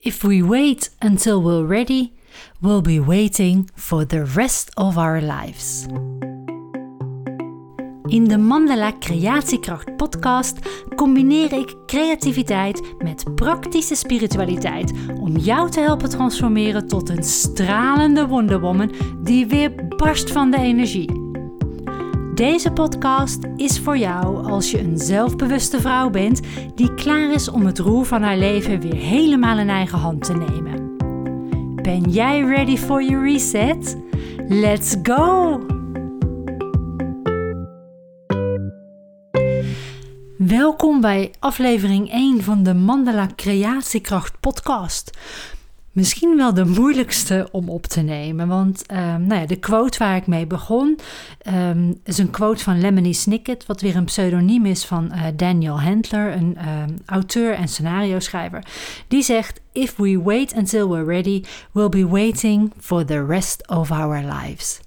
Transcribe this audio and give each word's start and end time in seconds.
If 0.00 0.22
we 0.22 0.42
wait 0.42 0.90
until 1.00 1.42
we're 1.42 1.66
ready, 1.66 2.12
we'll 2.60 2.82
be 2.82 3.00
waiting 3.00 3.68
for 3.74 4.04
the 4.06 4.24
rest 4.24 4.70
of 4.76 4.96
our 4.96 5.20
lives. 5.20 5.86
In 8.06 8.24
de 8.24 8.38
Mandala 8.38 8.92
Creatiekracht 8.98 9.96
podcast 9.96 10.58
combineer 10.94 11.52
ik 11.52 11.74
creativiteit 11.86 12.82
met 12.98 13.34
praktische 13.34 13.94
spiritualiteit 13.94 14.92
om 15.20 15.36
jou 15.36 15.70
te 15.70 15.80
helpen 15.80 16.08
transformeren 16.08 16.88
tot 16.88 17.08
een 17.08 17.22
stralende 17.22 18.26
wonderwoman 18.26 18.92
die 19.22 19.46
weer 19.46 19.86
barst 19.96 20.32
van 20.32 20.50
de 20.50 20.58
energie. 20.58 21.27
Deze 22.38 22.70
podcast 22.72 23.38
is 23.56 23.80
voor 23.80 23.98
jou 23.98 24.50
als 24.50 24.70
je 24.70 24.80
een 24.80 24.98
zelfbewuste 24.98 25.80
vrouw 25.80 26.10
bent 26.10 26.40
die 26.74 26.94
klaar 26.94 27.32
is 27.32 27.48
om 27.48 27.66
het 27.66 27.78
roer 27.78 28.04
van 28.04 28.22
haar 28.22 28.36
leven 28.36 28.80
weer 28.80 28.94
helemaal 28.94 29.58
in 29.58 29.68
eigen 29.68 29.98
hand 29.98 30.24
te 30.24 30.32
nemen. 30.32 30.96
Ben 31.82 32.10
jij 32.10 32.40
ready 32.40 32.76
for 32.76 33.02
your 33.02 33.24
reset? 33.32 33.98
Let's 34.48 34.96
go! 35.02 35.60
Welkom 40.36 41.00
bij 41.00 41.34
aflevering 41.38 42.10
1 42.10 42.42
van 42.42 42.62
de 42.62 42.74
Mandala 42.74 43.28
Creatiekracht 43.36 44.40
podcast 44.40 45.10
misschien 45.98 46.36
wel 46.36 46.54
de 46.54 46.64
moeilijkste 46.64 47.48
om 47.52 47.68
op 47.68 47.86
te 47.86 48.00
nemen. 48.00 48.48
Want 48.48 48.84
um, 48.92 49.26
nou 49.26 49.40
ja, 49.40 49.46
de 49.46 49.56
quote 49.56 49.98
waar 49.98 50.16
ik 50.16 50.26
mee 50.26 50.46
begon 50.46 50.98
um, 51.54 52.00
is 52.04 52.18
een 52.18 52.30
quote 52.30 52.62
van 52.62 52.80
Lemony 52.80 53.12
Snicket, 53.12 53.66
wat 53.66 53.80
weer 53.80 53.96
een 53.96 54.04
pseudoniem 54.04 54.66
is 54.66 54.84
van 54.84 55.12
uh, 55.12 55.22
Daniel 55.36 55.80
Handler, 55.80 56.32
een 56.32 56.56
um, 56.68 56.96
auteur 57.06 57.54
en 57.54 57.68
scenario 57.68 58.18
schrijver. 58.18 58.64
Die 59.08 59.22
zegt: 59.22 59.60
If 59.72 59.96
we 59.96 60.22
wait 60.22 60.54
until 60.54 60.88
we're 60.88 61.04
ready, 61.04 61.42
we'll 61.72 61.88
be 61.88 62.08
waiting 62.08 62.72
for 62.80 63.04
the 63.04 63.26
rest 63.26 63.68
of 63.68 63.90
our 63.90 64.22
lives. 64.22 64.80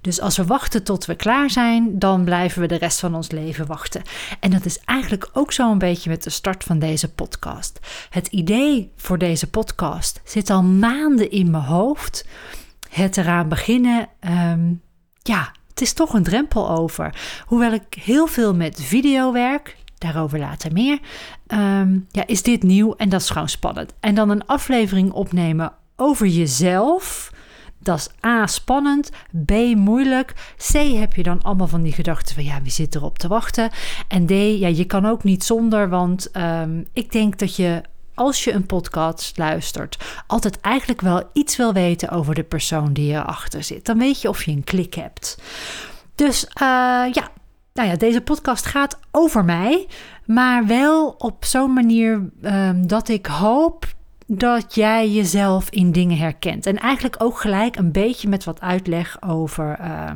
Dus 0.00 0.20
als 0.20 0.36
we 0.36 0.44
wachten 0.44 0.82
tot 0.82 1.04
we 1.04 1.14
klaar 1.14 1.50
zijn, 1.50 1.98
dan 1.98 2.24
blijven 2.24 2.60
we 2.60 2.66
de 2.66 2.78
rest 2.78 3.00
van 3.00 3.14
ons 3.14 3.30
leven 3.30 3.66
wachten. 3.66 4.02
En 4.40 4.50
dat 4.50 4.64
is 4.64 4.78
eigenlijk 4.84 5.28
ook 5.32 5.52
zo 5.52 5.70
een 5.70 5.78
beetje 5.78 6.10
met 6.10 6.22
de 6.22 6.30
start 6.30 6.64
van 6.64 6.78
deze 6.78 7.12
podcast. 7.12 7.78
Het 8.10 8.26
idee 8.26 8.92
voor 8.96 9.18
deze 9.18 9.50
podcast 9.50 10.20
zit 10.24 10.50
al 10.50 10.62
maanden 10.62 11.30
in 11.30 11.50
mijn 11.50 11.64
hoofd. 11.64 12.26
Het 12.88 13.16
eraan 13.16 13.48
beginnen, 13.48 14.08
ehm, 14.20 14.72
ja, 15.22 15.52
het 15.68 15.80
is 15.80 15.92
toch 15.92 16.14
een 16.14 16.22
drempel 16.22 16.70
over. 16.70 17.14
Hoewel 17.46 17.72
ik 17.72 17.94
heel 18.00 18.26
veel 18.26 18.54
met 18.54 18.82
video 18.82 19.32
werk, 19.32 19.76
daarover 19.98 20.38
later 20.38 20.72
meer, 20.72 20.98
um, 21.46 22.06
ja, 22.10 22.26
is 22.26 22.42
dit 22.42 22.62
nieuw 22.62 22.94
en 22.94 23.08
dat 23.08 23.20
is 23.20 23.30
gewoon 23.30 23.48
spannend. 23.48 23.94
En 24.00 24.14
dan 24.14 24.30
een 24.30 24.46
aflevering 24.46 25.12
opnemen 25.12 25.72
over 25.96 26.26
jezelf 26.26 27.30
dat 27.88 27.98
is 27.98 28.28
A, 28.28 28.46
spannend. 28.46 29.10
B, 29.44 29.50
moeilijk. 29.74 30.34
C, 30.72 30.72
heb 30.72 31.14
je 31.14 31.22
dan 31.22 31.42
allemaal 31.42 31.68
van 31.68 31.82
die 31.82 31.92
gedachten 31.92 32.34
van 32.34 32.44
ja, 32.44 32.62
wie 32.62 32.70
zit 32.70 32.94
erop 32.94 33.18
te 33.18 33.28
wachten? 33.28 33.70
En 34.08 34.26
D, 34.26 34.30
ja, 34.30 34.68
je 34.68 34.84
kan 34.84 35.06
ook 35.06 35.24
niet 35.24 35.44
zonder, 35.44 35.88
want 35.88 36.36
um, 36.36 36.86
ik 36.92 37.12
denk 37.12 37.38
dat 37.38 37.56
je 37.56 37.82
als 38.14 38.44
je 38.44 38.52
een 38.52 38.66
podcast 38.66 39.38
luistert, 39.38 40.22
altijd 40.26 40.60
eigenlijk 40.60 41.00
wel 41.00 41.22
iets 41.32 41.56
wil 41.56 41.72
weten 41.72 42.10
over 42.10 42.34
de 42.34 42.42
persoon 42.42 42.92
die 42.92 43.12
erachter 43.12 43.62
zit. 43.62 43.86
Dan 43.86 43.98
weet 43.98 44.20
je 44.20 44.28
of 44.28 44.44
je 44.44 44.50
een 44.50 44.64
klik 44.64 44.94
hebt. 44.94 45.38
Dus 46.14 46.44
uh, 46.44 46.52
ja, 47.12 47.30
nou 47.72 47.88
ja, 47.88 47.96
deze 47.96 48.20
podcast 48.20 48.66
gaat 48.66 48.98
over 49.10 49.44
mij, 49.44 49.86
maar 50.24 50.66
wel 50.66 51.14
op 51.18 51.44
zo'n 51.44 51.72
manier 51.72 52.30
um, 52.42 52.86
dat 52.86 53.08
ik 53.08 53.26
hoop 53.26 53.96
dat 54.30 54.74
jij 54.74 55.10
jezelf 55.10 55.70
in 55.70 55.92
dingen 55.92 56.18
herkent. 56.18 56.66
En 56.66 56.78
eigenlijk 56.78 57.16
ook 57.18 57.40
gelijk 57.40 57.76
een 57.76 57.92
beetje 57.92 58.28
met 58.28 58.44
wat 58.44 58.60
uitleg 58.60 59.22
over 59.22 59.78
uh, 59.80 60.10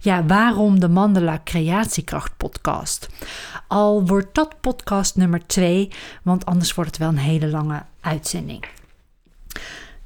ja, 0.00 0.24
waarom 0.24 0.80
de 0.80 0.88
Mandela 0.88 1.40
Creatiekracht 1.44 2.36
podcast. 2.36 3.08
Al 3.68 4.06
wordt 4.06 4.34
dat 4.34 4.60
podcast 4.60 5.16
nummer 5.16 5.46
twee, 5.46 5.90
want 6.22 6.44
anders 6.44 6.74
wordt 6.74 6.90
het 6.90 6.98
wel 6.98 7.08
een 7.08 7.16
hele 7.16 7.48
lange 7.48 7.82
uitzending. 8.00 8.64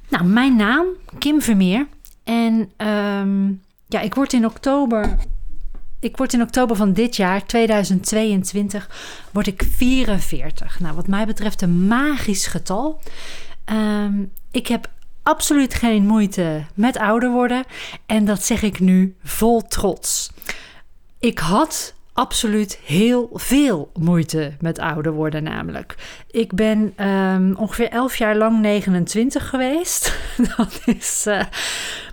Nou, 0.09 0.25
mijn 0.25 0.55
naam, 0.55 0.85
Kim 1.19 1.41
Vermeer. 1.41 1.87
En 2.23 2.71
um, 2.87 3.61
ja, 3.87 3.99
ik 3.99 4.15
word 4.15 4.33
in 4.33 4.45
oktober 4.45 5.17
ik 6.01 6.17
word 6.17 6.33
in 6.33 6.41
oktober 6.41 6.75
van 6.75 6.93
dit 6.93 7.15
jaar, 7.15 7.45
2022, 7.45 8.89
word 9.31 9.47
ik 9.47 9.63
44. 9.69 10.79
Nou, 10.79 10.95
wat 10.95 11.07
mij 11.07 11.25
betreft 11.25 11.61
een 11.61 11.87
magisch 11.87 12.47
getal. 12.47 12.99
Um, 13.65 14.31
ik 14.51 14.67
heb 14.67 14.89
absoluut 15.23 15.73
geen 15.73 16.05
moeite 16.05 16.65
met 16.73 16.97
ouder 16.97 17.31
worden. 17.31 17.63
En 18.05 18.25
dat 18.25 18.43
zeg 18.43 18.61
ik 18.61 18.79
nu 18.79 19.15
vol 19.23 19.61
trots. 19.61 20.31
Ik 21.19 21.39
had 21.39 21.93
absoluut 22.13 22.79
heel 22.85 23.29
veel 23.33 23.91
moeite 23.99 24.53
met 24.59 24.79
ouder 24.79 25.11
worden, 25.11 25.43
namelijk. 25.43 25.95
Ik 26.31 26.53
ben 26.53 27.07
um, 27.07 27.55
ongeveer 27.55 27.89
11 27.89 28.15
jaar 28.15 28.35
lang 28.35 28.59
29 28.59 29.49
geweest. 29.49 30.19
dat 30.57 30.81
is. 30.85 31.25
Uh, 31.27 31.41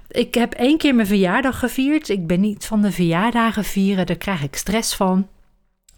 ik 0.09 0.35
heb 0.35 0.53
één 0.53 0.79
keer 0.79 0.95
mijn 0.95 1.07
verjaardag 1.07 1.59
gevierd. 1.59 2.09
Ik 2.09 2.27
ben 2.27 2.41
niet 2.41 2.67
van 2.67 2.83
de 2.83 2.93
verjaardagen 2.93 3.65
vieren, 3.65 4.07
daar 4.07 4.17
krijg 4.17 4.43
ik 4.43 4.57
stress 4.57 4.95
van. 4.95 5.29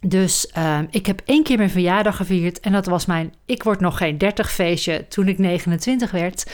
Dus 0.07 0.53
uh, 0.59 0.79
ik 0.91 1.07
heb 1.07 1.23
één 1.25 1.43
keer 1.43 1.57
mijn 1.57 1.71
verjaardag 1.71 2.17
gevierd 2.17 2.61
en 2.61 2.73
dat 2.73 2.87
was 2.87 3.07
mijn 3.07 3.35
ik 3.47 3.63
word 3.63 3.81
nog 3.81 3.97
geen 3.97 4.19
30 4.19 4.53
feestje 4.53 5.09
toen 5.09 5.29
ik 5.29 5.39
29 5.39 6.11
werd. 6.11 6.53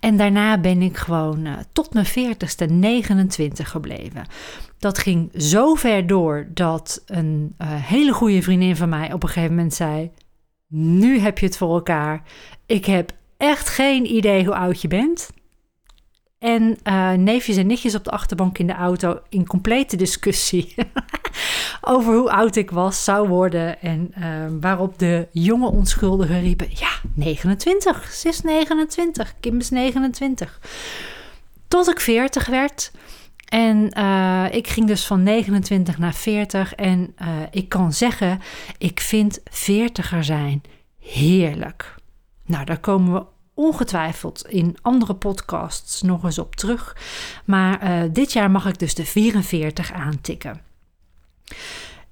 En 0.00 0.16
daarna 0.16 0.58
ben 0.58 0.82
ik 0.82 0.96
gewoon 0.96 1.46
uh, 1.46 1.52
tot 1.72 1.94
mijn 1.94 2.06
40ste 2.06 2.72
29 2.72 3.70
gebleven. 3.70 4.26
Dat 4.78 4.98
ging 4.98 5.30
zo 5.36 5.74
ver 5.74 6.06
door 6.06 6.46
dat 6.54 7.02
een 7.06 7.54
uh, 7.58 7.68
hele 7.70 8.12
goede 8.12 8.42
vriendin 8.42 8.76
van 8.76 8.88
mij 8.88 9.12
op 9.12 9.22
een 9.22 9.28
gegeven 9.28 9.54
moment 9.54 9.74
zei: 9.74 10.10
Nu 10.68 11.18
heb 11.18 11.38
je 11.38 11.46
het 11.46 11.56
voor 11.56 11.74
elkaar. 11.74 12.22
Ik 12.66 12.84
heb 12.84 13.12
echt 13.36 13.68
geen 13.68 14.14
idee 14.14 14.44
hoe 14.44 14.54
oud 14.54 14.80
je 14.82 14.88
bent. 14.88 15.30
En 16.38 16.78
uh, 16.84 17.12
neefjes 17.12 17.56
en 17.56 17.66
nichtjes 17.66 17.94
op 17.94 18.04
de 18.04 18.10
achterbank 18.10 18.58
in 18.58 18.66
de 18.66 18.72
auto 18.72 19.20
in 19.28 19.46
complete 19.46 19.96
discussie 19.96 20.74
over 21.80 22.14
hoe 22.14 22.30
oud 22.30 22.56
ik 22.56 22.70
was, 22.70 23.04
zou 23.04 23.28
worden. 23.28 23.80
En 23.80 24.14
uh, 24.18 24.24
waarop 24.60 24.98
de 24.98 25.28
jonge 25.30 25.70
onschuldigen 25.70 26.40
riepen: 26.40 26.68
Ja, 26.70 26.90
29, 27.14 28.12
ze 28.12 28.28
is 28.28 28.40
29, 28.40 29.34
Kim 29.40 29.58
is 29.58 29.70
29. 29.70 30.60
Tot 31.68 31.90
ik 31.90 32.00
40 32.00 32.46
werd. 32.46 32.92
En 33.48 33.98
uh, 33.98 34.44
ik 34.50 34.68
ging 34.68 34.86
dus 34.86 35.06
van 35.06 35.22
29 35.22 35.98
naar 35.98 36.14
40. 36.14 36.74
En 36.74 37.14
ik 37.50 37.68
kan 37.68 37.92
zeggen: 37.92 38.40
ik 38.78 39.00
vind 39.00 39.40
40er 39.40 40.18
zijn 40.20 40.62
heerlijk. 41.00 41.94
Nou, 42.46 42.64
daar 42.64 42.80
komen 42.80 43.12
we 43.12 43.24
ongetwijfeld 43.58 44.46
in 44.48 44.76
andere 44.82 45.14
podcasts 45.14 46.02
nog 46.02 46.24
eens 46.24 46.38
op 46.38 46.56
terug. 46.56 46.96
Maar 47.44 47.82
uh, 47.82 48.12
dit 48.12 48.32
jaar 48.32 48.50
mag 48.50 48.66
ik 48.66 48.78
dus 48.78 48.94
de 48.94 49.04
44 49.04 49.92
aantikken. 49.92 50.60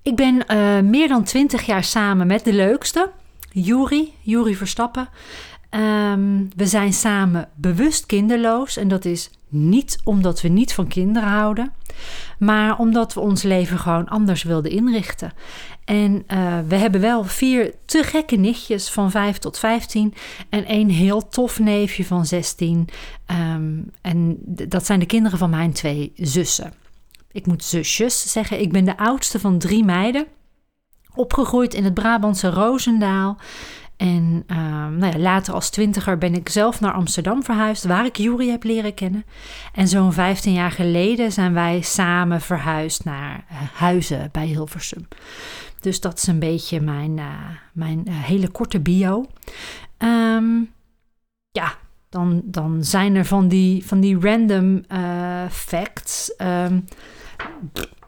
Ik 0.02 0.16
ben 0.16 0.34
uh, 0.34 0.80
meer 0.80 1.08
dan 1.08 1.24
20 1.24 1.66
jaar 1.66 1.84
samen 1.84 2.26
met 2.26 2.44
de 2.44 2.52
leukste, 2.52 3.10
Juri, 3.50 4.14
Juri 4.20 4.56
Verstappen. 4.56 5.08
Um, 5.70 6.48
we 6.56 6.66
zijn 6.66 6.92
samen 6.92 7.48
bewust 7.54 8.06
kinderloos 8.06 8.76
en 8.76 8.88
dat 8.88 9.04
is 9.04 9.30
niet 9.48 9.98
omdat 10.04 10.40
we 10.40 10.48
niet 10.48 10.72
van 10.72 10.86
kinderen 10.88 11.28
houden, 11.28 11.72
maar 12.38 12.78
omdat 12.78 13.14
we 13.14 13.20
ons 13.20 13.42
leven 13.42 13.78
gewoon 13.78 14.08
anders 14.08 14.42
wilden 14.42 14.70
inrichten. 14.70 15.32
En 15.86 16.24
uh, 16.28 16.58
we 16.68 16.76
hebben 16.76 17.00
wel 17.00 17.24
vier 17.24 17.74
te 17.84 18.02
gekke 18.02 18.36
nichtjes 18.36 18.90
van 18.90 19.10
5 19.10 19.38
tot 19.38 19.58
15 19.58 20.14
en 20.48 20.64
één 20.64 20.88
heel 20.88 21.28
tof 21.28 21.58
neefje 21.58 22.04
van 22.04 22.26
16. 22.26 22.76
Um, 22.76 22.86
ehm, 23.26 23.80
en 24.00 24.36
dat 24.68 24.86
zijn 24.86 24.98
de 24.98 25.06
kinderen 25.06 25.38
van 25.38 25.50
mijn 25.50 25.72
twee 25.72 26.12
zussen. 26.16 26.72
Ik 27.32 27.46
moet 27.46 27.64
zusjes 27.64 28.32
zeggen. 28.32 28.60
Ik 28.60 28.72
ben 28.72 28.84
de 28.84 28.98
oudste 28.98 29.40
van 29.40 29.58
drie 29.58 29.84
meiden. 29.84 30.26
Opgegroeid 31.14 31.74
in 31.74 31.84
het 31.84 31.94
Brabantse 31.94 32.50
Roosendaal. 32.50 33.38
En 33.96 34.44
uh, 34.46 34.56
nou 34.86 35.12
ja, 35.12 35.18
later 35.18 35.54
als 35.54 35.70
twintiger 35.70 36.18
ben 36.18 36.34
ik 36.34 36.48
zelf 36.48 36.80
naar 36.80 36.92
Amsterdam 36.92 37.44
verhuisd, 37.44 37.84
waar 37.84 38.04
ik 38.04 38.16
Jury 38.16 38.48
heb 38.48 38.62
leren 38.64 38.94
kennen. 38.94 39.24
En 39.72 39.88
zo'n 39.88 40.12
15 40.12 40.52
jaar 40.52 40.70
geleden 40.70 41.32
zijn 41.32 41.52
wij 41.52 41.80
samen 41.80 42.40
verhuisd 42.40 43.04
naar 43.04 43.44
uh, 43.50 43.56
Huizen 43.72 44.28
bij 44.32 44.46
Hilversum. 44.46 45.08
Dus 45.80 46.00
dat 46.00 46.16
is 46.16 46.26
een 46.26 46.38
beetje 46.38 46.80
mijn, 46.80 47.16
uh, 47.16 47.48
mijn 47.72 48.08
hele 48.08 48.48
korte 48.48 48.80
bio. 48.80 49.26
Um, 49.98 50.72
ja, 51.50 51.74
dan, 52.08 52.42
dan 52.44 52.84
zijn 52.84 53.14
er 53.14 53.24
van 53.24 53.48
die, 53.48 53.86
van 53.86 54.00
die 54.00 54.20
random 54.20 54.84
facts. 55.50 56.34
Um, 56.38 56.84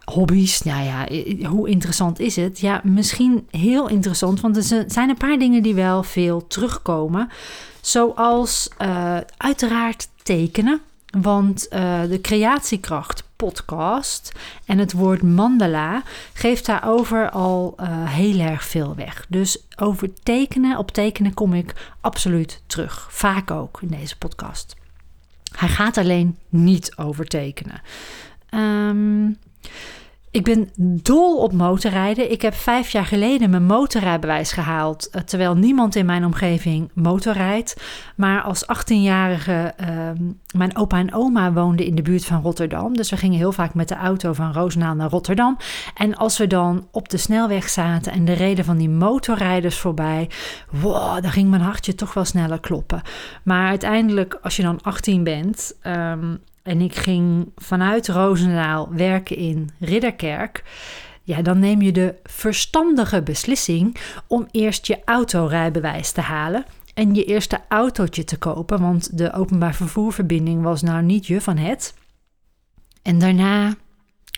hobby's, 0.03 0.61
nou 0.61 0.83
ja, 0.83 1.07
hoe 1.47 1.69
interessant 1.69 2.19
is 2.19 2.35
het? 2.35 2.59
Ja, 2.59 2.81
misschien 2.83 3.47
heel 3.49 3.87
interessant, 3.87 4.41
want 4.41 4.57
er 4.57 4.83
zijn 4.87 5.09
een 5.09 5.17
paar 5.17 5.37
dingen 5.37 5.63
die 5.63 5.75
wel 5.75 6.03
veel 6.03 6.47
terugkomen. 6.47 7.29
Zoals 7.81 8.69
uiteraard 9.37 10.09
tekenen. 10.23 10.81
Want 11.19 11.69
de 12.09 12.19
Creatiekracht 12.21 13.28
podcast 13.45 14.31
en 14.65 14.77
het 14.77 14.91
woord 14.91 15.21
mandala 15.21 16.03
geeft 16.33 16.65
daarover 16.65 17.29
al 17.29 17.75
uh, 17.79 17.87
heel 18.09 18.39
erg 18.39 18.63
veel 18.63 18.95
weg. 18.95 19.25
Dus 19.29 19.63
over 19.75 20.13
tekenen, 20.23 20.77
op 20.77 20.91
tekenen 20.91 21.33
kom 21.33 21.53
ik 21.53 21.73
absoluut 22.01 22.61
terug. 22.65 23.07
Vaak 23.11 23.51
ook 23.51 23.81
in 23.81 23.87
deze 23.87 24.17
podcast. 24.17 24.75
Hij 25.55 25.69
gaat 25.69 25.97
alleen 25.97 26.37
niet 26.49 26.95
over 26.95 27.25
tekenen. 27.25 27.81
Um, 28.53 29.37
ik 30.31 30.43
ben 30.43 30.69
dol 31.01 31.37
op 31.37 31.53
motorrijden. 31.53 32.31
Ik 32.31 32.41
heb 32.41 32.53
vijf 32.53 32.89
jaar 32.89 33.05
geleden 33.05 33.49
mijn 33.49 33.65
motorrijbewijs 33.65 34.51
gehaald, 34.51 35.09
eh, 35.09 35.21
terwijl 35.21 35.55
niemand 35.55 35.95
in 35.95 36.05
mijn 36.05 36.25
omgeving 36.25 36.91
motorrijdt. 36.93 37.81
Maar 38.15 38.41
als 38.41 38.65
18-jarige, 38.67 39.73
uh, 39.81 39.87
mijn 40.55 40.77
opa 40.77 40.97
en 40.97 41.13
oma 41.13 41.53
woonden 41.53 41.85
in 41.85 41.95
de 41.95 42.01
buurt 42.01 42.25
van 42.25 42.41
Rotterdam. 42.41 42.97
Dus 42.97 43.09
we 43.09 43.17
gingen 43.17 43.37
heel 43.37 43.51
vaak 43.51 43.73
met 43.73 43.87
de 43.87 43.95
auto 43.95 44.33
van 44.33 44.53
Roosendaal 44.53 44.95
naar 44.95 45.09
Rotterdam. 45.09 45.57
En 45.95 46.15
als 46.15 46.37
we 46.37 46.47
dan 46.47 46.87
op 46.91 47.09
de 47.09 47.17
snelweg 47.17 47.69
zaten 47.69 48.11
en 48.11 48.25
de 48.25 48.33
reden 48.33 48.65
van 48.65 48.77
die 48.77 48.89
motorrijders 48.89 49.77
voorbij, 49.77 50.29
wow, 50.71 51.21
dan 51.21 51.31
ging 51.31 51.49
mijn 51.49 51.61
hartje 51.61 51.95
toch 51.95 52.13
wel 52.13 52.25
sneller 52.25 52.59
kloppen. 52.59 53.01
Maar 53.43 53.67
uiteindelijk, 53.67 54.39
als 54.41 54.55
je 54.55 54.63
dan 54.63 54.81
18 54.81 55.23
bent, 55.23 55.77
um, 55.83 56.39
en 56.63 56.81
ik 56.81 56.95
ging 56.95 57.51
vanuit 57.55 58.07
Roosendaal 58.07 58.93
werken 58.93 59.37
in 59.37 59.69
Ridderkerk, 59.79 60.63
ja, 61.23 61.41
dan 61.41 61.59
neem 61.59 61.81
je 61.81 61.91
de 61.91 62.15
verstandige 62.23 63.21
beslissing 63.21 63.97
om 64.27 64.47
eerst 64.51 64.87
je 64.87 64.99
autorijbewijs 65.05 66.11
te 66.11 66.21
halen 66.21 66.65
en 66.93 67.15
je 67.15 67.23
eerste 67.23 67.59
autootje 67.67 68.23
te 68.23 68.37
kopen, 68.37 68.81
want 68.81 69.17
de 69.17 69.33
openbaar 69.33 69.75
vervoerverbinding 69.75 70.63
was 70.63 70.81
nou 70.81 71.03
niet 71.03 71.27
je 71.27 71.41
van 71.41 71.57
het. 71.57 71.93
En 73.01 73.19
daarna 73.19 73.75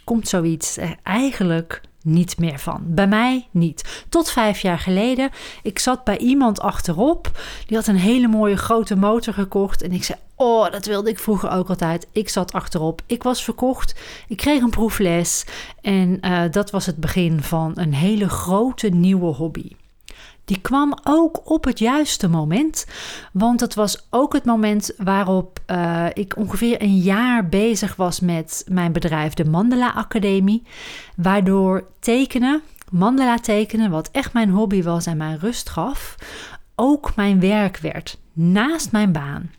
komt 0.04 0.28
zoiets 0.28 0.78
er 0.78 0.96
eigenlijk 1.04 1.82
niet 2.04 2.38
meer 2.38 2.60
van. 2.60 2.82
Bij 2.86 3.08
mij 3.08 3.48
niet. 3.52 4.06
Tot 4.10 4.30
vijf 4.30 4.60
jaar 4.60 4.80
geleden. 4.80 5.30
Ik 5.64 5.80
zat 5.80 6.04
bij 6.04 6.18
iemand 6.18 6.60
achterop. 6.60 7.42
Die 7.68 7.78
had 7.78 7.88
een 7.88 7.96
hele 7.96 8.28
mooie 8.28 8.58
grote 8.58 8.96
motor 8.96 9.34
gekocht. 9.34 9.82
En 9.82 9.92
ik 9.92 10.04
zei: 10.04 10.20
Oh, 10.44 10.72
dat 10.72 10.86
wilde 10.86 11.10
ik 11.10 11.20
vroeger 11.20 11.50
ook 11.52 11.70
altijd. 11.70 12.08
Ik 12.12 12.30
zat 12.30 12.54
achterop. 12.54 13.02
Ik 13.06 13.24
was 13.24 13.44
verkocht. 13.44 13.96
Ik 14.28 14.38
kreeg 14.38 14.62
een 14.62 14.70
proefles. 14.70 15.46
En 15.82 16.18
uh, 16.22 16.44
dat 16.52 16.72
was 16.72 16.86
het 16.86 16.98
begin 16.98 17.42
van 17.42 17.72
een 17.76 17.94
hele 17.94 18.30
grote 18.30 18.88
nieuwe 18.90 19.34
hobby. 19.34 19.72
Die 20.46 20.60
kwam 20.62 20.94
ook 21.04 21.50
op 21.52 21.64
het 21.64 21.80
juiste 21.80 22.30
moment. 22.30 22.86
Want 23.34 23.60
het 23.60 23.74
was 23.74 24.08
ook 24.10 24.34
het 24.34 24.46
moment 24.46 24.94
waarop 24.98 25.60
uh, 25.68 26.06
ik 26.14 26.38
ongeveer 26.38 26.82
een 26.82 26.98
jaar 26.98 27.48
bezig 27.48 27.96
was 27.96 28.20
met 28.20 28.66
mijn 28.68 28.92
bedrijf, 28.92 29.34
de 29.34 29.46
Mandela 29.46 29.94
Academie. 29.94 30.64
Waardoor 31.16 31.84
tekenen, 32.00 32.62
mandala 32.92 33.38
tekenen, 33.38 33.92
wat 33.92 34.10
echt 34.12 34.34
mijn 34.34 34.50
hobby 34.50 34.84
was 34.84 35.06
en 35.06 35.18
mijn 35.18 35.40
rust 35.40 35.70
gaf, 35.70 36.16
ook 36.76 37.16
mijn 37.16 37.40
werk 37.40 37.78
werd. 37.78 38.18
Naast 38.34 38.92
mijn 38.92 39.12
baan. 39.12 39.50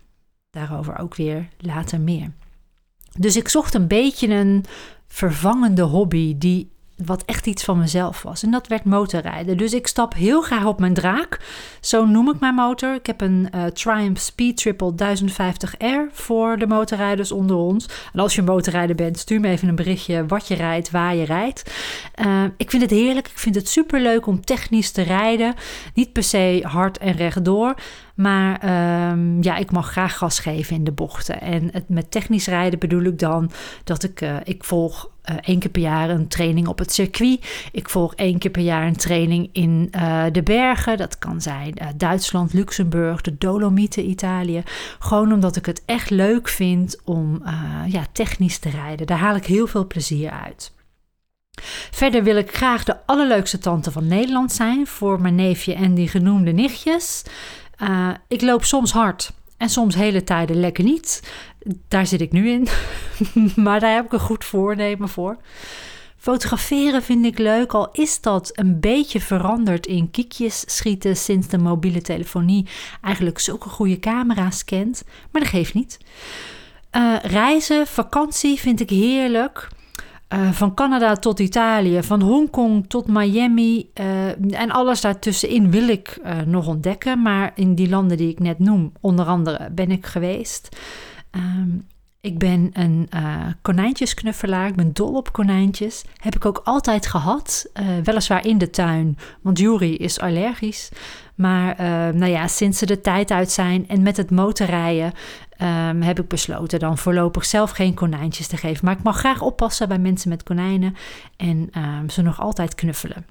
Daarover 0.52 0.98
ook 0.98 1.14
weer 1.14 1.48
later 1.58 2.00
meer. 2.00 2.30
Dus 3.18 3.36
ik 3.36 3.48
zocht 3.48 3.74
een 3.74 3.86
beetje 3.86 4.28
een 4.28 4.64
vervangende 5.06 5.82
hobby 5.82 6.38
die 6.38 6.70
wat 6.96 7.22
echt 7.24 7.46
iets 7.46 7.64
van 7.64 7.78
mezelf 7.78 8.22
was. 8.22 8.42
En 8.42 8.50
dat 8.50 8.66
werd 8.66 8.84
motorrijden. 8.84 9.56
Dus 9.56 9.72
ik 9.72 9.86
stap 9.86 10.14
heel 10.14 10.42
graag 10.42 10.64
op 10.64 10.80
mijn 10.80 10.94
draak. 10.94 11.40
Zo 11.80 12.04
noem 12.04 12.30
ik 12.30 12.40
mijn 12.40 12.54
motor. 12.54 12.94
Ik 12.94 13.06
heb 13.06 13.20
een 13.20 13.48
uh, 13.54 13.64
Triumph 13.64 14.20
Speed 14.20 14.56
Triple 14.56 14.94
1050R 14.94 16.12
voor 16.12 16.58
de 16.58 16.66
motorrijders 16.66 17.32
onder 17.32 17.56
ons. 17.56 17.88
En 18.12 18.20
als 18.20 18.34
je 18.34 18.42
motorrijder 18.42 18.96
bent, 18.96 19.18
stuur 19.18 19.40
me 19.40 19.48
even 19.48 19.68
een 19.68 19.74
berichtje 19.74 20.26
wat 20.26 20.48
je 20.48 20.54
rijdt, 20.54 20.90
waar 20.90 21.14
je 21.14 21.24
rijdt. 21.24 21.72
Uh, 22.24 22.44
ik 22.56 22.70
vind 22.70 22.82
het 22.82 22.90
heerlijk. 22.90 23.28
Ik 23.28 23.38
vind 23.38 23.54
het 23.54 23.68
super 23.68 24.00
leuk 24.00 24.26
om 24.26 24.44
technisch 24.44 24.90
te 24.90 25.02
rijden. 25.02 25.54
Niet 25.94 26.12
per 26.12 26.22
se 26.22 26.62
hard 26.66 26.98
en 26.98 27.12
rechtdoor. 27.12 27.74
Maar 28.14 28.64
um, 29.12 29.42
ja, 29.42 29.56
ik 29.56 29.70
mag 29.70 29.90
graag 29.90 30.16
gas 30.16 30.38
geven 30.38 30.76
in 30.76 30.84
de 30.84 30.92
bochten. 30.92 31.40
En 31.40 31.68
het, 31.72 31.88
met 31.88 32.10
technisch 32.10 32.46
rijden 32.46 32.78
bedoel 32.78 33.02
ik 33.02 33.18
dan 33.18 33.50
dat 33.84 34.02
ik, 34.02 34.20
uh, 34.20 34.36
ik 34.44 34.64
volg 34.64 35.10
uh, 35.30 35.36
één 35.40 35.58
keer 35.58 35.70
per 35.70 35.82
jaar 35.82 36.10
een 36.10 36.28
training 36.28 36.66
op 36.68 36.78
het 36.78 36.92
circuit. 36.92 37.68
Ik 37.72 37.88
volg 37.88 38.14
één 38.14 38.38
keer 38.38 38.50
per 38.50 38.62
jaar 38.62 38.86
een 38.86 38.96
training 38.96 39.48
in 39.52 39.92
uh, 39.96 40.24
de 40.32 40.42
bergen. 40.42 40.96
Dat 40.96 41.18
kan 41.18 41.40
zijn 41.40 41.74
Duitsland, 41.96 42.52
Luxemburg, 42.52 43.20
de 43.20 43.38
Dolomieten, 43.38 44.08
Italië. 44.08 44.62
Gewoon 44.98 45.32
omdat 45.32 45.56
ik 45.56 45.66
het 45.66 45.82
echt 45.86 46.10
leuk 46.10 46.48
vind 46.48 47.00
om 47.04 47.42
ja, 47.86 48.06
technisch 48.12 48.58
te 48.58 48.70
rijden. 48.70 49.06
Daar 49.06 49.18
haal 49.18 49.36
ik 49.36 49.46
heel 49.46 49.66
veel 49.66 49.86
plezier 49.86 50.30
uit. 50.30 50.72
Verder 51.90 52.22
wil 52.22 52.36
ik 52.36 52.56
graag 52.56 52.84
de 52.84 52.96
allerleukste 53.06 53.58
tante 53.58 53.90
van 53.90 54.06
Nederland 54.06 54.52
zijn 54.52 54.86
voor 54.86 55.20
mijn 55.20 55.34
neefje 55.34 55.74
en 55.74 55.94
die 55.94 56.08
genoemde 56.08 56.52
nichtjes. 56.52 57.22
Uh, 57.78 58.10
ik 58.28 58.42
loop 58.42 58.64
soms 58.64 58.92
hard 58.92 59.32
en 59.56 59.68
soms 59.68 59.94
hele 59.94 60.24
tijden 60.24 60.60
lekker 60.60 60.84
niet. 60.84 61.22
Daar 61.88 62.06
zit 62.06 62.20
ik 62.20 62.32
nu 62.32 62.48
in. 62.48 62.68
maar 63.64 63.80
daar 63.80 63.94
heb 63.94 64.04
ik 64.04 64.12
een 64.12 64.20
goed 64.20 64.44
voornemen 64.44 65.08
voor. 65.08 65.36
Fotograferen 66.22 67.02
vind 67.02 67.24
ik 67.24 67.38
leuk, 67.38 67.72
al 67.72 67.88
is 67.92 68.20
dat 68.20 68.50
een 68.54 68.80
beetje 68.80 69.20
veranderd 69.20 69.86
in 69.86 70.10
kiekjes 70.10 70.64
schieten 70.66 71.16
sinds 71.16 71.48
de 71.48 71.58
mobiele 71.58 72.02
telefonie 72.02 72.66
eigenlijk 73.00 73.38
zulke 73.38 73.68
goede 73.68 73.98
camera's 73.98 74.64
kent. 74.64 75.04
Maar 75.30 75.42
dat 75.42 75.50
geeft 75.50 75.74
niet. 75.74 75.98
Uh, 76.96 77.16
reizen, 77.22 77.86
vakantie 77.86 78.58
vind 78.58 78.80
ik 78.80 78.90
heerlijk. 78.90 79.68
Uh, 80.32 80.52
van 80.52 80.74
Canada 80.74 81.14
tot 81.14 81.38
Italië, 81.40 82.02
van 82.02 82.22
Hongkong 82.22 82.84
tot 82.88 83.06
Miami 83.06 83.90
uh, 84.00 84.60
en 84.60 84.70
alles 84.70 85.00
daartussenin 85.00 85.70
wil 85.70 85.88
ik 85.88 86.18
uh, 86.24 86.40
nog 86.40 86.66
ontdekken. 86.66 87.22
Maar 87.22 87.52
in 87.54 87.74
die 87.74 87.88
landen 87.88 88.16
die 88.16 88.30
ik 88.30 88.38
net 88.38 88.58
noem, 88.58 88.92
onder 89.00 89.26
andere, 89.26 89.70
ben 89.70 89.90
ik 89.90 90.06
geweest. 90.06 90.76
Um, 91.30 91.86
ik 92.20 92.38
ben 92.38 92.70
een 92.72 93.08
konijntjesknuffelaar, 93.62 94.68
ik 94.68 94.74
ben 94.74 94.92
dol 94.92 95.14
op 95.14 95.32
konijntjes. 95.32 96.04
Heb 96.16 96.34
ik 96.34 96.44
ook 96.44 96.60
altijd 96.64 97.06
gehad, 97.06 97.70
weliswaar 98.04 98.46
in 98.46 98.58
de 98.58 98.70
tuin, 98.70 99.18
want 99.40 99.58
Jury 99.58 99.92
is 99.92 100.20
allergisch. 100.20 100.88
Maar 101.34 101.76
nou 102.14 102.26
ja, 102.30 102.46
sinds 102.46 102.78
ze 102.78 102.86
de 102.86 103.00
tijd 103.00 103.30
uit 103.30 103.50
zijn 103.50 103.88
en 103.88 104.02
met 104.02 104.16
het 104.16 104.30
motorrijden 104.30 105.12
um, 105.62 106.02
heb 106.02 106.20
ik 106.20 106.28
besloten 106.28 106.78
dan 106.78 106.98
voorlopig 106.98 107.44
zelf 107.44 107.70
geen 107.70 107.94
konijntjes 107.94 108.46
te 108.46 108.56
geven. 108.56 108.84
Maar 108.84 108.96
ik 108.96 109.02
mag 109.02 109.18
graag 109.18 109.40
oppassen 109.40 109.88
bij 109.88 109.98
mensen 109.98 110.28
met 110.28 110.42
konijnen 110.42 110.96
en 111.36 111.70
um, 111.76 112.10
ze 112.10 112.22
nog 112.22 112.40
altijd 112.40 112.74
knuffelen. 112.74 113.26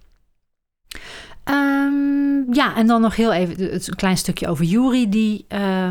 Um, 1.46 2.54
ja, 2.54 2.76
en 2.76 2.88
dan 2.88 3.02
nog 3.02 3.16
heel 3.16 3.34
even 3.34 3.74
een 3.74 3.96
klein 3.96 4.18
stukje 4.18 4.48
over 4.48 4.66
Juri. 4.66 5.10
Die 5.10 5.46
uh, 5.50 5.90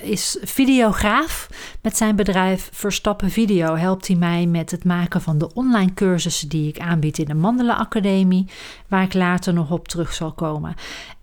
is 0.00 0.38
videograaf. 0.42 1.48
Met 1.82 1.96
zijn 1.96 2.16
bedrijf 2.16 2.68
Verstappen 2.72 3.30
Video 3.30 3.74
helpt 3.74 4.06
hij 4.06 4.16
mij 4.16 4.46
met 4.46 4.70
het 4.70 4.84
maken 4.84 5.20
van 5.20 5.38
de 5.38 5.54
online 5.54 5.94
cursussen 5.94 6.48
die 6.48 6.68
ik 6.68 6.78
aanbied 6.78 7.18
in 7.18 7.24
de 7.24 7.34
Mandela 7.34 7.76
Academie. 7.76 8.48
Waar 8.88 9.02
ik 9.02 9.14
later 9.14 9.52
nog 9.52 9.70
op 9.70 9.88
terug 9.88 10.12
zal 10.12 10.32
komen. 10.32 10.74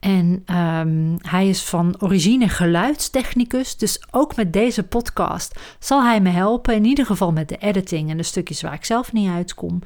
En 0.04 0.44
um, 0.56 1.18
hij 1.22 1.48
is 1.48 1.64
van 1.64 1.96
origine 2.00 2.50
geluidstechnicus. 2.50 3.78
Dus 3.78 4.04
ook 4.12 4.36
met 4.36 4.54
deze 4.54 4.84
podcast 4.84 5.60
zal 5.80 6.04
hij 6.04 6.22
me 6.22 6.30
helpen. 6.30 6.76
In 6.76 6.86
ieder 6.86 7.06
geval 7.06 7.32
met 7.32 7.50
de 7.50 7.58
editing 7.58 8.10
en 8.10 8.18
de 8.18 8.24
stukjes 8.24 8.62
waar 8.62 8.74
ik 8.74 8.86
zelf 8.86 9.14
niet 9.14 9.30
uitkom. 9.30 9.80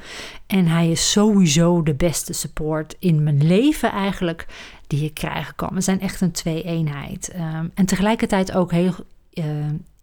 En 0.47 0.67
hij 0.67 0.91
is 0.91 1.11
sowieso 1.11 1.83
de 1.83 1.93
beste 1.93 2.33
support 2.33 2.95
in 2.99 3.23
mijn 3.23 3.47
leven 3.47 3.91
eigenlijk 3.91 4.47
die 4.87 5.03
je 5.03 5.13
krijgen 5.13 5.55
kan. 5.55 5.69
We 5.73 5.81
zijn 5.81 6.01
echt 6.01 6.21
een 6.21 6.31
twee-eenheid. 6.31 7.33
Um, 7.35 7.71
en 7.73 7.85
tegelijkertijd 7.85 8.51
ook 8.51 8.71
heel 8.71 8.93
uh, 9.33 9.45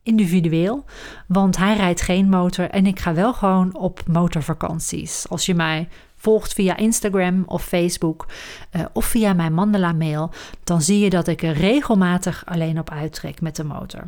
individueel. 0.03 0.85
Want 1.27 1.57
hij 1.57 1.77
rijdt 1.77 2.01
geen 2.01 2.29
motor 2.29 2.71
en 2.71 2.87
ik 2.87 3.01
ga 3.01 3.15
wel 3.15 3.35
gewoon 3.35 3.77
op 3.77 4.03
motorvakanties. 4.07 5.27
Als 5.29 5.47
je 5.47 5.55
mij 5.55 5.89
volgt 6.25 6.53
via 6.53 6.77
Instagram 6.77 7.43
of 7.47 7.65
Facebook 7.65 8.27
uh, 8.73 8.85
of 8.93 9.05
via 9.05 9.33
mijn 9.33 9.55
Mandela 9.55 9.93
mail, 9.93 10.31
dan 10.65 10.83
zie 10.83 10.99
je 10.99 11.11
dat 11.11 11.29
ik 11.29 11.43
er 11.43 11.53
regelmatig 11.53 12.43
alleen 12.47 12.79
op 12.79 12.91
uittrek 12.91 13.41
met 13.41 13.57
de 13.57 13.65
motor. 13.65 14.05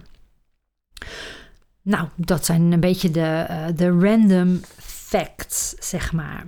Nou, 1.82 2.08
dat 2.14 2.44
zijn 2.44 2.72
een 2.72 2.80
beetje 2.80 3.10
de, 3.10 3.46
uh, 3.50 3.66
de 3.76 3.90
random 3.90 4.60
facts, 4.78 5.74
zeg 5.78 6.12
maar. 6.12 6.46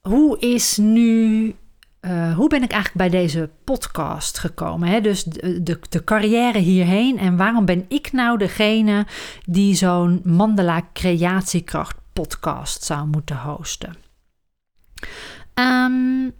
Hoe 0.00 0.38
is 0.38 0.76
nu 0.76 1.54
uh, 2.00 2.36
hoe 2.36 2.48
ben 2.48 2.62
ik 2.62 2.70
eigenlijk 2.70 3.10
bij 3.10 3.20
deze 3.20 3.50
podcast 3.64 4.38
gekomen? 4.38 4.88
Hè? 4.88 5.00
Dus 5.00 5.24
de, 5.24 5.62
de, 5.62 5.78
de, 5.88 6.04
carrière 6.04 6.58
hierheen. 6.58 7.18
En 7.18 7.36
waarom 7.36 7.64
ben 7.64 7.84
ik 7.88 8.12
nou 8.12 8.38
degene 8.38 9.06
die 9.44 9.74
zo'n 9.74 10.20
Mandela 10.24 10.82
Creatiekracht 10.92 11.96
podcast 12.14 12.82
zou 12.82 13.06
moeten 13.06 13.36
hosten. 13.36 13.96
Um, 15.54 16.32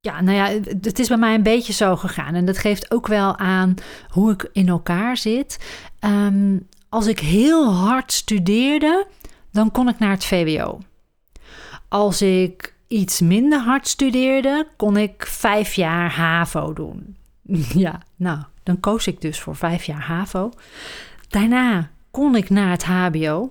ja, 0.00 0.20
nou 0.20 0.36
ja, 0.36 0.46
het 0.80 0.98
is 0.98 1.08
bij 1.08 1.16
mij 1.16 1.34
een 1.34 1.42
beetje 1.42 1.72
zo 1.72 1.96
gegaan. 1.96 2.34
En 2.34 2.44
dat 2.44 2.58
geeft 2.58 2.90
ook 2.90 3.06
wel 3.06 3.36
aan 3.36 3.74
hoe 4.08 4.32
ik 4.32 4.48
in 4.52 4.68
elkaar 4.68 5.16
zit. 5.16 5.58
Um, 6.00 6.68
als 6.88 7.06
ik 7.06 7.18
heel 7.18 7.72
hard 7.72 8.12
studeerde, 8.12 9.06
dan 9.50 9.70
kon 9.70 9.88
ik 9.88 9.98
naar 9.98 10.10
het 10.10 10.24
VWO. 10.24 10.78
Als 11.88 12.22
ik 12.22 12.74
iets 12.86 13.20
minder 13.20 13.60
hard 13.60 13.88
studeerde, 13.88 14.66
kon 14.76 14.96
ik 14.96 15.26
vijf 15.26 15.74
jaar 15.74 16.12
HAVO 16.14 16.72
doen. 16.72 17.16
Ja, 17.74 18.02
nou, 18.16 18.38
dan 18.62 18.80
koos 18.80 19.06
ik 19.06 19.20
dus 19.20 19.40
voor 19.40 19.56
vijf 19.56 19.84
jaar 19.84 20.02
HAVO. 20.02 20.50
Daarna 21.28 21.90
kon 22.10 22.36
ik 22.36 22.50
naar 22.50 22.70
het 22.70 22.84
HBO. 22.84 23.50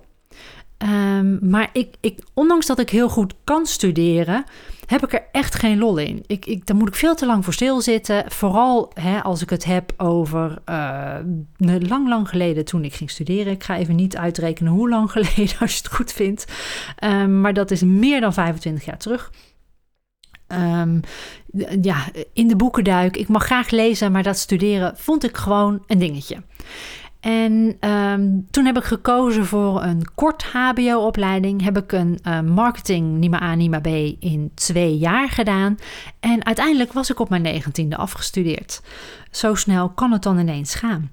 Um, 0.78 1.38
maar 1.50 1.70
ik, 1.72 1.94
ik, 2.00 2.18
ondanks 2.34 2.66
dat 2.66 2.78
ik 2.78 2.90
heel 2.90 3.08
goed 3.08 3.34
kan 3.44 3.66
studeren, 3.66 4.44
heb 4.86 5.04
ik 5.04 5.12
er 5.12 5.24
echt 5.32 5.54
geen 5.54 5.78
lol 5.78 5.96
in. 5.96 6.24
Ik, 6.26 6.46
ik, 6.46 6.66
daar 6.66 6.76
moet 6.76 6.88
ik 6.88 6.94
veel 6.94 7.14
te 7.14 7.26
lang 7.26 7.44
voor 7.44 7.52
stilzitten. 7.52 8.24
Vooral 8.30 8.90
hè, 8.94 9.22
als 9.22 9.42
ik 9.42 9.50
het 9.50 9.64
heb 9.64 9.92
over 9.96 10.58
uh, 10.68 11.16
lang, 11.78 12.08
lang 12.08 12.28
geleden 12.28 12.64
toen 12.64 12.84
ik 12.84 12.94
ging 12.94 13.10
studeren. 13.10 13.52
Ik 13.52 13.64
ga 13.64 13.76
even 13.76 13.96
niet 13.96 14.16
uitrekenen 14.16 14.72
hoe 14.72 14.88
lang 14.88 15.10
geleden, 15.16 15.58
als 15.60 15.72
je 15.72 15.78
het 15.78 15.92
goed 15.92 16.12
vindt. 16.12 16.44
Um, 17.04 17.40
maar 17.40 17.54
dat 17.54 17.70
is 17.70 17.82
meer 17.82 18.20
dan 18.20 18.32
25 18.32 18.84
jaar 18.84 18.98
terug. 18.98 19.32
Um, 20.48 21.00
ja, 21.82 22.04
in 22.32 22.48
de 22.48 22.56
boeken 22.56 22.84
duik. 22.84 23.16
Ik 23.16 23.28
mag 23.28 23.44
graag 23.44 23.70
lezen, 23.70 24.12
maar 24.12 24.22
dat 24.22 24.38
studeren 24.38 24.96
vond 24.96 25.24
ik 25.24 25.36
gewoon 25.36 25.82
een 25.86 25.98
dingetje. 25.98 26.36
En 27.26 27.76
um, 27.90 28.46
toen 28.50 28.64
heb 28.64 28.76
ik 28.76 28.84
gekozen 28.84 29.46
voor 29.46 29.82
een 29.82 30.04
kort 30.14 30.44
HBO-opleiding. 30.44 31.62
Heb 31.62 31.76
ik 31.76 31.92
een 31.92 32.18
uh, 32.26 32.40
marketing 32.40 33.18
NIMA 33.18 33.42
A, 33.42 33.54
NIMA 33.54 33.80
B 33.80 33.86
in 34.20 34.50
twee 34.54 34.98
jaar 34.98 35.28
gedaan. 35.28 35.78
En 36.20 36.44
uiteindelijk 36.44 36.92
was 36.92 37.10
ik 37.10 37.20
op 37.20 37.28
mijn 37.28 37.42
negentiende 37.42 37.96
afgestudeerd. 37.96 38.82
Zo 39.30 39.54
snel 39.54 39.88
kan 39.88 40.12
het 40.12 40.22
dan 40.22 40.38
ineens 40.38 40.74
gaan. 40.74 41.10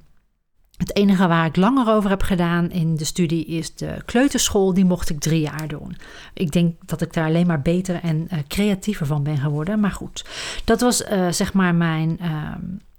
Het 0.77 0.95
enige 0.95 1.27
waar 1.27 1.45
ik 1.45 1.55
langer 1.55 1.93
over 1.93 2.09
heb 2.09 2.21
gedaan 2.21 2.71
in 2.71 2.95
de 2.95 3.05
studie 3.05 3.45
is 3.45 3.75
de 3.75 4.01
kleuterschool. 4.05 4.73
Die 4.73 4.85
mocht 4.85 5.09
ik 5.09 5.19
drie 5.19 5.41
jaar 5.41 5.67
doen. 5.67 5.97
Ik 6.33 6.51
denk 6.51 6.75
dat 6.85 7.01
ik 7.01 7.13
daar 7.13 7.27
alleen 7.27 7.47
maar 7.47 7.61
beter 7.61 7.99
en 8.01 8.27
uh, 8.33 8.39
creatiever 8.47 9.05
van 9.05 9.23
ben 9.23 9.37
geworden. 9.37 9.79
Maar 9.79 9.91
goed, 9.91 10.25
dat 10.63 10.81
was 10.81 11.01
uh, 11.01 11.31
zeg 11.31 11.53
maar 11.53 11.75
mijn, 11.75 12.17
uh, 12.21 12.55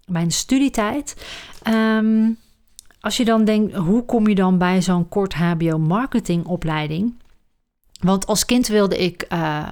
mijn 0.06 0.30
studietijd. 0.30 1.26
Um, 1.68 2.38
als 3.04 3.16
je 3.16 3.25
dan 3.25 3.44
denkt, 3.44 3.75
hoe 3.75 4.04
kom 4.04 4.28
je 4.28 4.34
dan 4.34 4.58
bij 4.58 4.82
zo'n 4.82 5.08
kort 5.08 5.34
HBO-marketingopleiding? 5.34 7.14
Want 8.00 8.26
als 8.26 8.44
kind 8.44 8.66
wilde 8.66 8.96
ik, 8.99 9.26
uh, 9.32 9.70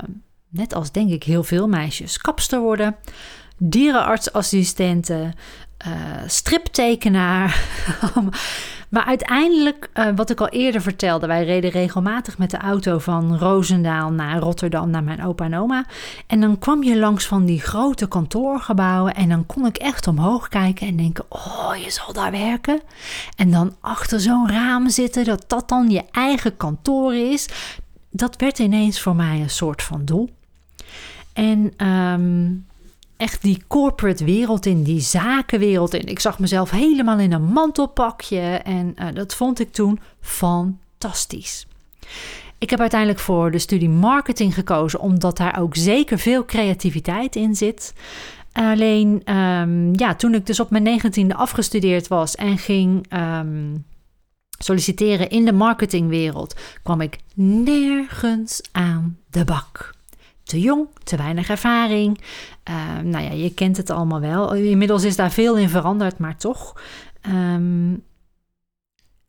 net 0.48 0.74
als 0.74 0.92
denk 0.92 1.10
ik 1.10 1.22
heel 1.24 1.42
veel 1.42 1.68
meisjes, 1.68 2.18
kapster 2.18 2.60
worden, 2.60 2.96
dierenartsassistenten, 3.56 5.34
uh, 5.86 5.92
striptekenaar. 6.26 7.64
maar 8.92 9.04
uiteindelijk, 9.04 9.90
uh, 9.94 10.06
wat 10.16 10.30
ik 10.30 10.40
al 10.40 10.48
eerder 10.48 10.82
vertelde, 10.82 11.26
wij 11.26 11.44
reden 11.44 11.70
regelmatig 11.70 12.38
met 12.38 12.50
de 12.50 12.56
auto 12.56 12.98
van 12.98 13.38
Roosendaal 13.38 14.10
naar 14.10 14.38
Rotterdam 14.38 14.90
naar 14.90 15.04
mijn 15.04 15.24
opa 15.24 15.44
en 15.44 15.56
oma. 15.56 15.84
En 16.26 16.40
dan 16.40 16.58
kwam 16.58 16.82
je 16.82 16.98
langs 16.98 17.26
van 17.26 17.44
die 17.44 17.60
grote 17.60 18.08
kantoorgebouwen 18.08 19.14
en 19.14 19.28
dan 19.28 19.46
kon 19.46 19.66
ik 19.66 19.76
echt 19.76 20.06
omhoog 20.06 20.48
kijken 20.48 20.86
en 20.86 20.96
denken: 20.96 21.24
Oh, 21.28 21.76
je 21.84 21.90
zal 21.90 22.12
daar 22.12 22.30
werken. 22.30 22.80
En 23.36 23.50
dan 23.50 23.74
achter 23.80 24.20
zo'n 24.20 24.50
raam 24.50 24.88
zitten, 24.88 25.24
dat 25.24 25.44
dat 25.46 25.68
dan 25.68 25.90
je 25.90 26.04
eigen 26.10 26.56
kantoor 26.56 27.14
is. 27.14 27.48
Dat 28.10 28.36
werd 28.36 28.58
ineens 28.58 29.00
voor 29.00 29.16
mij 29.16 29.40
een 29.40 29.50
soort 29.50 29.82
van 29.82 30.04
doel. 30.04 30.30
En 31.32 31.86
um, 31.86 32.66
echt 33.22 33.42
die 33.42 33.62
corporate 33.66 34.24
wereld 34.24 34.66
in, 34.66 34.82
die 34.82 35.00
zakenwereld 35.00 35.94
in. 35.94 36.06
Ik 36.06 36.20
zag 36.20 36.38
mezelf 36.38 36.70
helemaal 36.70 37.18
in 37.18 37.32
een 37.32 37.44
mantelpakje 37.44 38.40
en 38.40 38.94
uh, 38.98 39.06
dat 39.14 39.34
vond 39.34 39.60
ik 39.60 39.72
toen 39.72 40.00
fantastisch. 40.20 41.66
Ik 42.58 42.70
heb 42.70 42.80
uiteindelijk 42.80 43.20
voor 43.20 43.50
de 43.50 43.58
studie 43.58 43.88
marketing 43.88 44.54
gekozen, 44.54 45.00
omdat 45.00 45.36
daar 45.36 45.60
ook 45.60 45.76
zeker 45.76 46.18
veel 46.18 46.44
creativiteit 46.44 47.36
in 47.36 47.54
zit. 47.54 47.94
Alleen, 48.52 49.34
um, 49.34 49.98
ja, 49.98 50.14
toen 50.14 50.34
ik 50.34 50.46
dus 50.46 50.60
op 50.60 50.70
mijn 50.70 50.82
negentiende 50.82 51.34
afgestudeerd 51.34 52.08
was 52.08 52.34
en 52.34 52.58
ging 52.58 53.12
um, 53.12 53.84
solliciteren 54.58 55.30
in 55.30 55.44
de 55.44 55.52
marketingwereld, 55.52 56.54
kwam 56.82 57.00
ik 57.00 57.18
nergens 57.34 58.60
aan 58.72 59.18
de 59.30 59.44
bak 59.44 59.94
te 60.52 60.60
jong, 60.60 60.86
te 61.02 61.16
weinig 61.16 61.48
ervaring. 61.48 62.20
Uh, 62.70 62.98
nou 63.02 63.24
ja, 63.24 63.30
je 63.30 63.54
kent 63.54 63.76
het 63.76 63.90
allemaal 63.90 64.20
wel. 64.20 64.54
Inmiddels 64.54 65.04
is 65.04 65.16
daar 65.16 65.30
veel 65.30 65.56
in 65.56 65.68
veranderd, 65.68 66.18
maar 66.18 66.36
toch. 66.36 66.80
Um, 67.26 68.04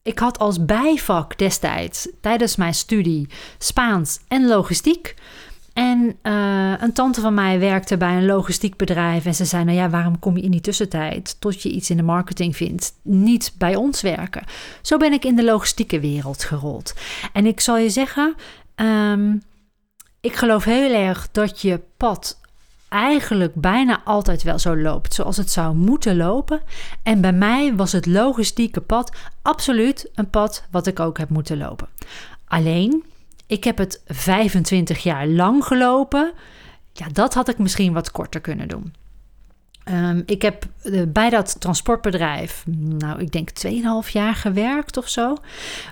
ik 0.01 0.19
had 0.19 0.39
als 0.39 0.65
bijvak 0.65 1.37
destijds 1.37 2.09
tijdens 2.21 2.55
mijn 2.55 2.73
studie 2.73 3.29
Spaans 3.57 4.19
en 4.27 4.47
logistiek. 4.47 5.15
En 5.73 6.17
uh, 6.23 6.73
een 6.79 6.93
tante 6.93 7.21
van 7.21 7.33
mij 7.33 7.59
werkte 7.59 7.97
bij 7.97 8.17
een 8.17 8.25
logistiek 8.25 8.75
bedrijf. 8.75 9.25
En 9.25 9.35
ze 9.35 9.45
zei: 9.45 9.63
Nou 9.63 9.77
ja, 9.77 9.89
waarom 9.89 10.19
kom 10.19 10.37
je 10.37 10.43
in 10.43 10.51
die 10.51 10.61
tussentijd, 10.61 11.35
tot 11.39 11.61
je 11.61 11.69
iets 11.69 11.89
in 11.89 11.97
de 11.97 12.03
marketing 12.03 12.55
vindt, 12.55 12.93
niet 13.01 13.53
bij 13.57 13.75
ons 13.75 14.01
werken? 14.01 14.43
Zo 14.81 14.97
ben 14.97 15.13
ik 15.13 15.25
in 15.25 15.35
de 15.35 15.43
logistieke 15.43 15.99
wereld 15.99 16.43
gerold. 16.43 16.93
En 17.33 17.45
ik 17.45 17.59
zal 17.59 17.77
je 17.77 17.89
zeggen. 17.89 18.35
Um, 18.75 19.41
ik 20.23 20.35
geloof 20.35 20.63
heel 20.63 20.93
erg 20.93 21.27
dat 21.31 21.61
je 21.61 21.81
pad 21.97 22.39
eigenlijk 22.89 23.55
bijna 23.55 24.01
altijd 24.03 24.43
wel 24.43 24.59
zo 24.59 24.77
loopt 24.77 25.13
zoals 25.13 25.37
het 25.37 25.51
zou 25.51 25.75
moeten 25.75 26.17
lopen. 26.17 26.61
En 27.03 27.21
bij 27.21 27.33
mij 27.33 27.75
was 27.75 27.91
het 27.91 28.05
logistieke 28.05 28.81
pad 28.81 29.15
absoluut 29.41 30.09
een 30.15 30.29
pad 30.29 30.67
wat 30.71 30.87
ik 30.87 30.99
ook 30.99 31.17
heb 31.17 31.29
moeten 31.29 31.57
lopen. 31.57 31.87
Alleen, 32.45 33.03
ik 33.47 33.63
heb 33.63 33.77
het 33.77 34.01
25 34.07 35.03
jaar 35.03 35.27
lang 35.27 35.65
gelopen. 35.65 36.33
Ja, 36.93 37.07
dat 37.11 37.33
had 37.33 37.49
ik 37.49 37.57
misschien 37.57 37.93
wat 37.93 38.11
korter 38.11 38.41
kunnen 38.41 38.67
doen. 38.67 38.93
Um, 39.91 40.23
ik 40.25 40.41
heb 40.41 40.65
uh, 40.83 41.01
bij 41.07 41.29
dat 41.29 41.55
transportbedrijf, 41.59 42.63
nou, 42.97 43.19
ik 43.19 43.31
denk 43.31 43.49
2,5 44.05 44.11
jaar 44.11 44.35
gewerkt 44.35 44.97
of 44.97 45.09
zo. 45.09 45.35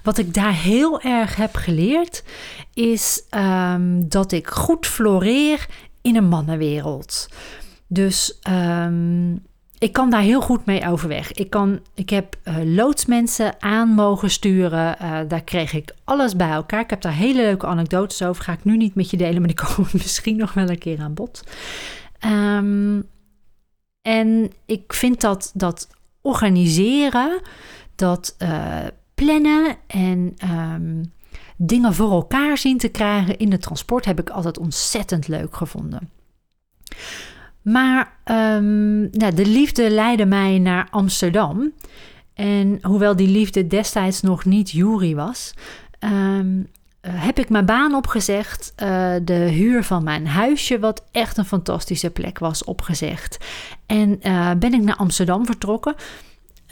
Wat 0.03 0.17
ik 0.17 0.33
daar 0.33 0.53
heel 0.53 1.01
erg 1.01 1.35
heb 1.35 1.55
geleerd, 1.55 2.23
is 2.73 3.23
um, 3.35 4.09
dat 4.09 4.31
ik 4.31 4.47
goed 4.47 4.85
floreer 4.85 5.67
in 6.01 6.15
een 6.15 6.27
mannenwereld. 6.27 7.27
Dus 7.87 8.39
um, 8.49 9.41
ik 9.77 9.93
kan 9.93 10.09
daar 10.09 10.21
heel 10.21 10.41
goed 10.41 10.65
mee 10.65 10.87
overweg. 10.87 11.31
Ik, 11.31 11.49
kan, 11.49 11.79
ik 11.93 12.09
heb 12.09 12.35
uh, 12.43 12.55
loodsmensen 12.63 13.61
aan 13.61 13.89
mogen 13.89 14.29
sturen. 14.29 14.95
Uh, 15.01 15.19
daar 15.27 15.43
kreeg 15.43 15.73
ik 15.73 15.93
alles 16.03 16.35
bij 16.35 16.51
elkaar. 16.51 16.79
Ik 16.79 16.89
heb 16.89 17.01
daar 17.01 17.13
hele 17.13 17.41
leuke 17.41 17.65
anekdotes 17.65 18.23
over. 18.23 18.43
Ga 18.43 18.53
ik 18.53 18.63
nu 18.63 18.77
niet 18.77 18.95
met 18.95 19.09
je 19.09 19.17
delen, 19.17 19.37
maar 19.37 19.55
die 19.55 19.65
komen 19.67 19.89
misschien 19.93 20.37
nog 20.37 20.53
wel 20.53 20.69
een 20.69 20.77
keer 20.77 20.99
aan 20.99 21.13
bod. 21.13 21.43
Um, 22.25 23.09
en 24.01 24.51
ik 24.65 24.93
vind 24.93 25.21
dat, 25.21 25.51
dat 25.53 25.87
organiseren, 26.21 27.41
dat 27.95 28.35
uh, 28.39 28.77
plannen 29.15 29.77
en 29.87 30.35
um, 30.51 31.13
dingen 31.57 31.93
voor 31.93 32.11
elkaar 32.11 32.57
zien 32.57 32.77
te 32.77 32.87
krijgen 32.87 33.37
in 33.37 33.51
het 33.51 33.61
transport 33.61 34.05
heb 34.05 34.19
ik 34.19 34.29
altijd 34.29 34.57
ontzettend 34.57 35.27
leuk 35.27 35.55
gevonden. 35.55 36.09
Maar 37.61 38.19
nou, 39.11 39.33
de 39.33 39.45
liefde 39.45 39.89
leidde 39.89 40.25
mij 40.25 40.59
naar 40.59 40.87
Amsterdam. 40.89 41.71
En 42.33 42.79
hoewel 42.81 43.15
die 43.15 43.27
liefde 43.27 43.67
destijds 43.67 44.21
nog 44.21 44.45
niet 44.45 44.71
Jury 44.71 45.15
was, 45.15 45.53
uh, 45.99 46.39
heb 47.01 47.39
ik 47.39 47.49
mijn 47.49 47.65
baan 47.65 47.95
opgezegd. 47.95 48.73
Uh, 48.83 49.13
de 49.23 49.33
huur 49.33 49.83
van 49.83 50.03
mijn 50.03 50.27
huisje, 50.27 50.79
wat 50.79 51.03
echt 51.11 51.37
een 51.37 51.45
fantastische 51.45 52.09
plek 52.09 52.39
was, 52.39 52.63
opgezegd. 52.63 53.37
En 53.85 54.19
uh, 54.21 54.51
ben 54.53 54.73
ik 54.73 54.81
naar 54.81 54.95
Amsterdam 54.95 55.45
vertrokken. 55.45 55.95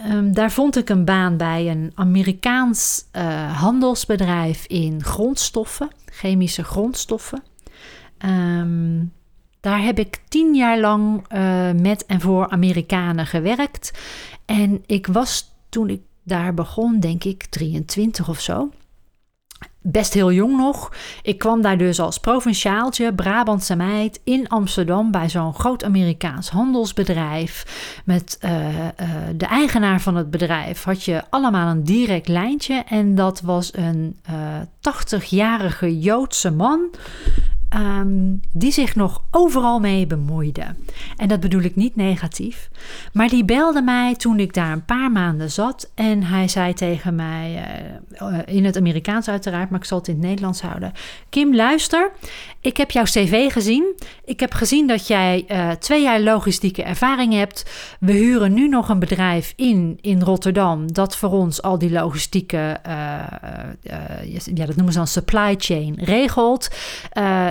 Um, 0.06 0.34
daar 0.34 0.52
vond 0.52 0.78
ik 0.78 0.90
een 0.90 1.06
baan 1.06 1.38
bij 1.38 1.70
een 1.70 1.92
Amerikaans 1.96 3.06
handelsbedrijf 3.54 4.66
in 4.66 5.04
grondstoffen, 5.04 5.90
chemische 6.06 6.64
grondstoffen. 6.64 7.44
Um, 8.26 9.14
daar 9.60 9.82
heb 9.82 10.00
ik 10.00 10.22
tien 10.28 10.56
jaar 10.56 10.80
lang 10.80 11.24
met 11.82 12.06
en 12.06 12.22
voor 12.22 12.50
Amerikanen 12.50 13.26
gewerkt. 13.26 13.92
En 14.46 14.84
ik 14.86 15.08
was 15.08 15.52
toen 15.70 15.90
ik 15.90 16.02
daar 16.24 16.54
begon, 16.54 17.00
denk 17.00 17.24
ik, 17.24 17.46
23 17.46 18.30
of 18.30 18.40
zo 18.40 18.70
best 19.92 20.14
heel 20.14 20.32
jong 20.32 20.58
nog. 20.58 20.94
Ik 21.22 21.38
kwam 21.38 21.62
daar 21.62 21.78
dus 21.78 22.00
als 22.00 22.18
provinciaaltje, 22.18 23.14
Brabantse 23.14 23.76
meid, 23.76 24.20
in 24.24 24.48
Amsterdam 24.48 25.12
bij 25.12 25.30
zo'n 25.30 25.54
groot 25.54 25.84
Amerikaans 25.84 26.50
handelsbedrijf. 26.50 27.66
Met 28.06 28.40
uh, 28.42 28.52
uh, 28.70 28.90
de 29.36 29.46
eigenaar 29.46 30.02
van 30.02 30.16
het 30.16 30.32
bedrijf 30.32 30.84
had 30.84 31.04
je 31.04 31.24
allemaal 31.30 31.68
een 31.68 31.84
direct 31.84 32.28
lijntje. 32.28 32.84
En 32.88 33.16
dat 33.16 33.42
was 33.42 33.76
een 33.76 34.20
uh, 34.30 34.36
80-jarige 35.24 36.00
Joodse 36.00 36.52
man. 36.52 36.90
Um, 37.76 38.40
die 38.52 38.72
zich 38.72 38.96
nog 38.96 39.24
overal 39.32 39.80
mee 39.80 40.08
bemoeide. 40.08 40.66
En 41.18 41.28
dat 41.28 41.40
bedoel 41.40 41.62
ik 41.62 41.76
niet 41.76 41.96
negatief. 41.96 42.70
Maar 43.14 43.30
die 43.30 43.46
belde 43.46 43.82
mij 43.82 44.16
toen 44.16 44.40
ik 44.40 44.54
daar 44.54 44.72
een 44.72 44.86
paar 44.86 45.12
maanden 45.12 45.52
zat. 45.52 45.92
En 45.96 46.24
hij 46.24 46.48
zei 46.48 46.74
tegen 46.74 47.16
mij, 47.16 47.66
uh, 48.22 48.38
in 48.46 48.66
het 48.66 48.78
Amerikaans 48.78 49.28
uiteraard, 49.28 49.70
maar 49.70 49.80
ik 49.80 49.86
zal 49.86 49.98
het 49.98 50.08
in 50.08 50.14
het 50.14 50.24
Nederlands 50.24 50.62
houden. 50.62 50.92
Kim, 51.30 51.56
luister, 51.56 52.12
ik 52.62 52.78
heb 52.78 52.92
jouw 52.92 53.04
cv 53.04 53.52
gezien. 53.52 53.96
Ik 54.26 54.40
heb 54.40 54.54
gezien 54.54 54.88
dat 54.88 55.08
jij 55.08 55.46
uh, 55.48 55.72
twee 55.72 56.02
jaar 56.02 56.22
logistieke 56.22 56.84
ervaring 56.84 57.34
hebt. 57.34 57.72
We 58.00 58.12
huren 58.12 58.54
nu 58.54 58.68
nog 58.68 58.90
een 58.90 59.00
bedrijf 59.00 59.54
in 59.56 59.98
in 60.02 60.22
Rotterdam 60.22 60.94
dat 60.94 61.18
voor 61.18 61.32
ons 61.32 61.62
al 61.62 61.78
die 61.78 61.92
logistieke, 61.92 62.80
ja, 64.54 64.66
dat 64.66 64.76
noemen 64.76 64.92
ze 64.92 64.98
dan 64.98 65.08
supply 65.08 65.56
chain, 65.58 66.00
regelt. 66.04 66.70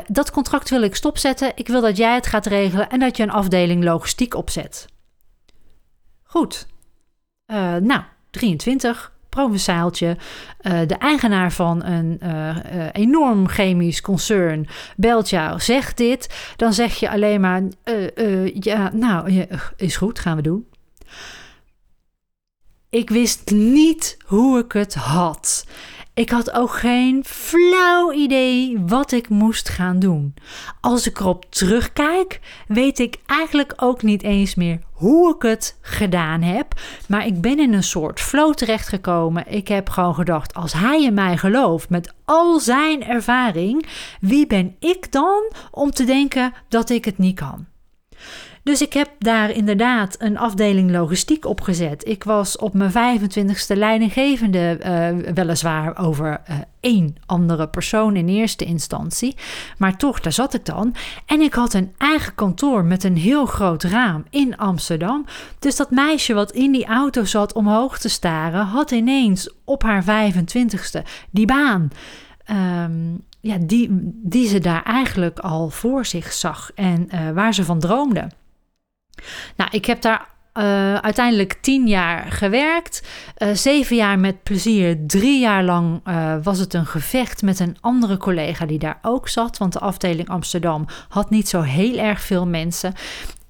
Dat 0.08 0.30
contract 0.30 0.70
wil 0.70 0.82
ik 0.82 0.94
stopzetten. 0.94 1.52
Ik 1.54 1.68
wil 1.68 1.80
dat 1.80 1.96
jij 1.96 2.14
het 2.14 2.26
gaat 2.26 2.46
regelen 2.46 2.90
en 2.90 3.00
dat 3.00 3.16
je 3.16 3.22
een 3.22 3.30
afdeling 3.30 3.84
logistiek 3.84 4.34
opzet. 4.34 4.86
Goed. 6.22 6.66
nou, 7.80 8.02
23 8.30 9.12
provinciaaltje, 9.28 10.16
uh, 10.62 10.80
de 10.86 10.94
eigenaar 10.94 11.52
van 11.52 11.84
een 11.84 12.20
uh, 12.22 12.56
enorm 12.92 13.48
chemisch 13.48 14.00
concern, 14.00 14.68
belt 14.96 15.30
jou, 15.30 15.60
zegt 15.60 15.96
dit, 15.96 16.52
dan 16.56 16.72
zeg 16.72 16.94
je 16.94 17.10
alleen 17.10 17.40
maar, 17.40 17.62
ja, 18.54 18.90
nou, 18.92 19.46
is 19.76 19.96
goed, 19.96 20.18
gaan 20.18 20.36
we 20.36 20.42
doen. 20.42 20.66
Ik 22.90 23.10
wist 23.10 23.50
niet 23.50 24.16
hoe 24.24 24.58
ik 24.58 24.72
het 24.72 24.94
had. 24.94 25.66
Ik 26.18 26.30
had 26.30 26.52
ook 26.52 26.72
geen 26.72 27.24
flauw 27.26 28.12
idee 28.12 28.78
wat 28.86 29.12
ik 29.12 29.28
moest 29.28 29.68
gaan 29.68 29.98
doen. 29.98 30.34
Als 30.80 31.06
ik 31.06 31.18
erop 31.18 31.44
terugkijk, 31.50 32.40
weet 32.66 32.98
ik 32.98 33.16
eigenlijk 33.26 33.72
ook 33.76 34.02
niet 34.02 34.22
eens 34.22 34.54
meer 34.54 34.78
hoe 34.92 35.34
ik 35.34 35.42
het 35.42 35.78
gedaan 35.80 36.42
heb. 36.42 36.80
Maar 37.08 37.26
ik 37.26 37.40
ben 37.40 37.58
in 37.58 37.72
een 37.72 37.82
soort 37.82 38.20
flow 38.20 38.54
terechtgekomen. 38.54 39.44
Ik 39.48 39.68
heb 39.68 39.88
gewoon 39.88 40.14
gedacht: 40.14 40.54
als 40.54 40.72
hij 40.72 41.02
in 41.04 41.14
mij 41.14 41.36
gelooft 41.36 41.90
met 41.90 42.14
al 42.24 42.60
zijn 42.60 43.04
ervaring, 43.04 43.86
wie 44.20 44.46
ben 44.46 44.76
ik 44.78 45.12
dan 45.12 45.52
om 45.70 45.90
te 45.90 46.04
denken 46.04 46.52
dat 46.68 46.90
ik 46.90 47.04
het 47.04 47.18
niet 47.18 47.36
kan? 47.36 47.66
Dus 48.68 48.82
ik 48.82 48.92
heb 48.92 49.10
daar 49.18 49.50
inderdaad 49.50 50.16
een 50.18 50.38
afdeling 50.38 50.90
logistiek 50.90 51.44
opgezet. 51.44 52.08
Ik 52.08 52.24
was 52.24 52.56
op 52.56 52.74
mijn 52.74 53.20
25ste 53.20 53.76
leidinggevende, 53.76 54.78
uh, 54.80 55.32
weliswaar 55.34 55.98
over 55.98 56.40
uh, 56.50 56.56
één 56.80 57.16
andere 57.26 57.68
persoon 57.68 58.16
in 58.16 58.28
eerste 58.28 58.64
instantie. 58.64 59.36
Maar 59.78 59.96
toch, 59.96 60.20
daar 60.20 60.32
zat 60.32 60.54
ik 60.54 60.64
dan. 60.64 60.94
En 61.26 61.40
ik 61.40 61.54
had 61.54 61.74
een 61.74 61.94
eigen 61.98 62.34
kantoor 62.34 62.84
met 62.84 63.04
een 63.04 63.16
heel 63.16 63.46
groot 63.46 63.82
raam 63.82 64.24
in 64.30 64.56
Amsterdam. 64.56 65.24
Dus 65.58 65.76
dat 65.76 65.90
meisje 65.90 66.34
wat 66.34 66.52
in 66.52 66.72
die 66.72 66.86
auto 66.86 67.24
zat 67.24 67.52
omhoog 67.52 67.98
te 67.98 68.08
staren, 68.08 68.64
had 68.64 68.90
ineens 68.90 69.50
op 69.64 69.82
haar 69.82 70.04
25ste 70.04 71.02
die 71.30 71.46
baan. 71.46 71.90
Um, 72.84 73.24
ja, 73.40 73.56
die, 73.60 73.88
die 74.22 74.48
ze 74.48 74.58
daar 74.58 74.82
eigenlijk 74.82 75.38
al 75.38 75.70
voor 75.70 76.06
zich 76.06 76.32
zag 76.32 76.70
en 76.74 77.08
uh, 77.14 77.30
waar 77.30 77.54
ze 77.54 77.64
van 77.64 77.78
droomde. 77.78 78.28
Nou, 79.56 79.70
ik 79.72 79.84
heb 79.84 80.00
daar 80.00 80.28
uh, 80.58 80.94
uiteindelijk 80.94 81.58
tien 81.60 81.86
jaar 81.86 82.32
gewerkt. 82.32 83.08
Uh, 83.38 83.48
zeven 83.52 83.96
jaar 83.96 84.18
met 84.18 84.42
plezier. 84.42 85.06
Drie 85.06 85.40
jaar 85.40 85.64
lang 85.64 86.00
uh, 86.08 86.34
was 86.42 86.58
het 86.58 86.74
een 86.74 86.86
gevecht 86.86 87.42
met 87.42 87.60
een 87.60 87.76
andere 87.80 88.16
collega 88.16 88.66
die 88.66 88.78
daar 88.78 88.98
ook 89.02 89.28
zat. 89.28 89.58
Want 89.58 89.72
de 89.72 89.78
afdeling 89.78 90.28
Amsterdam 90.28 90.86
had 91.08 91.30
niet 91.30 91.48
zo 91.48 91.60
heel 91.60 91.98
erg 91.98 92.20
veel 92.20 92.46
mensen. 92.46 92.94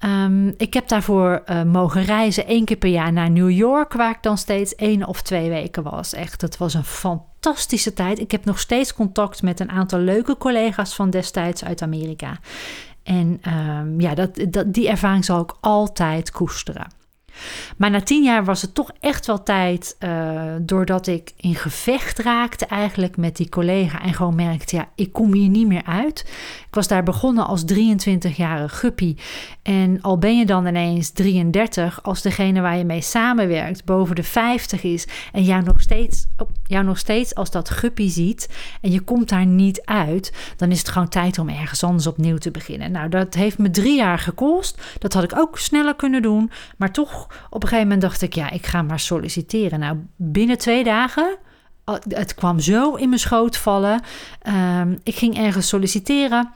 Um, 0.05 0.53
ik 0.57 0.73
heb 0.73 0.87
daarvoor 0.87 1.43
mogen 1.65 2.03
reizen 2.03 2.47
één 2.47 2.65
keer 2.65 2.77
per 2.77 2.89
jaar 2.89 3.13
naar 3.13 3.29
New 3.29 3.49
York, 3.49 3.93
waar 3.93 4.11
ik 4.11 4.21
dan 4.21 4.37
steeds 4.37 4.75
één 4.75 5.07
of 5.07 5.21
twee 5.21 5.49
weken 5.49 5.83
was. 5.83 6.13
Echt, 6.13 6.41
het 6.41 6.57
was 6.57 6.73
een 6.73 6.83
fantastische 6.83 7.93
tijd. 7.93 8.19
Ik 8.19 8.31
heb 8.31 8.45
nog 8.45 8.59
steeds 8.59 8.93
contact 8.93 9.41
met 9.41 9.59
een 9.59 9.69
aantal 9.71 9.99
leuke 9.99 10.37
collega's 10.37 10.95
van 10.95 11.09
destijds 11.09 11.63
uit 11.63 11.81
Amerika. 11.81 12.39
En 13.09 13.41
um, 13.53 14.01
ja, 14.01 14.15
dat, 14.15 14.45
dat, 14.49 14.73
die 14.73 14.89
ervaring 14.89 15.25
zal 15.25 15.41
ik 15.41 15.55
altijd 15.59 16.31
koesteren. 16.31 16.87
Maar 17.77 17.89
na 17.89 18.01
tien 18.01 18.23
jaar 18.23 18.45
was 18.45 18.61
het 18.61 18.73
toch 18.73 18.91
echt 18.99 19.25
wel 19.25 19.43
tijd, 19.43 19.95
uh, 19.99 20.41
doordat 20.61 21.07
ik 21.07 21.33
in 21.37 21.55
gevecht 21.55 22.19
raakte 22.19 22.65
eigenlijk 22.65 23.17
met 23.17 23.35
die 23.37 23.49
collega 23.49 24.01
en 24.01 24.13
gewoon 24.13 24.35
merkte, 24.35 24.75
ja, 24.75 24.87
ik 24.95 25.13
kom 25.13 25.33
hier 25.33 25.49
niet 25.49 25.67
meer 25.67 25.85
uit. 25.85 26.25
Ik 26.67 26.75
was 26.75 26.87
daar 26.87 27.03
begonnen 27.03 27.47
als 27.47 27.63
23-jarige 27.73 28.75
guppy 28.75 29.15
en 29.61 30.01
al 30.01 30.17
ben 30.17 30.37
je 30.37 30.45
dan 30.45 30.67
ineens 30.67 31.09
33, 31.11 32.03
als 32.03 32.21
degene 32.21 32.61
waar 32.61 32.77
je 32.77 32.85
mee 32.85 33.01
samenwerkt 33.01 33.85
boven 33.85 34.15
de 34.15 34.23
50 34.23 34.83
is 34.83 35.07
en 35.31 35.43
jou 35.43 35.63
nog 35.63 35.81
steeds, 35.81 36.27
oh, 36.37 36.79
nog 36.79 36.97
steeds 36.97 37.35
als 37.35 37.51
dat 37.51 37.69
guppy 37.69 38.09
ziet 38.09 38.49
en 38.81 38.91
je 38.91 38.99
komt 38.99 39.29
daar 39.29 39.45
niet 39.45 39.81
uit, 39.85 40.33
dan 40.57 40.71
is 40.71 40.79
het 40.79 40.89
gewoon 40.89 41.09
tijd 41.09 41.39
om 41.39 41.49
ergens 41.49 41.83
anders 41.83 42.07
opnieuw 42.07 42.37
te 42.37 42.51
beginnen. 42.51 42.91
Nou, 42.91 43.09
dat 43.09 43.33
heeft 43.33 43.57
me 43.57 43.69
drie 43.69 43.95
jaar 43.95 44.19
gekost. 44.19 44.81
Dat 44.99 45.13
had 45.13 45.23
ik 45.23 45.37
ook 45.37 45.59
sneller 45.59 45.95
kunnen 45.95 46.21
doen, 46.21 46.51
maar 46.77 46.91
toch 46.91 47.18
op 47.49 47.63
een 47.63 47.69
gegeven 47.69 47.83
moment 47.83 48.01
dacht 48.01 48.21
ik, 48.21 48.33
ja, 48.33 48.49
ik 48.49 48.65
ga 48.65 48.81
maar 48.81 48.99
solliciteren. 48.99 49.79
Nou, 49.79 49.97
binnen 50.15 50.57
twee 50.57 50.83
dagen, 50.83 51.37
het 52.07 52.35
kwam 52.35 52.59
zo 52.59 52.95
in 52.95 53.09
mijn 53.09 53.21
schoot 53.21 53.57
vallen. 53.57 54.01
Um, 54.79 54.99
ik 55.03 55.15
ging 55.15 55.37
ergens 55.37 55.67
solliciteren. 55.67 56.51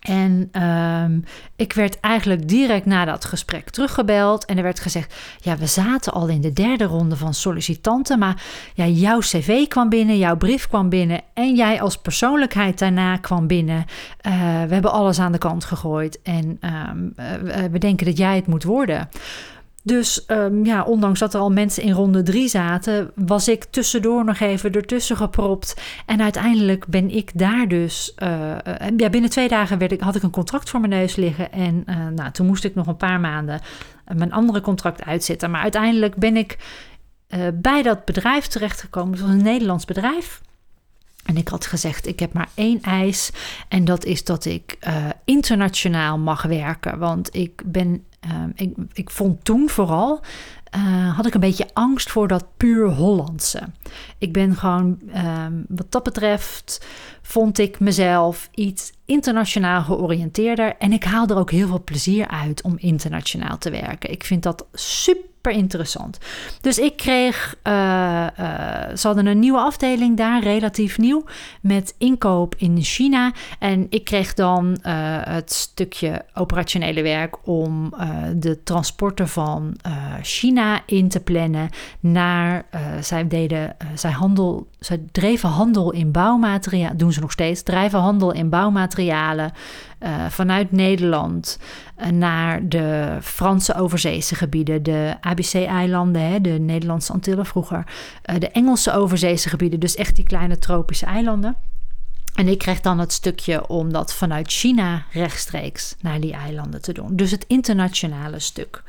En 0.00 0.62
um, 0.62 1.24
ik 1.56 1.72
werd 1.72 2.00
eigenlijk 2.00 2.48
direct 2.48 2.86
na 2.86 3.04
dat 3.04 3.24
gesprek 3.24 3.70
teruggebeld. 3.70 4.44
En 4.44 4.56
er 4.56 4.62
werd 4.62 4.80
gezegd: 4.80 5.14
Ja, 5.40 5.56
we 5.56 5.66
zaten 5.66 6.12
al 6.12 6.28
in 6.28 6.40
de 6.40 6.52
derde 6.52 6.84
ronde 6.84 7.16
van 7.16 7.34
sollicitanten. 7.34 8.18
Maar 8.18 8.42
ja, 8.74 8.86
jouw 8.86 9.18
cv 9.18 9.68
kwam 9.68 9.88
binnen, 9.88 10.18
jouw 10.18 10.36
brief 10.36 10.68
kwam 10.68 10.88
binnen. 10.88 11.20
En 11.34 11.54
jij 11.54 11.80
als 11.80 11.98
persoonlijkheid 11.98 12.78
daarna 12.78 13.16
kwam 13.16 13.46
binnen. 13.46 13.84
Uh, 14.26 14.32
we 14.62 14.74
hebben 14.74 14.92
alles 14.92 15.18
aan 15.18 15.32
de 15.32 15.38
kant 15.38 15.64
gegooid. 15.64 16.22
En 16.22 16.58
um, 16.90 17.12
uh, 17.16 17.64
we 17.70 17.78
denken 17.78 18.06
dat 18.06 18.18
jij 18.18 18.36
het 18.36 18.46
moet 18.46 18.64
worden. 18.64 19.08
Dus 19.82 20.24
um, 20.28 20.64
ja, 20.64 20.82
ondanks 20.82 21.18
dat 21.18 21.34
er 21.34 21.40
al 21.40 21.50
mensen 21.50 21.82
in 21.82 21.92
ronde 21.92 22.22
drie 22.22 22.48
zaten, 22.48 23.10
was 23.14 23.48
ik 23.48 23.64
tussendoor 23.64 24.24
nog 24.24 24.40
even 24.40 24.72
ertussen 24.72 25.16
gepropt. 25.16 25.80
En 26.06 26.22
uiteindelijk 26.22 26.86
ben 26.86 27.10
ik 27.10 27.30
daar 27.34 27.68
dus. 27.68 28.14
Uh, 28.22 28.56
ja, 28.96 29.10
binnen 29.10 29.30
twee 29.30 29.48
dagen 29.48 29.78
werd 29.78 29.92
ik, 29.92 30.00
had 30.00 30.16
ik 30.16 30.22
een 30.22 30.30
contract 30.30 30.70
voor 30.70 30.80
mijn 30.80 30.92
neus 30.92 31.16
liggen. 31.16 31.52
En 31.52 31.84
uh, 31.86 31.96
nou, 32.14 32.30
toen 32.30 32.46
moest 32.46 32.64
ik 32.64 32.74
nog 32.74 32.86
een 32.86 32.96
paar 32.96 33.20
maanden 33.20 33.60
mijn 34.16 34.32
andere 34.32 34.60
contract 34.60 35.04
uitzetten. 35.04 35.50
Maar 35.50 35.62
uiteindelijk 35.62 36.16
ben 36.16 36.36
ik 36.36 36.58
bij 37.54 37.82
dat 37.82 38.04
bedrijf 38.04 38.46
terechtgekomen. 38.46 39.12
Het 39.12 39.20
was 39.20 39.30
een 39.30 39.42
Nederlands 39.42 39.84
bedrijf. 39.84 40.40
En 41.30 41.36
ik 41.36 41.48
had 41.48 41.66
gezegd: 41.66 42.06
ik 42.06 42.20
heb 42.20 42.32
maar 42.32 42.48
één 42.54 42.82
eis. 42.82 43.30
En 43.68 43.84
dat 43.84 44.04
is 44.04 44.24
dat 44.24 44.44
ik 44.44 44.78
internationaal 45.24 46.18
mag 46.18 46.42
werken. 46.42 46.98
Want 46.98 47.34
ik 47.34 47.62
ben 47.66 48.04
Um, 48.32 48.52
ik, 48.54 48.74
ik 48.92 49.10
vond 49.10 49.44
toen 49.44 49.68
vooral 49.68 50.20
uh, 50.76 51.16
had 51.16 51.26
ik 51.26 51.34
een 51.34 51.40
beetje 51.40 51.68
angst 51.72 52.10
voor 52.10 52.28
dat 52.28 52.46
puur 52.56 52.88
Hollandse. 52.88 53.62
Ik 54.18 54.32
ben 54.32 54.56
gewoon, 54.56 55.00
um, 55.16 55.64
wat 55.68 55.92
dat 55.92 56.02
betreft, 56.02 56.86
vond 57.22 57.58
ik 57.58 57.80
mezelf 57.80 58.48
iets 58.54 58.92
internationaal 59.04 59.82
georiënteerder. 59.82 60.76
En 60.76 60.92
ik 60.92 61.04
haal 61.04 61.26
er 61.26 61.36
ook 61.36 61.50
heel 61.50 61.68
veel 61.68 61.84
plezier 61.84 62.28
uit 62.28 62.62
om 62.62 62.74
internationaal 62.76 63.58
te 63.58 63.70
werken. 63.70 64.10
Ik 64.10 64.24
vind 64.24 64.42
dat 64.42 64.66
super 64.72 65.29
super 65.42 65.58
interessant. 65.58 66.18
Dus 66.60 66.78
ik 66.78 66.96
kreeg, 66.96 67.56
uh, 67.64 67.72
uh, 68.40 68.96
ze 68.96 69.06
hadden 69.06 69.26
een 69.26 69.38
nieuwe 69.38 69.58
afdeling 69.58 70.16
daar, 70.16 70.42
relatief 70.42 70.98
nieuw, 70.98 71.24
met 71.60 71.94
inkoop 71.98 72.54
in 72.56 72.82
China. 72.82 73.32
En 73.58 73.86
ik 73.90 74.04
kreeg 74.04 74.34
dan 74.34 74.78
uh, 74.82 74.92
het 75.22 75.52
stukje 75.52 76.24
operationele 76.34 77.02
werk 77.02 77.46
om 77.48 77.94
de 78.36 78.62
transporten 78.62 79.28
van 79.28 79.76
China 80.22 80.82
in 80.86 81.08
te 81.08 81.20
plannen. 81.20 81.68
Naar, 82.00 82.64
zij, 83.00 83.28
deden, 83.28 83.76
zij, 83.94 84.10
handel, 84.10 84.66
zij 84.80 85.00
dreven 85.12 85.48
handel 85.48 85.92
in 85.92 86.10
bouwmaterialen, 86.10 86.96
doen 86.96 87.12
ze 87.12 87.20
nog 87.20 87.32
steeds, 87.32 87.62
drijven 87.62 87.98
handel 87.98 88.32
in 88.32 88.48
bouwmaterialen 88.48 89.52
vanuit 90.28 90.72
Nederland 90.72 91.58
naar 92.12 92.68
de 92.68 93.18
Franse 93.22 93.74
overzeese 93.74 94.34
gebieden, 94.34 94.82
de 94.82 95.14
ABC-eilanden, 95.20 96.42
de 96.42 96.50
Nederlandse 96.50 97.12
Antillen 97.12 97.46
vroeger, 97.46 97.84
de 98.38 98.48
Engelse 98.48 98.92
overzeese 98.92 99.48
gebieden, 99.48 99.80
dus 99.80 99.94
echt 99.94 100.16
die 100.16 100.24
kleine 100.24 100.58
tropische 100.58 101.06
eilanden. 101.06 101.56
En 102.34 102.48
ik 102.48 102.58
kreeg 102.58 102.80
dan 102.80 102.98
het 102.98 103.12
stukje 103.12 103.68
om 103.68 103.92
dat 103.92 104.14
vanuit 104.14 104.52
China 104.52 105.04
rechtstreeks 105.12 105.94
naar 106.00 106.20
die 106.20 106.32
eilanden 106.32 106.82
te 106.82 106.92
doen. 106.92 107.16
Dus 107.16 107.30
het 107.30 107.44
internationale 107.46 108.38
stuk. 108.38 108.82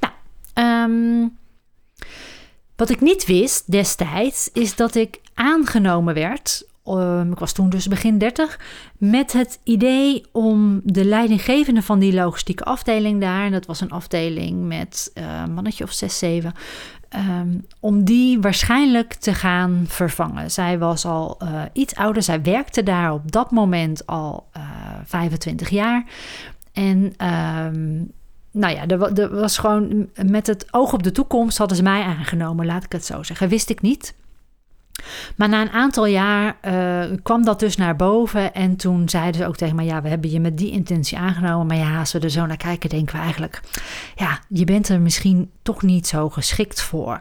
Nou, 0.00 0.12
ehm, 0.52 1.28
wat 2.78 2.90
ik 2.90 3.00
niet 3.00 3.26
wist 3.26 3.70
destijds, 3.70 4.50
is 4.52 4.76
dat 4.76 4.94
ik 4.94 5.20
aangenomen 5.34 6.14
werd. 6.14 6.66
Um, 6.86 7.32
ik 7.32 7.38
was 7.38 7.52
toen 7.52 7.68
dus 7.68 7.88
begin 7.88 8.18
30, 8.18 8.60
met 8.98 9.32
het 9.32 9.58
idee 9.64 10.24
om 10.32 10.80
de 10.84 11.04
leidinggevende 11.04 11.82
van 11.82 11.98
die 11.98 12.12
logistieke 12.12 12.64
afdeling 12.64 13.20
daar, 13.20 13.44
en 13.44 13.52
dat 13.52 13.66
was 13.66 13.80
een 13.80 13.90
afdeling 13.90 14.66
met 14.66 15.10
uh, 15.14 15.42
een 15.44 15.52
mannetje 15.52 15.84
of 15.84 15.92
zes, 15.92 16.18
zeven, 16.18 16.54
Ehm, 17.08 17.58
om 17.80 18.04
die 18.04 18.40
waarschijnlijk 18.40 19.14
te 19.14 19.34
gaan 19.34 19.84
vervangen. 19.86 20.50
Zij 20.50 20.78
was 20.78 21.04
al 21.04 21.38
uh, 21.42 21.62
iets 21.72 21.94
ouder. 21.94 22.22
Zij 22.22 22.42
werkte 22.42 22.82
daar 22.82 23.12
op 23.12 23.32
dat 23.32 23.50
moment 23.50 24.06
al 24.06 24.48
uh, 24.56 24.62
eh, 24.62 25.00
25 25.04 25.68
jaar. 25.68 26.04
En 26.72 27.26
um, 27.26 28.12
nou 28.58 28.74
ja, 28.74 28.86
er, 28.86 29.34
was 29.40 29.58
gewoon 29.58 30.08
met 30.26 30.46
het 30.46 30.66
oog 30.70 30.92
op 30.92 31.02
de 31.02 31.12
toekomst 31.12 31.58
hadden 31.58 31.76
ze 31.76 31.82
mij 31.82 32.02
aangenomen, 32.02 32.66
laat 32.66 32.84
ik 32.84 32.92
het 32.92 33.04
zo 33.04 33.22
zeggen. 33.22 33.48
Wist 33.48 33.70
ik 33.70 33.80
niet. 33.80 34.14
Maar 35.36 35.48
na 35.48 35.60
een 35.60 35.70
aantal 35.70 36.06
jaar 36.06 36.56
uh, 36.64 37.16
kwam 37.22 37.44
dat 37.44 37.60
dus 37.60 37.76
naar 37.76 37.96
boven. 37.96 38.54
En 38.54 38.76
toen 38.76 39.08
zeiden 39.08 39.40
ze 39.40 39.46
ook 39.46 39.56
tegen 39.56 39.76
mij: 39.76 39.84
Ja, 39.84 40.02
we 40.02 40.08
hebben 40.08 40.30
je 40.30 40.40
met 40.40 40.58
die 40.58 40.70
intentie 40.70 41.18
aangenomen. 41.18 41.66
Maar 41.66 41.76
ja, 41.76 41.98
als 41.98 42.12
we 42.12 42.18
er 42.18 42.30
zo 42.30 42.46
naar 42.46 42.56
kijken, 42.56 42.88
denken 42.88 43.14
we 43.14 43.20
eigenlijk: 43.20 43.60
Ja, 44.14 44.40
je 44.48 44.64
bent 44.64 44.88
er 44.88 45.00
misschien 45.00 45.50
toch 45.62 45.82
niet 45.82 46.06
zo 46.06 46.28
geschikt 46.28 46.82
voor. 46.82 47.20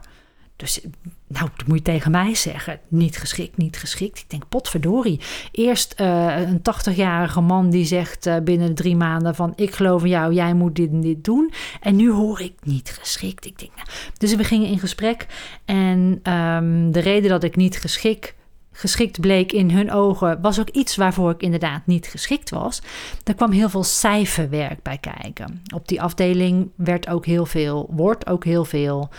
Dus 0.57 0.81
nou, 1.27 1.49
dat 1.55 1.67
moet 1.67 1.77
je 1.77 1.83
tegen 1.83 2.11
mij 2.11 2.35
zeggen. 2.35 2.79
Niet 2.87 3.17
geschikt, 3.17 3.57
niet 3.57 3.77
geschikt. 3.77 4.19
Ik 4.19 4.29
denk, 4.29 4.49
potverdorie. 4.49 5.19
Eerst 5.51 5.95
uh, 6.01 6.39
een 6.39 6.59
80-jarige 6.59 7.41
man 7.41 7.69
die 7.69 7.85
zegt 7.85 8.25
uh, 8.25 8.37
binnen 8.43 8.75
drie 8.75 8.95
maanden 8.95 9.35
van... 9.35 9.53
ik 9.55 9.75
geloof 9.75 10.03
in 10.03 10.09
jou, 10.09 10.33
jij 10.33 10.53
moet 10.53 10.75
dit 10.75 10.89
en 10.89 11.01
dit 11.01 11.23
doen. 11.23 11.53
En 11.81 11.95
nu 11.95 12.11
hoor 12.11 12.41
ik 12.41 12.53
niet 12.63 12.97
geschikt. 12.99 13.45
Ik 13.45 13.59
denk, 13.59 13.71
nou. 13.75 13.87
Dus 14.17 14.35
we 14.35 14.43
gingen 14.43 14.69
in 14.69 14.79
gesprek. 14.79 15.27
En 15.65 16.19
um, 16.33 16.91
de 16.91 16.99
reden 16.99 17.29
dat 17.29 17.43
ik 17.43 17.55
niet 17.55 17.79
geschikt 17.79 18.35
geschikt 18.77 19.19
bleek 19.19 19.51
in 19.51 19.71
hun 19.71 19.91
ogen, 19.91 20.41
was 20.41 20.59
ook 20.59 20.69
iets 20.69 20.95
waarvoor 20.95 21.31
ik 21.31 21.41
inderdaad 21.41 21.85
niet 21.85 22.07
geschikt 22.07 22.49
was. 22.49 22.81
Er 23.23 23.35
kwam 23.35 23.51
heel 23.51 23.69
veel 23.69 23.83
cijferwerk 23.83 24.83
bij 24.83 24.97
kijken. 24.97 25.61
Op 25.73 25.87
die 25.87 26.01
afdeling 26.01 26.69
werd 26.75 27.07
ook 27.07 27.25
heel 27.25 27.45
veel, 27.45 27.89
wordt 27.91 28.27
ook 28.27 28.43
heel 28.43 28.65
veel 28.65 29.09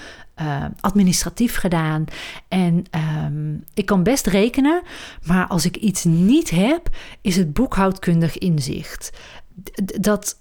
uh, 0.40 0.64
administratief 0.80 1.56
gedaan. 1.56 2.04
En 2.48 2.84
um, 3.24 3.64
ik 3.74 3.86
kan 3.86 4.02
best 4.02 4.26
rekenen, 4.26 4.82
maar 5.26 5.46
als 5.46 5.64
ik 5.64 5.76
iets 5.76 6.04
niet 6.04 6.50
heb, 6.50 6.88
is 7.20 7.36
het 7.36 7.52
boekhoudkundig 7.52 8.38
inzicht. 8.38 9.10
Dat 10.00 10.36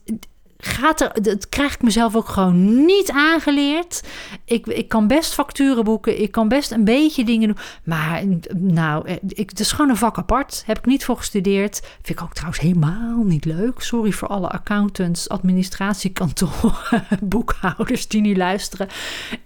gaat 0.58 1.02
er, 1.02 1.22
dat 1.22 1.50
krijg 1.50 1.74
ik 1.74 1.82
mezelf 1.82 2.16
ook 2.16 2.28
gewoon 2.28 2.86
niet 2.86 3.12
aangeleerd. 3.12 4.04
Ik, 4.46 4.68
ik 4.68 4.88
kan 4.88 5.08
best 5.08 5.34
facturen 5.34 5.84
boeken, 5.84 6.22
ik 6.22 6.32
kan 6.32 6.48
best 6.48 6.72
een 6.72 6.84
beetje 6.84 7.24
dingen 7.24 7.48
doen. 7.48 7.58
Maar 7.84 8.24
nou, 8.58 9.10
ik, 9.28 9.50
het 9.50 9.60
is 9.60 9.72
gewoon 9.72 9.90
een 9.90 9.98
vak 9.98 10.18
apart. 10.18 10.64
Heb 10.66 10.78
ik 10.78 10.86
niet 10.86 11.06
voor 11.06 11.18
gestudeerd. 11.18 11.80
Vind 12.02 12.20
ik 12.20 12.22
ook 12.22 12.34
trouwens 12.34 12.62
helemaal 12.62 13.24
niet 13.24 13.46
leuk. 13.46 13.82
Sorry 13.82 14.12
voor 14.12 14.28
alle 14.28 14.50
accountants, 14.50 15.30
administratiekantoren, 15.30 17.06
boekhouders 17.24 18.08
die 18.08 18.22
nu 18.22 18.36
luisteren. 18.36 18.88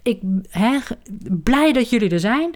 Ik 0.01 0.19
ben 0.21 0.83
blij 1.43 1.73
dat 1.73 1.89
jullie 1.89 2.09
er 2.09 2.19
zijn. 2.19 2.55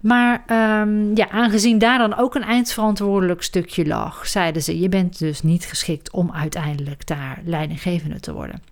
Maar 0.00 0.44
um, 0.80 1.16
ja, 1.16 1.28
aangezien 1.28 1.78
daar 1.78 1.98
dan 1.98 2.16
ook 2.16 2.34
een 2.34 2.42
eindverantwoordelijk 2.42 3.42
stukje 3.42 3.86
lag, 3.86 4.26
zeiden 4.26 4.62
ze: 4.62 4.80
Je 4.80 4.88
bent 4.88 5.18
dus 5.18 5.42
niet 5.42 5.64
geschikt 5.64 6.10
om 6.10 6.32
uiteindelijk 6.32 7.06
daar 7.06 7.40
leidinggevende 7.44 7.93
te 8.20 8.32
worden. 8.32 8.62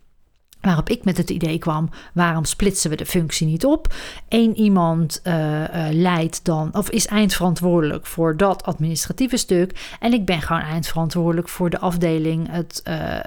Waarop 0.60 0.88
ik 0.88 1.04
met 1.04 1.16
het 1.16 1.30
idee 1.30 1.58
kwam: 1.58 1.88
waarom 2.14 2.44
splitsen 2.44 2.90
we 2.90 2.96
de 2.96 3.06
functie 3.06 3.46
niet 3.46 3.64
op? 3.64 3.94
Eén 4.28 4.56
iemand 4.56 5.20
uh, 5.24 5.60
uh, 5.60 5.86
leidt 5.90 6.44
dan, 6.44 6.74
of 6.74 6.90
is 6.90 7.06
eindverantwoordelijk 7.06 8.06
voor 8.06 8.36
dat 8.36 8.62
administratieve 8.62 9.36
stuk. 9.36 9.96
En 10.00 10.12
ik 10.12 10.24
ben 10.24 10.42
gewoon 10.42 10.62
eindverantwoordelijk 10.62 11.48
voor 11.48 11.70
de 11.70 11.78
afdeling, 11.78 12.50
het 12.50 12.82
uh, 12.88 13.18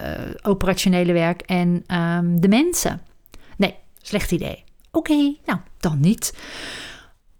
operationele 0.41 1.13
werk 1.13 1.41
en 1.41 1.83
um, 1.87 2.41
de 2.41 2.47
mensen. 2.47 3.01
Nee, 3.57 3.75
slecht 4.01 4.31
idee. 4.31 4.63
Oké, 4.91 5.35
nou 5.45 5.59
dan 5.79 5.99
niet 5.99 6.33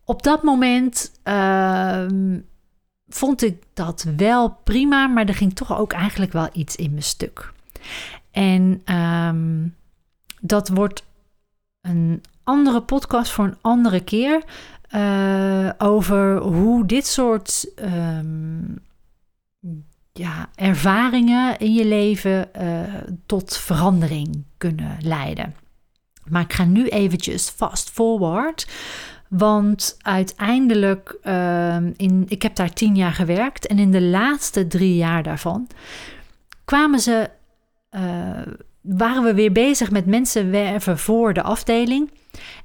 op 0.05 0.23
dat 0.23 0.43
moment 0.43 1.11
uh, 1.23 2.05
vond 3.07 3.43
ik 3.43 3.63
dat 3.73 4.05
wel 4.17 4.57
prima, 4.63 5.07
maar 5.07 5.25
er 5.25 5.35
ging 5.35 5.55
toch 5.55 5.77
ook 5.77 5.93
eigenlijk 5.93 6.31
wel 6.31 6.49
iets 6.53 6.75
in 6.75 6.91
mijn 6.91 7.03
stuk. 7.03 7.53
En 8.35 8.81
um, 8.95 9.75
dat 10.41 10.69
wordt 10.69 11.03
een 11.81 12.23
andere 12.43 12.81
podcast 12.81 13.31
voor 13.31 13.45
een 13.45 13.57
andere 13.61 14.03
keer. 14.03 14.43
Uh, 14.91 15.69
over 15.77 16.37
hoe 16.37 16.85
dit 16.85 17.05
soort 17.05 17.71
um, 17.81 18.77
ja, 20.11 20.49
ervaringen 20.55 21.57
in 21.57 21.73
je 21.73 21.85
leven 21.85 22.49
uh, 22.61 22.79
tot 23.25 23.57
verandering 23.57 24.43
kunnen 24.57 24.97
leiden. 24.99 25.55
Maar 26.25 26.41
ik 26.41 26.53
ga 26.53 26.65
nu 26.65 26.87
eventjes 26.87 27.49
fast 27.49 27.89
forward. 27.89 28.67
Want 29.29 29.97
uiteindelijk, 30.01 31.17
uh, 31.23 31.75
in, 31.75 32.25
ik 32.27 32.41
heb 32.41 32.55
daar 32.55 32.73
tien 32.73 32.95
jaar 32.95 33.13
gewerkt 33.13 33.67
en 33.67 33.79
in 33.79 33.91
de 33.91 34.01
laatste 34.01 34.67
drie 34.67 34.95
jaar 34.95 35.23
daarvan 35.23 35.67
kwamen 36.65 36.99
ze, 36.99 37.29
waren 38.81 39.23
we 39.23 39.33
weer 39.33 39.51
bezig 39.51 39.91
met 39.91 40.05
mensen 40.05 40.51
werven 40.51 40.97
voor 40.97 41.33
de 41.33 41.41
afdeling. 41.41 42.11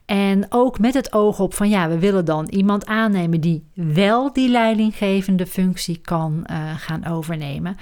En 0.05 0.47
ook 0.49 0.79
met 0.79 0.95
het 0.95 1.13
oog 1.13 1.41
op 1.41 1.55
van 1.55 1.69
ja, 1.69 1.89
we 1.89 1.99
willen 1.99 2.25
dan 2.25 2.49
iemand 2.49 2.87
aannemen 2.87 3.41
die 3.41 3.65
wel 3.75 4.33
die 4.33 4.49
leidinggevende 4.49 5.47
functie 5.47 5.99
kan 5.99 6.47
uh, 6.51 6.57
gaan 6.77 7.07
overnemen. 7.07 7.77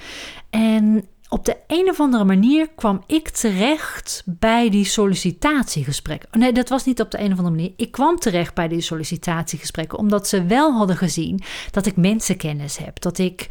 En 0.49 1.05
op 1.29 1.45
de 1.45 1.57
een 1.67 1.89
of 1.89 1.99
andere 1.99 2.23
manier 2.23 2.69
kwam 2.75 3.03
ik 3.07 3.29
terecht 3.29 4.23
bij 4.25 4.69
die 4.69 4.85
sollicitatiegesprekken. 4.85 6.39
Nee, 6.39 6.53
dat 6.53 6.69
was 6.69 6.85
niet 6.85 7.01
op 7.01 7.11
de 7.11 7.19
een 7.19 7.31
of 7.31 7.37
andere 7.37 7.55
manier. 7.55 7.73
Ik 7.75 7.91
kwam 7.91 8.19
terecht 8.19 8.53
bij 8.53 8.67
die 8.67 8.81
sollicitatiegesprekken 8.81 9.97
omdat 9.97 10.27
ze 10.27 10.45
wel 10.45 10.73
hadden 10.73 10.97
gezien 10.97 11.41
dat 11.71 11.85
ik 11.85 11.95
mensenkennis 11.95 12.77
heb. 12.77 12.99
Dat 12.99 13.17
ik 13.17 13.47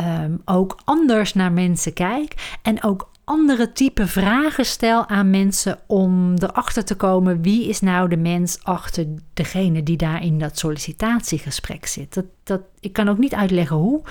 um, 0.00 0.42
ook 0.44 0.78
anders 0.84 1.34
naar 1.34 1.52
mensen 1.52 1.92
kijk 1.92 2.58
en 2.62 2.82
ook 2.82 3.08
andere 3.28 3.72
type 3.72 4.06
vragen 4.06 4.66
stel 4.66 5.08
aan 5.08 5.30
mensen 5.30 5.78
om 5.86 6.34
erachter 6.34 6.84
te 6.84 6.94
komen 6.94 7.42
wie 7.42 7.68
is 7.68 7.80
nou 7.80 8.08
de 8.08 8.16
mens 8.16 8.58
achter 8.62 9.06
degene 9.34 9.82
die 9.82 9.96
daar 9.96 10.22
in 10.22 10.38
dat 10.38 10.58
sollicitatiegesprek 10.58 11.86
zit. 11.86 12.14
Dat, 12.14 12.24
dat, 12.42 12.60
ik 12.80 12.92
kan 12.92 13.08
ook 13.08 13.18
niet 13.18 13.34
uitleggen 13.34 13.76
hoe, 13.76 14.02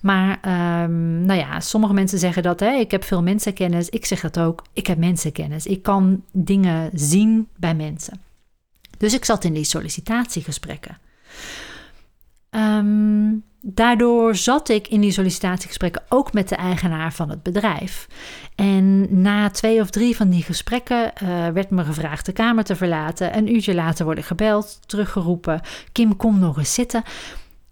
maar 0.00 0.30
um, 0.84 1.24
nou 1.24 1.38
ja, 1.38 1.60
sommige 1.60 1.92
mensen 1.92 2.18
zeggen 2.18 2.42
dat, 2.42 2.60
hè, 2.60 2.72
ik 2.72 2.90
heb 2.90 3.04
veel 3.04 3.22
mensenkennis, 3.22 3.88
ik 3.88 4.04
zeg 4.04 4.20
dat 4.20 4.38
ook, 4.38 4.62
ik 4.72 4.86
heb 4.86 4.98
mensenkennis. 4.98 5.66
Ik 5.66 5.82
kan 5.82 6.22
dingen 6.32 6.90
zien 6.92 7.48
bij 7.56 7.74
mensen. 7.74 8.20
Dus 8.98 9.14
ik 9.14 9.24
zat 9.24 9.44
in 9.44 9.52
die 9.52 9.64
sollicitatiegesprekken. 9.64 10.98
Um, 12.50 13.44
daardoor 13.62 14.34
zat 14.36 14.68
ik 14.68 14.88
in 14.88 15.00
die 15.00 15.12
sollicitatiegesprekken 15.12 16.02
ook 16.08 16.32
met 16.32 16.48
de 16.48 16.56
eigenaar 16.56 17.12
van 17.12 17.30
het 17.30 17.42
bedrijf. 17.42 18.08
En 18.54 19.20
na 19.22 19.50
twee 19.50 19.80
of 19.80 19.90
drie 19.90 20.16
van 20.16 20.28
die 20.28 20.42
gesprekken 20.42 21.12
uh, 21.22 21.48
werd 21.48 21.70
me 21.70 21.84
gevraagd 21.84 22.26
de 22.26 22.32
kamer 22.32 22.64
te 22.64 22.76
verlaten. 22.76 23.36
Een 23.36 23.54
uurtje 23.54 23.74
later 23.74 24.04
word 24.04 24.18
ik 24.18 24.24
gebeld, 24.24 24.80
teruggeroepen. 24.86 25.60
Kim, 25.92 26.16
kom 26.16 26.38
nog 26.38 26.58
eens 26.58 26.74
zitten. 26.74 27.02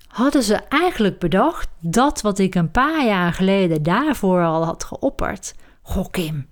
Hadden 0.09 0.43
ze 0.43 0.55
eigenlijk 0.55 1.19
bedacht 1.19 1.69
dat 1.81 2.21
wat 2.21 2.39
ik 2.39 2.55
een 2.55 2.71
paar 2.71 3.05
jaar 3.05 3.33
geleden 3.33 3.83
daarvoor 3.83 4.45
al 4.45 4.65
had 4.65 4.85
geopperd. 4.85 5.55
Goh, 5.83 6.07
Kim, 6.11 6.47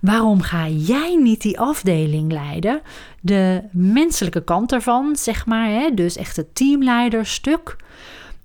waarom 0.00 0.40
ga 0.40 0.68
jij 0.68 1.16
niet 1.22 1.42
die 1.42 1.60
afdeling 1.60 2.32
leiden? 2.32 2.80
De 3.20 3.62
menselijke 3.72 4.44
kant 4.44 4.72
ervan, 4.72 5.16
zeg 5.16 5.46
maar, 5.46 5.68
hè? 5.68 5.94
dus 5.94 6.16
echt 6.16 6.36
het 6.36 6.54
teamleiderstuk. 6.54 7.76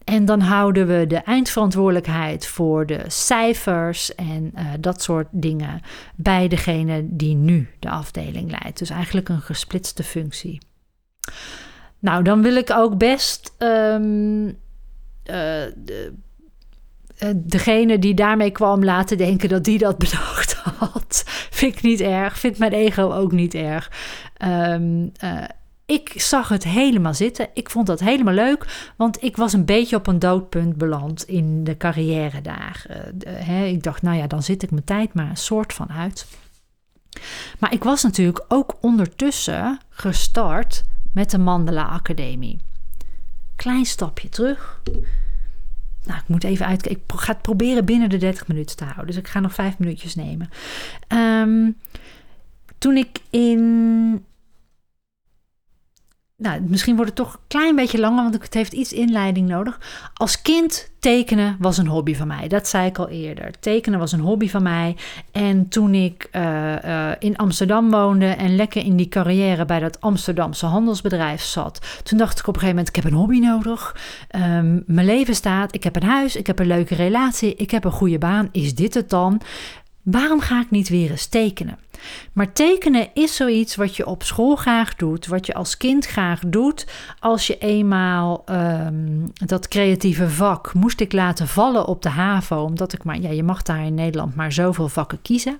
En 0.04 0.26
dan 0.26 0.40
houden 0.40 0.88
we 0.88 1.08
de 1.08 1.18
eindverantwoordelijkheid 1.18 2.48
voor 2.48 2.86
de 2.86 3.04
cijfers 3.08 4.16
en 4.16 4.52
uh, 4.56 4.66
dat 4.80 5.02
soort 5.02 5.28
dingen 5.32 5.82
bij 6.16 6.48
degene 6.48 7.06
die 7.06 7.36
nu 7.36 7.70
de 7.80 7.90
afdeling 7.90 8.52
leidt. 8.62 8.80
Dus 8.80 8.90
eigenlijk 8.90 9.30
een 9.30 9.42
gesplitste 9.42 10.04
functie. 10.04 10.62
Nou, 12.00 12.24
dan 12.24 12.42
wil 12.42 12.56
ik 12.56 12.72
ook 12.72 12.98
best 12.98 13.56
um, 13.60 14.46
uh, 14.46 14.54
de, 15.76 16.14
uh, 17.20 17.30
degene 17.36 18.00
die 18.00 18.14
daarmee 18.14 18.52
kwam 18.52 18.84
laten 18.84 19.18
denken 19.18 19.50
dat 19.50 19.64
die 19.64 19.78
dat 19.78 19.98
bedacht 20.06 20.54
had. 20.54 21.24
Vind 21.50 21.76
ik 21.76 21.82
niet 21.82 22.02
erg. 22.02 22.40
Vindt 22.40 22.58
mijn 22.58 22.74
ego 22.74 23.14
ook 23.14 23.32
niet 23.32 23.54
erg. 23.54 23.92
Um, 24.46 25.12
ik 25.86 26.14
zag 26.16 26.50
het 26.50 26.64
helemaal 26.64 27.14
zitten. 27.14 27.50
Ik 27.54 27.70
vond 27.70 27.88
dat 27.88 28.00
helemaal 28.00 28.34
leuk, 28.34 28.92
want 28.98 29.24
ik 29.24 29.38
was 29.38 29.54
een 29.54 29.66
beetje 29.66 29.96
op 29.96 30.08
een 30.08 30.20
doodpunt 30.20 30.78
beland 30.78 31.24
in 31.24 31.64
de 31.64 31.78
carrière 31.78 32.42
daar. 32.42 32.86
Uh, 33.26 33.68
ik 33.68 33.84
dacht, 33.84 34.02
nou 34.02 34.18
ja, 34.18 34.28
dan 34.28 34.44
zit 34.44 34.64
ik 34.64 34.72
mijn 34.72 34.84
tijd 34.84 35.14
maar 35.14 35.30
een 35.30 35.38
soort 35.38 35.74
van 35.74 35.90
uit. 35.92 36.28
Maar 37.60 37.74
ik 37.74 37.84
was 37.84 38.04
natuurlijk 38.04 38.46
ook 38.48 38.78
ondertussen 38.82 39.80
gestart 39.90 40.84
met 41.14 41.32
de 41.32 41.38
Mandela 41.38 41.84
Academie. 41.84 42.60
Klein 43.56 43.86
stapje 43.86 44.30
terug. 44.30 44.82
Nou, 46.06 46.20
ik 46.20 46.28
moet 46.28 46.44
even 46.44 46.66
uit. 46.66 46.90
Ik 46.90 47.00
ga 47.08 47.34
het 47.34 47.42
proberen 47.42 47.86
binnen 47.86 48.10
de 48.10 48.18
30 48.18 48.48
minuten 48.48 48.76
te 48.76 48.84
houden. 48.84 49.08
Dus 49.08 49.16
ik 49.16 49.28
ga 49.28 49.40
nog 49.40 49.54
vijf 49.54 49.78
minuutjes 49.78 50.16
nemen. 50.16 50.50
Um, 51.08 51.78
toen 52.78 52.98
ik 52.98 53.20
in 53.30 54.26
nou, 56.38 56.62
misschien 56.62 56.96
wordt 56.96 57.10
het 57.18 57.26
toch 57.26 57.34
een 57.34 57.48
klein 57.48 57.76
beetje 57.76 58.00
langer, 58.00 58.24
want 58.24 58.44
het 58.44 58.54
heeft 58.54 58.74
iets 58.74 58.94
inleiding 58.94 59.48
nodig. 59.48 59.80
Als 60.14 60.42
kind 60.42 60.92
tekenen 61.00 61.56
was 61.60 61.78
een 61.78 61.88
hobby 61.88 62.16
van 62.16 62.28
mij. 62.28 62.48
Dat 62.48 62.68
zei 62.68 62.88
ik 62.88 62.98
al 62.98 63.10
eerder. 63.10 63.60
Tekenen 63.60 64.00
was 64.00 64.12
een 64.12 64.20
hobby 64.20 64.50
van 64.50 64.64
mij. 64.64 64.96
En 65.32 65.68
toen 65.70 65.94
ik 65.94 66.30
uh, 66.32 66.84
uh, 66.86 67.12
in 67.20 67.36
Amsterdam 67.36 67.92
woonde 67.92 68.26
en 68.26 68.56
lekker 68.56 68.86
in 68.86 68.96
die 68.96 69.08
carrière 69.08 69.66
bij 69.66 69.80
dat 69.80 70.02
Amsterdamse 70.02 70.66
handelsbedrijf 70.66 71.42
zat, 71.42 72.02
toen 72.04 72.18
dacht 72.18 72.40
ik 72.40 72.48
op 72.48 72.54
een 72.54 72.60
gegeven 72.60 72.76
moment: 72.76 72.98
ik 72.98 73.04
heb 73.04 73.12
een 73.12 73.20
hobby 73.20 73.40
nodig. 73.40 73.96
Um, 74.36 74.84
mijn 74.88 75.06
leven 75.06 75.36
staat. 75.36 75.76
Ik 75.76 75.84
heb 75.84 75.96
een 75.96 76.04
huis. 76.04 76.36
Ik 76.36 76.48
heb 76.48 76.60
een 76.60 76.68
leuke 76.68 76.96
relatie. 76.96 77.56
Ik 77.56 77.72
heb 77.72 77.84
een 77.84 77.92
goede 77.92 78.18
baan. 78.18 78.50
Is 78.52 78.76
dit 78.76 78.94
het 78.94 79.10
dan? 79.10 79.42
Waarom 80.04 80.40
ga 80.40 80.62
ik 80.62 80.72
niet 80.72 80.90
weer 80.90 81.12
eens 81.12 81.26
tekenen? 81.26 81.78
Maar 82.34 82.54
tekenen 82.54 83.10
is 83.14 83.36
zoiets 83.36 83.76
wat 83.76 83.96
je 83.96 84.06
op 84.06 84.24
school 84.24 84.56
graag 84.56 84.96
doet, 84.96 85.28
wat 85.28 85.46
je 85.46 85.54
als 85.54 85.78
kind 85.78 86.06
graag 86.06 86.40
doet. 86.48 86.88
Als 87.20 87.48
je 87.48 87.58
eenmaal 87.58 88.44
um, 88.50 89.32
dat 89.34 89.68
creatieve 89.68 90.30
vak 90.30 90.74
moest 90.74 91.00
ik 91.00 91.14
laten 91.14 91.48
vallen 91.48 91.86
op 91.86 92.02
de 92.02 92.10
HAVO, 92.10 92.64
omdat 92.64 92.94
ik 92.94 93.04
maar, 93.04 93.20
ja, 93.20 93.30
je 93.30 93.44
mag 93.44 93.62
daar 93.62 93.86
in 93.86 93.94
Nederland 93.94 94.36
maar 94.36 94.52
zoveel 94.52 94.90
vakken 94.90 95.22
kiezen. 95.22 95.58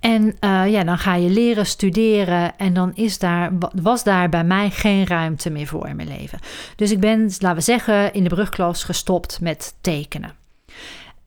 En 0.00 0.36
uh, 0.40 0.70
ja, 0.70 0.84
dan 0.84 0.98
ga 0.98 1.14
je 1.14 1.30
leren 1.30 1.66
studeren 1.66 2.58
en 2.58 2.74
dan 2.74 2.94
is 2.94 3.18
daar, 3.18 3.52
was 3.82 4.04
daar 4.04 4.28
bij 4.28 4.44
mij 4.44 4.70
geen 4.70 5.06
ruimte 5.06 5.50
meer 5.50 5.66
voor 5.66 5.88
in 5.88 5.96
mijn 5.96 6.08
leven. 6.08 6.38
Dus 6.76 6.90
ik 6.90 7.00
ben, 7.00 7.20
laten 7.20 7.54
we 7.54 7.60
zeggen, 7.60 8.12
in 8.12 8.22
de 8.22 8.28
brugklas 8.28 8.84
gestopt 8.84 9.40
met 9.40 9.74
tekenen. 9.80 10.37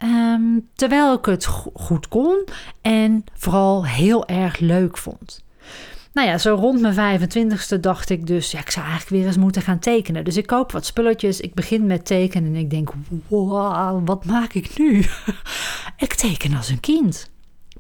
Um, 0.04 0.70
terwijl 0.76 1.14
ik 1.14 1.26
het 1.26 1.46
goed 1.74 2.08
kon 2.08 2.46
en 2.82 3.24
vooral 3.34 3.86
heel 3.86 4.28
erg 4.28 4.60
leuk 4.60 4.98
vond. 4.98 5.44
Nou 6.14 6.28
ja, 6.28 6.38
zo 6.38 6.56
rond 6.56 6.82
mijn 6.82 7.20
25ste 7.20 7.80
dacht 7.80 8.10
ik 8.10 8.28
dus, 8.28 8.52
ja, 8.52 8.60
ik 8.60 8.70
zou 8.70 8.86
eigenlijk 8.86 9.16
weer 9.16 9.28
eens 9.28 9.38
moeten 9.38 9.62
gaan 9.62 9.80
tekenen. 9.80 10.24
Dus 10.24 10.38
ik 10.38 10.48
koop 10.48 10.72
wat 10.72 10.86
spulletjes, 10.86 11.40
ik 11.40 11.54
begin 11.54 11.86
met 11.86 12.06
tekenen 12.06 12.54
en 12.54 12.60
ik 12.60 12.70
denk, 12.70 12.92
wow, 13.28 14.08
wat 14.08 14.26
maak 14.26 14.54
ik 14.54 14.78
nu? 14.78 14.98
ik 15.98 16.14
teken 16.14 16.56
als 16.56 16.70
een 16.70 16.80
kind. 16.80 17.30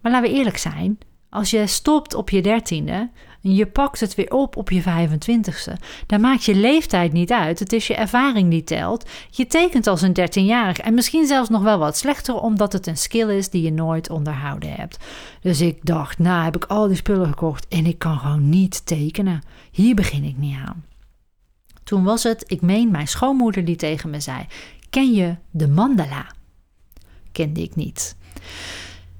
Maar 0.01 0.11
laten 0.11 0.29
we 0.29 0.37
eerlijk 0.37 0.57
zijn, 0.57 0.97
als 1.29 1.49
je 1.49 1.67
stopt 1.67 2.13
op 2.13 2.29
je 2.29 2.41
dertiende 2.41 2.91
en 2.91 3.09
je 3.41 3.65
pakt 3.65 3.99
het 3.99 4.15
weer 4.15 4.31
op 4.31 4.55
op 4.55 4.69
je 4.69 4.81
25ste, 4.81 5.73
dan 6.05 6.21
maakt 6.21 6.43
je 6.43 6.55
leeftijd 6.55 7.13
niet 7.13 7.31
uit. 7.31 7.59
Het 7.59 7.73
is 7.73 7.87
je 7.87 7.95
ervaring 7.95 8.49
die 8.49 8.63
telt. 8.63 9.09
Je 9.29 9.47
tekent 9.47 9.87
als 9.87 10.01
een 10.01 10.17
13-jarige 10.19 10.81
en 10.81 10.93
misschien 10.93 11.25
zelfs 11.25 11.49
nog 11.49 11.61
wel 11.61 11.77
wat 11.77 11.97
slechter, 11.97 12.35
omdat 12.35 12.73
het 12.73 12.87
een 12.87 12.97
skill 12.97 13.29
is 13.29 13.49
die 13.49 13.61
je 13.61 13.71
nooit 13.71 14.09
onderhouden 14.09 14.73
hebt. 14.73 14.97
Dus 15.41 15.61
ik 15.61 15.85
dacht, 15.85 16.19
nou 16.19 16.43
heb 16.43 16.55
ik 16.55 16.65
al 16.65 16.87
die 16.87 16.97
spullen 16.97 17.27
gekocht 17.27 17.67
en 17.67 17.85
ik 17.85 17.99
kan 17.99 18.17
gewoon 18.17 18.49
niet 18.49 18.85
tekenen. 18.85 19.41
Hier 19.71 19.95
begin 19.95 20.23
ik 20.23 20.37
niet 20.37 20.57
aan. 20.67 20.85
Toen 21.83 22.03
was 22.03 22.23
het, 22.23 22.43
ik 22.47 22.61
meen, 22.61 22.91
mijn 22.91 23.07
schoonmoeder 23.07 23.65
die 23.65 23.75
tegen 23.75 24.09
me 24.09 24.19
zei: 24.19 24.45
Ken 24.89 25.13
je 25.13 25.35
de 25.51 25.67
mandala? 25.67 26.31
Kende 27.31 27.61
ik 27.61 27.75
niet 27.75 28.15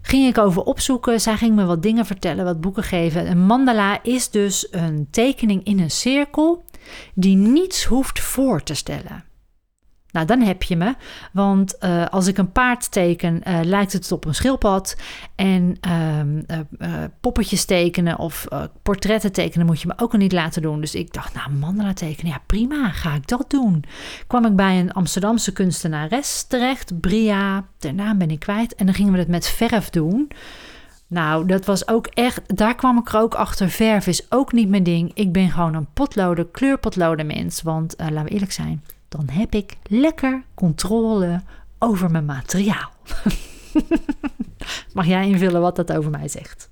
ging 0.01 0.27
ik 0.27 0.37
over 0.37 0.63
opzoeken. 0.63 1.21
Zij 1.21 1.37
ging 1.37 1.55
me 1.55 1.65
wat 1.65 1.83
dingen 1.83 2.05
vertellen, 2.05 2.45
wat 2.45 2.61
boeken 2.61 2.83
geven. 2.83 3.29
Een 3.29 3.45
mandala 3.45 4.03
is 4.03 4.29
dus 4.29 4.67
een 4.71 5.07
tekening 5.11 5.63
in 5.63 5.79
een 5.79 5.91
cirkel 5.91 6.63
die 7.13 7.35
niets 7.35 7.83
hoeft 7.83 8.19
voor 8.19 8.63
te 8.63 8.73
stellen. 8.73 9.30
Nou, 10.11 10.25
dan 10.25 10.41
heb 10.41 10.63
je 10.63 10.75
me. 10.75 10.95
Want 11.31 11.75
uh, 11.79 12.05
als 12.05 12.27
ik 12.27 12.37
een 12.37 12.51
paard 12.51 12.91
teken, 12.91 13.41
uh, 13.47 13.59
lijkt 13.63 13.93
het 13.93 14.11
op 14.11 14.25
een 14.25 14.35
schildpad. 14.35 14.97
En 15.35 15.77
uh, 15.87 17.03
poppetjes 17.21 17.65
tekenen 17.65 18.19
of 18.19 18.47
portretten 18.81 19.31
tekenen 19.31 19.65
moet 19.65 19.81
je 19.81 19.87
me 19.87 19.93
ook 19.97 20.11
al 20.11 20.19
niet 20.19 20.31
laten 20.31 20.61
doen. 20.61 20.81
Dus 20.81 20.95
ik 20.95 21.13
dacht, 21.13 21.33
nou, 21.33 21.51
mandala 21.51 21.93
tekenen, 21.93 22.31
ja 22.31 22.41
prima, 22.45 22.89
ga 22.89 23.13
ik 23.13 23.27
dat 23.27 23.49
doen. 23.49 23.83
Kwam 24.27 24.45
ik 24.45 24.55
bij 24.55 24.79
een 24.79 24.91
Amsterdamse 24.91 25.53
kunstenares 25.53 26.43
terecht, 26.43 26.99
Bria, 26.99 27.65
naam 27.93 28.17
ben 28.17 28.31
ik 28.31 28.39
kwijt. 28.39 28.75
En 28.75 28.85
dan 28.85 28.95
gingen 28.95 29.13
we 29.13 29.19
het 29.19 29.27
met 29.27 29.47
verf 29.47 29.89
doen. 29.89 30.31
Nou, 31.07 31.45
dat 31.45 31.65
was 31.65 31.87
ook 31.87 32.07
echt, 32.07 32.57
daar 32.57 32.75
kwam 32.75 32.97
ik 32.97 33.09
er 33.09 33.19
ook 33.19 33.35
achter. 33.35 33.69
Verf 33.69 34.07
is 34.07 34.31
ook 34.31 34.51
niet 34.51 34.69
mijn 34.69 34.83
ding. 34.83 35.11
Ik 35.13 35.31
ben 35.31 35.49
gewoon 35.49 35.73
een 35.73 35.87
potloden, 35.93 36.51
kleurpotloden 36.51 37.25
mens. 37.25 37.61
Want 37.61 37.95
laten 37.97 38.23
we 38.23 38.29
eerlijk 38.29 38.51
zijn, 38.51 38.83
dan 39.11 39.29
heb 39.31 39.53
ik 39.53 39.77
lekker 39.83 40.43
controle 40.53 41.41
over 41.79 42.11
mijn 42.11 42.25
materiaal. 42.25 42.91
Mag 44.93 45.05
jij 45.05 45.27
invullen 45.27 45.61
wat 45.61 45.75
dat 45.75 45.91
over 45.91 46.11
mij 46.11 46.27
zegt? 46.27 46.69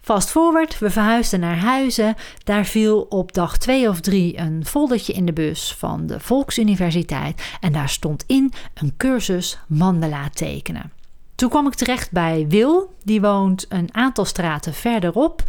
Fast 0.00 0.30
forward, 0.30 0.78
we 0.78 0.90
verhuisden 0.90 1.40
naar 1.40 1.58
Huizen. 1.58 2.14
Daar 2.42 2.64
viel 2.64 3.00
op 3.00 3.32
dag 3.32 3.58
twee 3.58 3.88
of 3.88 4.00
drie 4.00 4.38
een 4.38 4.64
foldertje 4.66 5.12
in 5.12 5.26
de 5.26 5.32
bus 5.32 5.74
van 5.74 6.06
de 6.06 6.20
Volksuniversiteit. 6.20 7.56
En 7.60 7.72
daar 7.72 7.88
stond 7.88 8.24
in 8.26 8.52
een 8.74 8.96
cursus 8.96 9.58
mandala 9.68 10.28
tekenen. 10.28 10.92
Toen 11.34 11.48
kwam 11.48 11.66
ik 11.66 11.74
terecht 11.74 12.10
bij 12.10 12.46
Wil. 12.48 12.94
Die 13.02 13.20
woont 13.20 13.66
een 13.68 13.88
aantal 13.92 14.24
straten 14.24 14.74
verderop. 14.74 15.42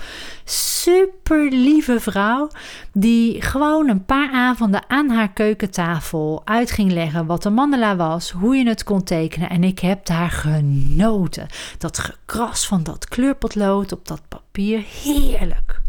Super 0.43 1.51
lieve 1.51 1.99
vrouw. 1.99 2.47
Die 2.93 3.41
gewoon 3.41 3.89
een 3.89 4.05
paar 4.05 4.31
avonden 4.31 4.83
aan 4.87 5.09
haar 5.09 5.33
keukentafel 5.33 6.41
uit 6.45 6.71
ging 6.71 6.91
leggen 6.91 7.25
wat 7.25 7.45
een 7.45 7.53
mandala 7.53 7.95
was. 7.95 8.31
Hoe 8.31 8.55
je 8.55 8.67
het 8.67 8.83
kon 8.83 9.03
tekenen. 9.03 9.49
En 9.49 9.63
ik 9.63 9.79
heb 9.79 10.05
daar 10.05 10.29
genoten. 10.29 11.47
Dat 11.77 11.97
gekras 11.97 12.67
van 12.67 12.83
dat 12.83 13.07
kleurpotlood 13.07 13.91
op 13.91 14.07
dat 14.07 14.21
papier. 14.27 14.83
Heerlijk. 15.03 15.81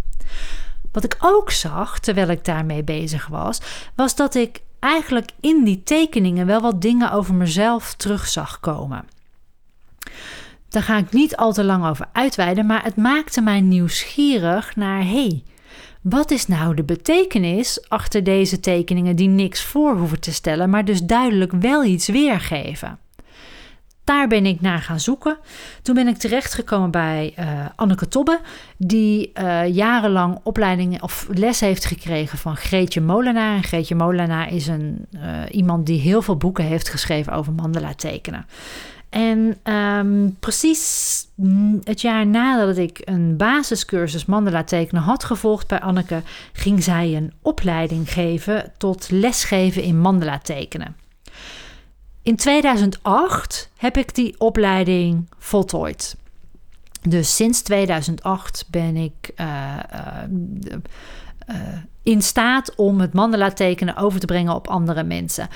Wat 0.93 1.05
ik 1.05 1.17
ook 1.21 1.51
zag 1.51 1.99
terwijl 1.99 2.29
ik 2.29 2.45
daarmee 2.45 2.85
bezig 2.85 3.27
was, 3.27 3.61
was 3.95 4.17
dat 4.17 4.35
ik 4.35 4.61
eigenlijk 4.81 5.31
in 5.41 5.65
die 5.65 5.83
tekeningen 5.83 6.47
wel 6.47 6.61
wat 6.61 6.83
dingen 6.83 7.13
over 7.13 7.35
mezelf 7.35 7.95
terug 7.95 8.27
zag 8.27 8.61
komen. 8.61 9.05
Daar 10.77 10.85
ga 10.85 10.97
ik 10.97 11.13
niet 11.13 11.37
al 11.37 11.53
te 11.53 11.65
lang 11.65 11.87
over 11.87 12.07
uitweiden, 12.13 12.67
maar 12.67 12.85
het 12.85 12.97
maakte 12.97 13.41
mij 13.41 13.61
nieuwsgierig 13.61 14.77
naar 14.77 15.03
hey, 15.03 15.43
wat 16.01 16.31
is 16.31 16.47
nou 16.47 16.75
de 16.75 16.83
betekenis 16.83 17.89
achter 17.89 18.25
deze 18.25 18.61
tekeningen 18.61 19.17
die 19.17 19.29
niks 19.29 19.63
voor 19.63 19.97
hoeven 19.97 20.21
te 20.21 20.33
stellen, 20.33 20.71
maar 20.71 20.85
dus 20.85 21.01
duidelijk 21.03 21.53
wel 21.53 21.85
iets 21.85 22.09
weergeven? 22.09 22.99
Daar 24.05 24.29
ben 24.29 24.47
ik 24.47 24.61
naar 24.61 24.79
gaan 24.79 25.01
zoeken. 25.01 25.39
Toen 25.83 25.95
ben 25.95 26.09
ik 26.09 26.17
terechtgekomen 26.17 26.91
bij 26.91 27.35
uh, 27.39 27.47
Anneke 27.77 28.09
Tobbe, 28.09 28.41
die 28.77 29.33
uh, 29.35 29.75
jarenlang 29.75 30.39
opleiding 30.43 31.03
of 31.03 31.27
les 31.35 31.61
heeft 31.61 31.85
gekregen 31.85 32.39
van 32.39 32.57
Greetje 32.57 33.01
Molenaar. 33.01 33.57
En 33.57 33.63
Greetje 33.63 33.95
Molenaar 33.95 34.53
is 34.53 34.67
een, 34.67 35.07
uh, 35.15 35.21
iemand 35.51 35.87
die 35.87 36.01
heel 36.01 36.23
veel 36.23 36.37
boeken 36.37 36.65
heeft 36.65 36.89
geschreven 36.89 37.33
over 37.33 37.53
mandala 37.53 37.95
tekenen. 37.95 38.47
En 39.17 39.57
um, 39.75 40.37
precies 40.41 41.27
het 41.85 42.01
jaar 42.01 42.27
nadat 42.27 42.77
ik 42.77 43.01
een 43.05 43.37
basiscursus 43.37 44.25
mandala 44.25 44.65
tekenen 44.65 45.03
had 45.03 45.25
gevolgd 45.25 45.69
bij 45.69 45.81
Anneke, 45.81 46.23
ging 46.53 46.83
zij 46.83 47.17
een 47.17 47.33
opleiding 47.43 48.13
geven 48.13 48.73
tot 48.77 49.11
lesgeven 49.11 49.83
in 49.83 49.99
mandala 49.99 50.39
tekenen. 50.39 50.97
In 52.23 52.37
2008 52.37 53.71
heb 53.77 53.97
ik 53.97 54.15
die 54.15 54.35
opleiding 54.39 55.29
voltooid. 55.39 56.17
Dus 57.03 57.37
sinds 57.37 57.63
2008 57.63 58.65
ben 58.71 58.97
ik 58.97 59.31
uh, 59.37 59.75
uh, 61.49 61.57
in 62.03 62.23
staat 62.23 62.75
om 62.75 63.01
het 63.01 63.13
mandala 63.13 63.51
tekenen 63.51 63.97
over 63.97 64.21
te 64.21 64.27
brengen 64.27 64.55
op 64.55 64.69
andere 64.69 65.03
mensen. 65.03 65.49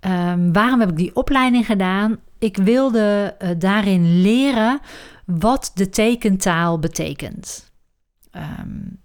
Ehm, 0.00 0.52
waarom 0.52 0.80
heb 0.80 0.90
ik 0.90 0.96
die 0.96 1.16
opleiding 1.16 1.66
gedaan? 1.66 2.18
Ik 2.40 2.56
wilde 2.56 3.36
daarin 3.58 4.20
leren 4.20 4.80
wat 5.24 5.70
de 5.74 5.88
tekentaal 5.88 6.78
betekent. 6.78 7.70
Um, 8.32 9.00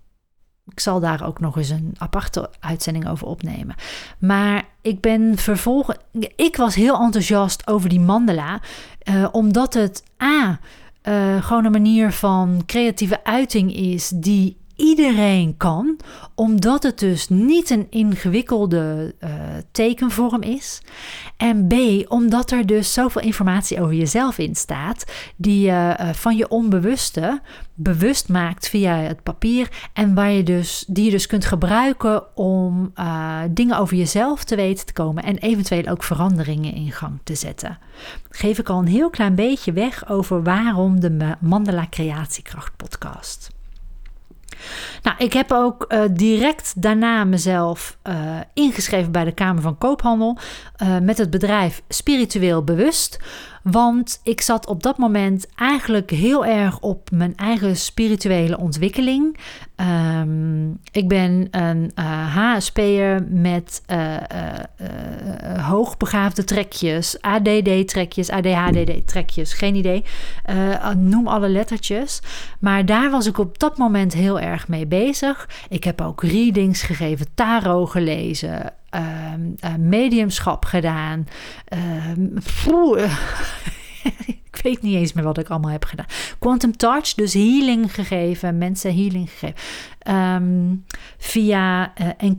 ik 0.71 0.79
zal 0.79 0.99
daar 0.99 1.25
ook 1.25 1.39
nog 1.39 1.57
eens 1.57 1.69
een 1.69 1.95
aparte 1.97 2.49
uitzending 2.59 3.09
over 3.09 3.27
opnemen. 3.27 3.75
Maar 4.19 4.63
ik 4.81 5.01
ben 5.01 5.37
vervolgens. 5.37 5.97
Ik 6.35 6.55
was 6.55 6.75
heel 6.75 6.99
enthousiast 6.99 7.67
over 7.67 7.89
die 7.89 7.99
mandala. 7.99 8.61
Uh, 9.09 9.27
omdat 9.31 9.73
het 9.73 10.03
A. 10.23 10.59
Uh, 11.03 11.43
gewoon 11.43 11.65
een 11.65 11.71
manier 11.71 12.11
van 12.11 12.63
creatieve 12.65 13.23
uiting 13.23 13.75
is 13.75 14.09
die 14.09 14.57
iedereen 14.75 15.57
kan, 15.57 15.97
omdat 16.35 16.83
het 16.83 16.99
dus 16.99 17.29
niet 17.29 17.69
een 17.69 17.87
ingewikkelde 17.89 19.15
uh, 19.23 19.29
tekenvorm 19.71 20.41
is. 20.41 20.81
En 21.37 21.67
B, 21.67 21.73
omdat 22.11 22.51
er 22.51 22.65
dus 22.65 22.93
zoveel 22.93 23.21
informatie 23.21 23.81
over 23.81 23.93
jezelf 23.93 24.37
in 24.37 24.55
staat, 24.55 25.05
die 25.35 25.65
je 25.65 25.97
uh, 25.99 26.09
van 26.13 26.35
je 26.35 26.49
onbewuste 26.49 27.41
bewust 27.73 28.29
maakt 28.29 28.69
via 28.69 28.95
het 28.95 29.23
papier. 29.23 29.69
En 29.93 30.13
waar 30.13 30.31
je 30.31 30.43
dus, 30.43 30.85
die 30.87 31.05
je 31.05 31.11
dus 31.11 31.27
kunt 31.27 31.45
gebruiken 31.45 32.35
om 32.37 32.91
uh, 32.95 33.39
dingen 33.49 33.77
over 33.77 33.97
jezelf 33.97 34.43
te 34.43 34.55
weten 34.55 34.85
te 34.85 34.93
komen 34.93 35.23
en 35.23 35.37
eventueel 35.37 35.85
ook 35.85 36.03
veranderingen 36.03 36.73
in 36.73 36.91
gang 36.91 37.19
te 37.23 37.35
zetten. 37.35 37.77
geef 38.29 38.59
ik 38.59 38.69
al 38.69 38.79
een 38.79 38.87
heel 38.87 39.09
klein 39.09 39.35
beetje 39.35 39.73
weg 39.73 40.09
over 40.09 40.43
waarom 40.43 40.99
de 40.99 41.35
Mandala 41.39 41.87
Creatiekracht 41.89 42.75
podcast. 42.75 43.54
Nou, 45.01 45.17
ik 45.17 45.33
heb 45.33 45.51
ook 45.51 45.85
uh, 45.87 46.01
direct 46.11 46.81
daarna 46.81 47.23
mezelf 47.23 47.97
uh, 48.03 48.13
ingeschreven 48.53 49.11
bij 49.11 49.23
de 49.23 49.31
Kamer 49.31 49.61
van 49.61 49.77
Koophandel 49.77 50.37
uh, 50.83 50.97
met 50.99 51.17
het 51.17 51.29
bedrijf 51.29 51.81
Spiritueel 51.89 52.63
Bewust. 52.63 53.19
Want 53.71 54.19
ik 54.23 54.41
zat 54.41 54.67
op 54.67 54.83
dat 54.83 54.97
moment 54.97 55.47
eigenlijk 55.55 56.09
heel 56.09 56.45
erg 56.45 56.79
op 56.79 57.11
mijn 57.11 57.35
eigen 57.35 57.75
spirituele 57.75 58.57
ontwikkeling. 58.57 59.37
Um, 60.19 60.79
ik 60.91 61.07
ben 61.07 61.47
een 61.51 61.91
uh, 61.99 62.35
HSP'er 62.35 63.25
met 63.29 63.83
uh, 63.91 64.13
uh, 64.13 65.67
hoogbegaafde 65.67 66.43
trekjes, 66.43 67.21
ADD-trekjes, 67.21 68.29
ADHD-trekjes, 68.29 69.53
geen 69.53 69.75
idee. 69.75 70.03
noem 70.97 71.27
alle 71.27 71.49
lettertjes. 71.49 72.21
Maar 72.59 72.85
daar 72.85 73.11
was 73.11 73.25
ik 73.25 73.37
op 73.37 73.59
dat 73.59 73.77
moment 73.77 74.13
heel 74.13 74.39
erg 74.39 74.67
mee 74.67 74.87
bezig. 74.87 75.49
Ik 75.69 75.83
heb 75.83 76.01
ook 76.01 76.23
readings 76.23 76.81
gegeven, 76.81 77.25
tarot 77.33 77.89
gelezen, 77.89 78.73
mediumschap 79.79 80.65
gedaan. 80.65 81.27
Uh, 81.73 83.09
ik 84.51 84.59
weet 84.61 84.81
niet 84.81 84.95
eens 84.95 85.13
meer 85.13 85.23
wat 85.23 85.37
ik 85.37 85.49
allemaal 85.49 85.71
heb 85.71 85.85
gedaan. 85.85 86.05
Quantum 86.39 86.77
Touch, 86.77 87.13
dus 87.13 87.33
healing 87.33 87.93
gegeven, 87.93 88.57
mensen 88.57 88.95
healing 88.95 89.29
gegeven. 89.29 89.55
Um, 90.09 90.85
via 91.17 91.93
uh, 92.21 92.35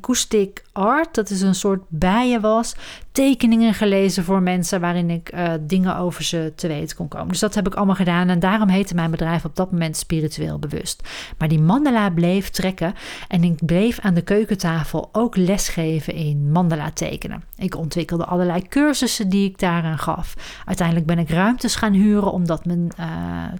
Art, 0.73 1.15
dat 1.15 1.31
is 1.31 1.41
een 1.41 1.55
soort 1.55 1.83
bijenwas. 1.89 2.75
Tekeningen 3.13 3.75
gelezen 3.75 4.25
voor 4.25 4.43
mensen 4.43 4.81
waarin 4.81 5.11
ik 5.11 5.35
uh, 5.35 5.53
dingen 5.61 5.97
over 5.97 6.25
ze 6.25 6.53
te 6.57 6.69
weten 6.69 6.97
kon 6.97 7.09
komen. 7.09 7.29
Dus 7.29 7.39
dat 7.39 7.55
heb 7.55 7.67
ik 7.67 7.75
allemaal 7.75 7.95
gedaan 7.95 8.29
en 8.29 8.39
daarom 8.39 8.69
heette 8.69 8.95
mijn 8.95 9.11
bedrijf 9.11 9.45
op 9.45 9.57
dat 9.57 9.73
moment 9.73 9.97
spiritueel 9.97 10.59
bewust. 10.59 11.09
Maar 11.39 11.49
die 11.49 11.61
mandala 11.61 12.11
bleef 12.11 12.51
trekken 12.51 12.95
en 13.29 13.45
ik 13.45 13.67
bleef 13.67 13.99
aan 13.99 14.15
de 14.15 14.23
keukentafel 14.23 15.09
ook 15.13 15.37
lesgeven 15.37 16.15
in 16.15 16.53
mandala 16.53 16.91
tekenen. 16.91 17.43
Ik 17.57 17.77
ontwikkelde 17.77 18.25
allerlei 18.25 18.69
cursussen 18.69 19.29
die 19.29 19.49
ik 19.49 19.59
daaraan 19.59 19.99
gaf. 19.99 20.35
Uiteindelijk 20.65 21.07
ben 21.07 21.19
ik 21.19 21.31
ruimtes 21.31 21.75
gaan 21.77 21.93
huren 21.93 22.33
omdat 22.33 22.65
mijn 22.65 22.89
uh, 23.01 23.07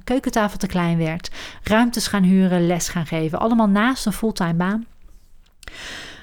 keukentafel 0.05 0.59
te 0.59 0.67
klein 0.67 0.99
werd. 0.99 1.31
Ruimtes 1.63 2.07
gaan 2.07 2.23
huren, 2.23 2.67
les 2.67 2.89
gaan 2.89 3.07
geven. 3.07 3.39
Allemaal 3.39 3.69
naast 3.69 3.96
een 4.05 4.13
fulltime 4.13 4.55
baan. 4.55 4.87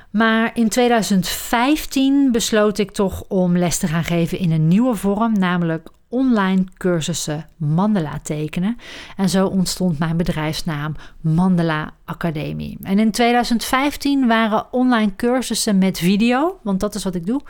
Maar 0.09 0.51
in 0.53 0.69
2015 0.69 2.31
besloot 2.31 2.77
ik 2.77 2.91
toch 2.91 3.23
om 3.27 3.57
les 3.57 3.77
te 3.77 3.87
gaan 3.87 4.03
geven 4.03 4.39
in 4.39 4.51
een 4.51 4.67
nieuwe 4.67 4.95
vorm, 4.95 5.39
namelijk 5.39 5.89
online 6.13 6.63
cursussen 6.77 7.45
Mandela 7.57 8.19
tekenen. 8.23 8.77
En 9.17 9.29
zo 9.29 9.47
ontstond 9.47 9.99
mijn 9.99 10.17
bedrijfsnaam 10.17 10.95
Mandela 11.21 11.93
Academie. 12.05 12.77
En 12.81 12.99
in 12.99 13.11
2015 13.11 14.27
waren 14.27 14.73
online 14.73 15.15
cursussen 15.15 15.77
met 15.77 15.99
video, 15.99 16.59
want 16.63 16.79
dat 16.79 16.95
is 16.95 17.03
wat 17.03 17.15
ik 17.15 17.25
doe 17.25 17.41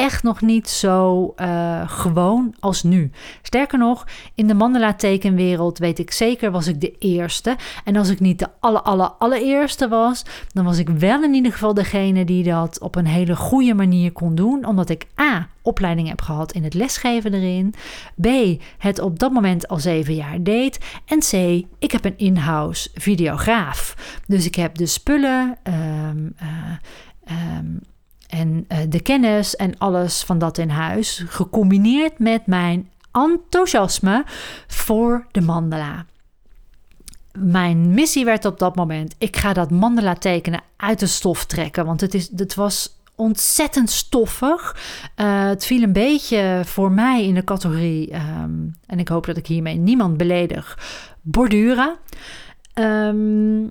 echt 0.00 0.22
nog 0.22 0.40
niet 0.40 0.68
zo 0.68 1.32
uh, 1.36 1.88
gewoon 1.88 2.54
als 2.60 2.82
nu. 2.82 3.10
Sterker 3.42 3.78
nog, 3.78 4.06
in 4.34 4.46
de 4.46 4.54
mandala 4.54 4.94
tekenwereld 4.94 5.78
weet 5.78 5.98
ik 5.98 6.10
zeker 6.10 6.50
was 6.50 6.66
ik 6.66 6.80
de 6.80 6.98
eerste. 6.98 7.56
En 7.84 7.96
als 7.96 8.08
ik 8.08 8.20
niet 8.20 8.38
de 8.38 8.48
alle, 8.60 8.82
alle, 8.82 9.12
allereerste 9.18 9.88
was, 9.88 10.24
dan 10.52 10.64
was 10.64 10.78
ik 10.78 10.88
wel 10.88 11.22
in 11.22 11.34
ieder 11.34 11.52
geval 11.52 11.74
degene 11.74 12.24
die 12.24 12.44
dat 12.44 12.80
op 12.80 12.94
een 12.96 13.06
hele 13.06 13.36
goede 13.36 13.74
manier 13.74 14.12
kon 14.12 14.34
doen. 14.34 14.64
Omdat 14.64 14.88
ik 14.88 15.06
A, 15.20 15.48
opleiding 15.62 16.08
heb 16.08 16.22
gehad 16.22 16.52
in 16.52 16.64
het 16.64 16.74
lesgeven 16.74 17.34
erin. 17.34 17.74
B, 18.20 18.26
het 18.78 19.00
op 19.00 19.18
dat 19.18 19.32
moment 19.32 19.68
al 19.68 19.78
zeven 19.78 20.14
jaar 20.14 20.42
deed. 20.42 20.78
En 21.06 21.18
C, 21.18 21.32
ik 21.78 21.90
heb 21.90 22.04
een 22.04 22.18
in-house 22.18 22.88
videograaf. 22.94 23.96
Dus 24.26 24.46
ik 24.46 24.54
heb 24.54 24.74
de 24.74 24.86
spullen. 24.86 25.58
Um, 25.62 26.34
en 28.30 28.66
uh, 28.68 28.78
de 28.88 29.00
kennis 29.00 29.56
en 29.56 29.78
alles 29.78 30.22
van 30.22 30.38
dat 30.38 30.58
in 30.58 30.68
huis, 30.68 31.24
gecombineerd 31.26 32.18
met 32.18 32.46
mijn 32.46 32.90
enthousiasme 33.12 34.24
voor 34.66 35.26
de 35.30 35.40
mandala. 35.40 36.04
Mijn 37.38 37.94
missie 37.94 38.24
werd 38.24 38.44
op 38.44 38.58
dat 38.58 38.76
moment: 38.76 39.14
ik 39.18 39.36
ga 39.36 39.52
dat 39.52 39.70
mandala 39.70 40.14
tekenen 40.14 40.62
uit 40.76 40.98
de 40.98 41.06
stof 41.06 41.44
trekken, 41.46 41.86
want 41.86 42.00
het, 42.00 42.14
is, 42.14 42.30
het 42.36 42.54
was 42.54 42.98
ontzettend 43.14 43.90
stoffig. 43.90 44.76
Uh, 45.16 45.44
het 45.46 45.66
viel 45.66 45.82
een 45.82 45.92
beetje 45.92 46.62
voor 46.64 46.92
mij 46.92 47.24
in 47.24 47.34
de 47.34 47.44
categorie, 47.44 48.14
um, 48.14 48.74
en 48.86 48.98
ik 48.98 49.08
hoop 49.08 49.26
dat 49.26 49.36
ik 49.36 49.46
hiermee 49.46 49.76
niemand 49.76 50.16
beledig, 50.16 50.78
borduren. 51.20 51.96
Um, 52.74 53.62
uh, 53.62 53.68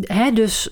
hè, 0.00 0.32
dus 0.32 0.70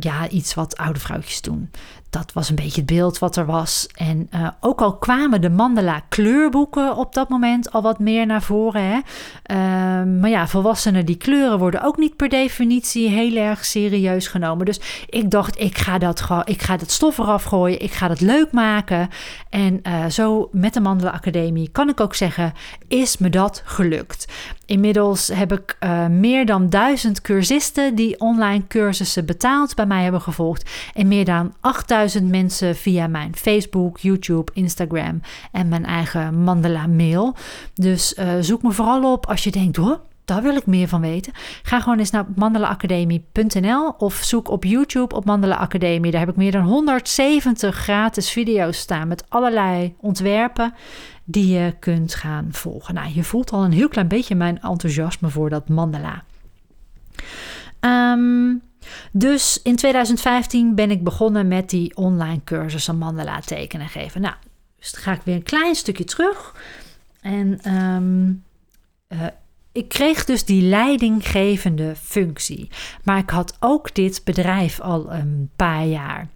ja, 0.00 0.28
iets 0.28 0.54
wat 0.54 0.76
oude 0.76 1.00
vrouwtjes 1.00 1.40
doen 1.40 1.70
dat 2.12 2.32
was 2.32 2.48
een 2.48 2.54
beetje 2.54 2.80
het 2.80 2.86
beeld 2.86 3.18
wat 3.18 3.36
er 3.36 3.46
was. 3.46 3.86
En 3.94 4.28
uh, 4.34 4.48
ook 4.60 4.80
al 4.80 4.96
kwamen 4.96 5.40
de 5.40 5.50
mandala 5.50 6.02
kleurboeken 6.08 6.96
op 6.96 7.14
dat 7.14 7.28
moment 7.28 7.72
al 7.72 7.82
wat 7.82 7.98
meer 7.98 8.26
naar 8.26 8.42
voren. 8.42 8.82
Hè? 8.82 8.96
Uh, 8.96 10.20
maar 10.20 10.30
ja, 10.30 10.48
volwassenen 10.48 11.06
die 11.06 11.16
kleuren 11.16 11.58
worden 11.58 11.82
ook 11.82 11.96
niet 11.96 12.16
per 12.16 12.28
definitie 12.28 13.08
heel 13.08 13.36
erg 13.36 13.64
serieus 13.64 14.26
genomen. 14.26 14.66
Dus 14.66 14.80
ik 15.08 15.30
dacht, 15.30 15.60
ik 15.60 15.78
ga 15.78 15.98
dat, 15.98 16.26
ik 16.44 16.62
ga 16.62 16.76
dat 16.76 16.90
stof 16.90 17.18
eraf 17.18 17.44
gooien. 17.44 17.80
Ik 17.80 17.92
ga 17.92 18.08
dat 18.08 18.20
leuk 18.20 18.52
maken. 18.52 19.08
En 19.48 19.80
uh, 19.82 20.06
zo 20.06 20.48
met 20.52 20.74
de 20.74 20.80
Mandala 20.80 21.10
Academie 21.10 21.68
kan 21.70 21.88
ik 21.88 22.00
ook 22.00 22.14
zeggen, 22.14 22.52
is 22.88 23.18
me 23.18 23.30
dat 23.30 23.62
gelukt. 23.64 24.32
Inmiddels 24.66 25.28
heb 25.28 25.52
ik 25.52 25.76
uh, 25.80 26.06
meer 26.06 26.46
dan 26.46 26.68
duizend 26.68 27.20
cursisten 27.20 27.94
die 27.94 28.20
online 28.20 28.66
cursussen 28.66 29.26
betaald 29.26 29.74
bij 29.74 29.86
mij 29.86 30.02
hebben 30.02 30.20
gevolgd. 30.20 30.70
En 30.94 31.08
meer 31.08 31.24
dan 31.24 31.54
8000 31.60 32.00
mensen 32.30 32.76
via 32.76 33.06
mijn 33.06 33.36
Facebook, 33.36 33.98
YouTube, 33.98 34.52
Instagram 34.54 35.20
en 35.52 35.68
mijn 35.68 35.84
eigen 35.84 36.42
Mandala 36.42 36.86
mail. 36.86 37.36
Dus 37.74 38.14
uh, 38.18 38.32
zoek 38.40 38.62
me 38.62 38.72
vooral 38.72 39.12
op 39.12 39.26
als 39.26 39.44
je 39.44 39.50
denkt, 39.50 39.76
hoor, 39.76 40.00
daar 40.24 40.42
wil 40.42 40.56
ik 40.56 40.66
meer 40.66 40.88
van 40.88 41.00
weten. 41.00 41.32
Ga 41.62 41.80
gewoon 41.80 41.98
eens 41.98 42.10
naar 42.10 42.24
mandalaacademie.nl 42.36 43.94
of 43.98 44.14
zoek 44.14 44.50
op 44.50 44.64
YouTube 44.64 45.14
op 45.14 45.24
Mandala 45.24 45.56
Academie. 45.56 46.10
Daar 46.10 46.20
heb 46.20 46.28
ik 46.28 46.36
meer 46.36 46.52
dan 46.52 46.64
170 46.64 47.76
gratis 47.76 48.30
video's 48.30 48.78
staan 48.78 49.08
met 49.08 49.24
allerlei 49.28 49.94
ontwerpen 50.00 50.74
die 51.24 51.54
je 51.54 51.74
kunt 51.78 52.14
gaan 52.14 52.48
volgen. 52.50 52.94
Nou, 52.94 53.08
je 53.14 53.24
voelt 53.24 53.50
al 53.50 53.64
een 53.64 53.72
heel 53.72 53.88
klein 53.88 54.08
beetje 54.08 54.34
mijn 54.34 54.60
enthousiasme 54.60 55.28
voor 55.28 55.50
dat 55.50 55.68
mandala. 55.68 56.24
Um, 57.80 58.62
dus 59.12 59.60
in 59.62 59.76
2015 59.76 60.74
ben 60.74 60.90
ik 60.90 61.04
begonnen 61.04 61.48
met 61.48 61.70
die 61.70 61.96
online 61.96 62.40
cursussen 62.44 62.98
mandala 62.98 63.40
tekenen 63.40 63.88
geven. 63.88 64.20
Nou, 64.20 64.34
dus 64.78 64.92
dan 64.92 65.02
ga 65.02 65.12
ik 65.12 65.20
weer 65.24 65.34
een 65.34 65.42
klein 65.42 65.74
stukje 65.74 66.04
terug. 66.04 66.54
En 67.20 67.74
um, 67.74 68.44
uh, 69.08 69.26
ik 69.72 69.88
kreeg 69.88 70.24
dus 70.24 70.44
die 70.44 70.62
leidinggevende 70.62 71.96
functie. 71.96 72.70
Maar 73.02 73.18
ik 73.18 73.30
had 73.30 73.56
ook 73.60 73.94
dit 73.94 74.20
bedrijf 74.24 74.80
al 74.80 75.12
een 75.12 75.50
paar 75.56 75.86
jaar. 75.86 76.28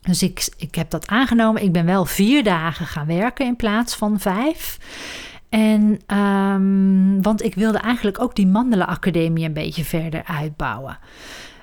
Dus 0.00 0.22
ik, 0.22 0.48
ik 0.56 0.74
heb 0.74 0.90
dat 0.90 1.06
aangenomen. 1.06 1.62
Ik 1.62 1.72
ben 1.72 1.86
wel 1.86 2.04
vier 2.04 2.44
dagen 2.44 2.86
gaan 2.86 3.06
werken 3.06 3.46
in 3.46 3.56
plaats 3.56 3.94
van 3.94 4.20
vijf. 4.20 4.78
En 5.48 6.00
um, 6.16 7.22
want 7.22 7.42
ik 7.42 7.54
wilde 7.54 7.78
eigenlijk 7.78 8.20
ook 8.20 8.34
die 8.34 8.46
Mandela 8.46 8.84
Academie 8.84 9.44
een 9.44 9.52
beetje 9.52 9.84
verder 9.84 10.24
uitbouwen. 10.24 10.98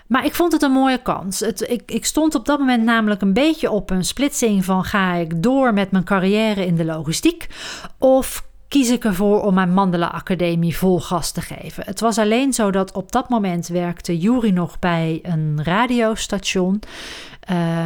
Maar 0.08 0.26
ik 0.26 0.36
vond 0.36 0.52
het 0.52 0.62
een 0.62 0.72
mooie 0.72 1.02
kans. 1.02 1.40
Het, 1.40 1.70
ik, 1.70 1.82
ik 1.86 2.06
stond 2.06 2.36
op 2.36 2.46
dat 2.46 2.60
moment 2.60 2.84
namelijk 2.84 3.22
een 3.22 3.34
beetje 3.34 3.72
op 3.72 3.90
een 3.90 4.06
splitsing 4.06 4.66
van 4.66 4.84
ga 4.84 5.14
ik 5.14 5.44
door 5.44 5.74
met 5.74 5.92
mijn 5.92 6.04
carrière 6.04 6.66
in 6.66 6.76
de 6.76 6.86
logistiek 6.86 7.48
of 7.98 8.44
kies 8.68 8.90
ik 8.90 9.04
ervoor 9.04 9.42
om 9.42 9.54
mijn 9.54 9.74
Mandela 9.74 10.08
Academie 10.08 10.78
vol 10.78 11.00
gas 11.00 11.32
te 11.32 11.42
geven. 11.42 11.84
Het 11.86 12.00
was 12.00 12.18
alleen 12.18 12.54
zo 12.54 12.72
dat 12.72 12.92
op 12.92 13.12
dat 13.12 13.30
moment 13.30 13.68
werkte 13.68 14.18
Jury 14.18 14.50
nog 14.50 14.80
bij 14.80 15.20
een 15.24 15.60
radiostation. 15.64 16.82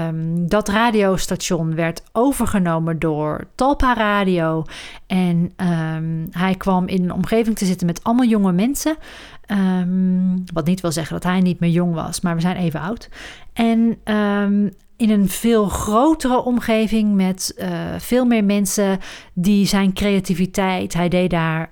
Um, 0.07 0.47
dat 0.47 0.67
radiostation 0.67 1.75
werd 1.75 2.03
overgenomen 2.11 2.99
door 2.99 3.47
Talpa 3.55 3.93
Radio. 3.93 4.63
En 5.07 5.53
um, 5.57 6.27
hij 6.31 6.55
kwam 6.55 6.87
in 6.87 7.03
een 7.03 7.13
omgeving 7.13 7.57
te 7.57 7.65
zitten 7.65 7.87
met 7.87 8.03
allemaal 8.03 8.25
jonge 8.27 8.51
mensen. 8.51 8.97
Um, 9.51 10.43
wat 10.53 10.65
niet 10.65 10.81
wil 10.81 10.91
zeggen 10.91 11.13
dat 11.13 11.23
hij 11.23 11.39
niet 11.39 11.59
meer 11.59 11.69
jong 11.69 11.93
was, 11.93 12.21
maar 12.21 12.35
we 12.35 12.41
zijn 12.41 12.55
even 12.55 12.79
oud. 12.79 13.09
En 13.53 13.97
in 14.99 15.09
een 15.09 15.29
veel 15.29 15.69
grotere 15.69 16.43
omgeving 16.43 17.15
met 17.15 17.55
uh, 17.57 17.67
veel 17.97 18.25
meer 18.25 18.43
mensen 18.43 18.99
die 19.33 19.65
zijn 19.65 19.93
creativiteit. 19.93 20.93
Hij 20.93 21.09
deed 21.09 21.29
daar 21.29 21.69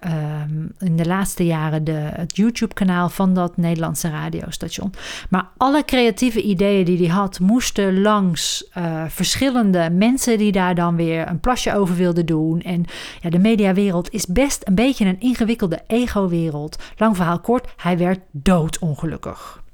um, 0.49 0.71
in 0.80 0.95
de 0.95 1.05
laatste 1.05 1.45
jaren 1.45 1.84
de, 1.84 1.91
het 1.91 2.36
YouTube-kanaal 2.36 3.09
van 3.09 3.34
dat 3.34 3.57
Nederlandse 3.57 4.09
radiostation. 4.09 4.93
Maar 5.30 5.47
alle 5.57 5.86
creatieve 5.86 6.41
ideeën 6.41 6.86
die 6.86 6.97
hij 6.97 7.15
had, 7.15 7.39
moesten 7.39 8.01
langs 8.01 8.69
uh, 8.78 9.03
verschillende 9.07 9.89
mensen 9.89 10.38
die 10.38 10.51
daar 10.51 10.75
dan 10.75 10.95
weer 10.95 11.28
een 11.28 11.39
plasje 11.39 11.75
over 11.75 11.95
wilden 11.95 12.25
doen. 12.25 12.61
En 12.61 12.86
ja, 13.21 13.30
de 13.30 13.39
mediawereld 13.39 14.13
is 14.13 14.25
best 14.25 14.61
een 14.67 14.75
beetje 14.75 15.05
een 15.05 15.19
ingewikkelde 15.19 15.80
ego-wereld. 15.88 16.84
Lang 16.97 17.15
verhaal 17.15 17.39
kort, 17.39 17.67
hij 17.75 17.97
werd 17.97 18.19
doodongelukkig. 18.32 19.65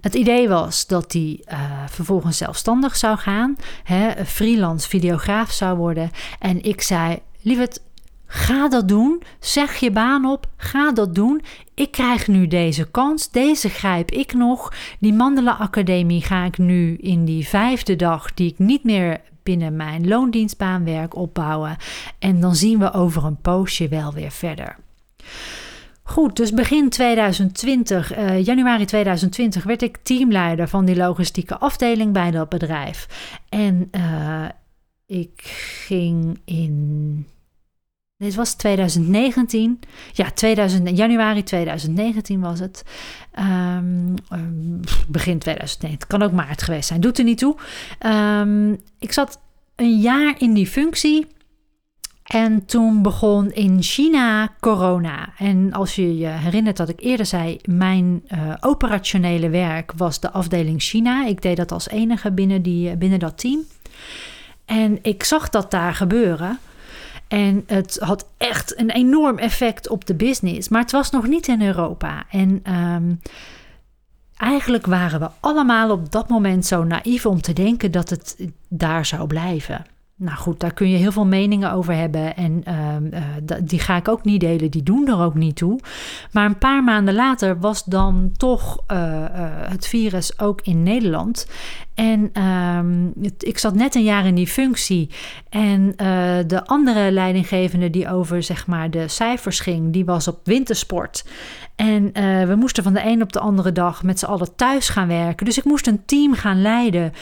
Het 0.00 0.14
idee 0.14 0.48
was 0.48 0.86
dat 0.86 1.12
hij 1.12 1.44
uh, 1.52 1.58
vervolgens 1.86 2.36
zelfstandig 2.36 2.96
zou 2.96 3.18
gaan, 3.18 3.56
hè, 3.84 4.26
freelance 4.26 4.88
videograaf 4.88 5.50
zou 5.50 5.76
worden. 5.76 6.10
En 6.38 6.62
ik 6.62 6.80
zei: 6.80 7.18
Lieverd, 7.42 7.80
ga 8.26 8.68
dat 8.68 8.88
doen. 8.88 9.22
Zeg 9.40 9.76
je 9.76 9.90
baan 9.90 10.24
op, 10.24 10.46
ga 10.56 10.92
dat 10.92 11.14
doen. 11.14 11.42
Ik 11.74 11.90
krijg 11.90 12.28
nu 12.28 12.46
deze 12.46 12.90
kans, 12.90 13.30
deze 13.30 13.68
grijp 13.68 14.10
ik 14.10 14.34
nog. 14.34 14.72
Die 14.98 15.12
Mandela 15.12 15.56
Academie 15.58 16.22
ga 16.22 16.44
ik 16.44 16.58
nu 16.58 16.96
in 16.96 17.24
die 17.24 17.48
vijfde 17.48 17.96
dag, 17.96 18.34
die 18.34 18.50
ik 18.50 18.58
niet 18.58 18.84
meer 18.84 19.20
binnen 19.42 19.76
mijn 19.76 20.08
loondienstbaan 20.08 20.84
werk, 20.84 21.16
opbouwen. 21.16 21.76
En 22.18 22.40
dan 22.40 22.54
zien 22.54 22.78
we 22.78 22.92
over 22.92 23.24
een 23.24 23.40
poosje 23.40 23.88
wel 23.88 24.12
weer 24.12 24.30
verder. 24.30 24.76
Goed, 26.10 26.36
dus 26.36 26.52
begin 26.52 26.88
2020, 26.88 28.16
uh, 28.16 28.28
eh, 28.28 28.44
januari 28.44 28.84
2020, 28.84 29.64
werd 29.64 29.82
ik 29.82 29.96
teamleider 30.02 30.68
van 30.68 30.84
die 30.84 30.96
logistieke 30.96 31.58
afdeling 31.58 32.12
bij 32.12 32.30
dat 32.30 32.48
bedrijf. 32.48 33.06
En 33.48 33.88
uh, 33.92 34.44
ik 35.06 35.40
ging 35.86 36.40
in. 36.44 37.26
Dit 38.16 38.34
was 38.34 38.54
2019. 38.54 39.80
Ja, 40.12 40.30
2000, 40.30 40.96
januari 40.96 41.42
2019 41.42 42.40
was 42.40 42.60
het. 42.60 42.84
Um, 43.38 44.14
begin 45.08 45.38
2019. 45.38 45.90
Het 45.90 46.06
kan 46.06 46.22
ook 46.22 46.32
maart 46.32 46.62
geweest 46.62 46.88
zijn. 46.88 47.00
Doet 47.00 47.18
er 47.18 47.24
niet 47.24 47.38
toe. 47.38 47.56
Um, 48.06 48.80
ik 48.98 49.12
zat 49.12 49.40
een 49.76 50.00
jaar 50.00 50.34
in 50.38 50.52
die 50.54 50.66
functie. 50.66 51.26
En 52.30 52.64
toen 52.64 53.02
begon 53.02 53.50
in 53.52 53.82
China 53.82 54.48
corona. 54.60 55.28
En 55.38 55.72
als 55.72 55.94
je 55.94 56.18
je 56.18 56.26
herinnert 56.26 56.76
dat 56.76 56.88
ik 56.88 57.00
eerder 57.00 57.26
zei, 57.26 57.58
mijn 57.64 58.22
uh, 58.28 58.54
operationele 58.60 59.48
werk 59.48 59.92
was 59.96 60.20
de 60.20 60.30
afdeling 60.30 60.82
China. 60.82 61.26
Ik 61.26 61.42
deed 61.42 61.56
dat 61.56 61.72
als 61.72 61.88
enige 61.88 62.30
binnen, 62.30 62.62
die, 62.62 62.96
binnen 62.96 63.18
dat 63.18 63.38
team. 63.38 63.60
En 64.64 64.98
ik 65.02 65.24
zag 65.24 65.48
dat 65.48 65.70
daar 65.70 65.94
gebeuren. 65.94 66.58
En 67.28 67.64
het 67.66 67.98
had 68.00 68.26
echt 68.36 68.78
een 68.78 68.90
enorm 68.90 69.38
effect 69.38 69.88
op 69.88 70.06
de 70.06 70.14
business. 70.14 70.68
Maar 70.68 70.80
het 70.82 70.92
was 70.92 71.10
nog 71.10 71.26
niet 71.26 71.48
in 71.48 71.62
Europa. 71.62 72.24
En 72.30 72.62
um, 72.74 73.20
eigenlijk 74.36 74.86
waren 74.86 75.20
we 75.20 75.28
allemaal 75.40 75.90
op 75.90 76.12
dat 76.12 76.28
moment 76.28 76.66
zo 76.66 76.84
naïef 76.84 77.26
om 77.26 77.40
te 77.40 77.52
denken 77.52 77.90
dat 77.90 78.10
het 78.10 78.36
daar 78.68 79.06
zou 79.06 79.26
blijven. 79.26 79.84
Nou 80.20 80.36
goed, 80.36 80.60
daar 80.60 80.72
kun 80.72 80.88
je 80.90 80.96
heel 80.96 81.12
veel 81.12 81.26
meningen 81.26 81.72
over 81.72 81.94
hebben. 81.94 82.36
En 82.36 82.62
uh, 82.68 83.54
die 83.62 83.78
ga 83.78 83.96
ik 83.96 84.08
ook 84.08 84.24
niet 84.24 84.40
delen. 84.40 84.70
Die 84.70 84.82
doen 84.82 85.08
er 85.08 85.18
ook 85.18 85.34
niet 85.34 85.56
toe. 85.56 85.80
Maar 86.32 86.44
een 86.44 86.58
paar 86.58 86.84
maanden 86.84 87.14
later 87.14 87.60
was 87.60 87.84
dan 87.84 88.32
toch 88.36 88.82
uh, 88.92 88.98
het 89.68 89.86
virus 89.86 90.38
ook 90.38 90.60
in 90.60 90.82
Nederland. 90.82 91.46
En 91.94 92.30
ehm, 92.32 93.06
ik 93.38 93.58
zat 93.58 93.74
net 93.74 93.94
een 93.94 94.02
jaar 94.02 94.26
in 94.26 94.34
die 94.34 94.46
functie. 94.46 95.10
En 95.48 95.92
de 96.46 96.62
andere 96.66 97.12
leidinggevende 97.12 97.90
die 97.90 98.08
over 98.08 98.42
zeg 98.42 98.66
maar, 98.66 98.90
de 98.90 99.08
cijfers 99.08 99.60
ging, 99.60 99.92
die 99.92 100.04
was 100.04 100.28
op 100.28 100.40
wintersport. 100.44 101.24
En 101.76 102.12
we 102.48 102.54
moesten 102.58 102.82
van 102.82 102.92
de 102.92 103.04
een 103.04 103.22
op 103.22 103.32
de 103.32 103.40
andere 103.40 103.72
dag 103.72 104.02
met 104.02 104.18
z'n 104.18 104.24
allen 104.24 104.56
thuis 104.56 104.88
gaan 104.88 105.08
werken. 105.08 105.46
Dus 105.46 105.58
ik 105.58 105.64
moest 105.64 105.86
een 105.86 106.04
team 106.04 106.34
gaan 106.34 106.62
leiden. 106.62 107.12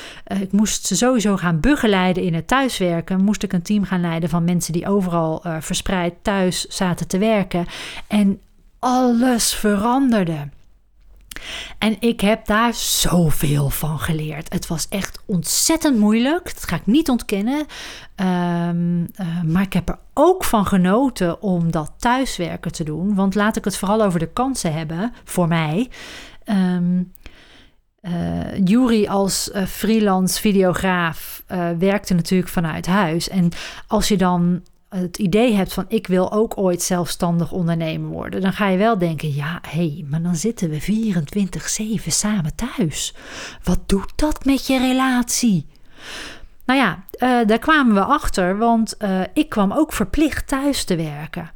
Ik 0.40 0.52
moest 0.52 0.86
ze 0.86 0.96
sowieso 0.96 1.36
gaan 1.36 1.60
begeleiden 1.60 2.22
in 2.22 2.34
het 2.34 2.48
thuiswerken. 2.48 3.24
Moest 3.24 3.42
ik 3.42 3.52
een 3.52 3.62
team 3.62 3.84
gaan 3.84 4.00
leiden 4.00 4.28
van 4.28 4.44
mensen 4.44 4.72
die 4.72 4.88
overal 4.88 5.42
verspreid 5.60 6.14
thuis 6.22 6.66
zaten 6.66 7.08
te 7.08 7.18
werken. 7.18 7.66
En 8.06 8.40
alles 8.78 9.54
veranderde. 9.54 10.48
En 11.78 11.96
ik 12.00 12.20
heb 12.20 12.46
daar 12.46 12.74
zoveel 12.74 13.70
van 13.70 13.98
geleerd. 13.98 14.52
Het 14.52 14.66
was 14.66 14.88
echt 14.88 15.22
ontzettend 15.26 15.98
moeilijk. 15.98 16.44
Dat 16.44 16.68
ga 16.68 16.76
ik 16.76 16.86
niet 16.86 17.08
ontkennen. 17.08 17.66
Um, 18.16 19.00
uh, 19.00 19.42
maar 19.42 19.62
ik 19.62 19.72
heb 19.72 19.88
er 19.88 19.98
ook 20.14 20.44
van 20.44 20.66
genoten 20.66 21.42
om 21.42 21.70
dat 21.70 21.92
thuiswerken 21.98 22.72
te 22.72 22.84
doen. 22.84 23.14
Want 23.14 23.34
laat 23.34 23.56
ik 23.56 23.64
het 23.64 23.76
vooral 23.76 24.02
over 24.02 24.18
de 24.18 24.32
kansen 24.32 24.72
hebben 24.72 25.12
voor 25.24 25.48
mij. 25.48 25.90
Um, 26.44 27.12
Jury 28.64 29.06
als 29.06 29.50
uh, 29.54 29.66
freelance 29.66 30.40
videograaf 30.40 31.42
werkte 31.78 32.14
natuurlijk 32.14 32.50
vanuit 32.50 32.86
huis. 32.86 33.28
En 33.28 33.48
als 33.86 34.08
je 34.08 34.16
dan 34.16 34.62
het 34.88 35.18
idee 35.18 35.54
hebt 35.54 35.72
van 35.72 35.84
ik 35.88 36.06
wil 36.06 36.32
ook 36.32 36.58
ooit 36.58 36.82
zelfstandig 36.82 37.52
ondernemer 37.52 38.10
worden, 38.10 38.40
dan 38.40 38.52
ga 38.52 38.68
je 38.68 38.78
wel 38.78 38.98
denken, 38.98 39.34
ja, 39.34 39.58
hé, 39.68 39.76
hey, 39.78 40.04
maar 40.08 40.22
dan 40.22 40.36
zitten 40.36 40.70
we 40.70 40.80
24/7 40.80 42.10
samen 42.10 42.54
thuis. 42.54 43.14
Wat 43.62 43.80
doet 43.86 44.12
dat 44.16 44.44
met 44.44 44.66
je 44.66 44.78
relatie? 44.78 45.66
Nou 46.68 46.80
ja, 46.80 47.04
uh, 47.18 47.46
daar 47.46 47.58
kwamen 47.58 47.94
we 47.94 48.04
achter, 48.04 48.58
want 48.58 48.94
uh, 48.98 49.20
ik 49.32 49.48
kwam 49.48 49.72
ook 49.72 49.92
verplicht 49.92 50.48
thuis 50.48 50.84
te 50.84 50.96
werken. 50.96 51.50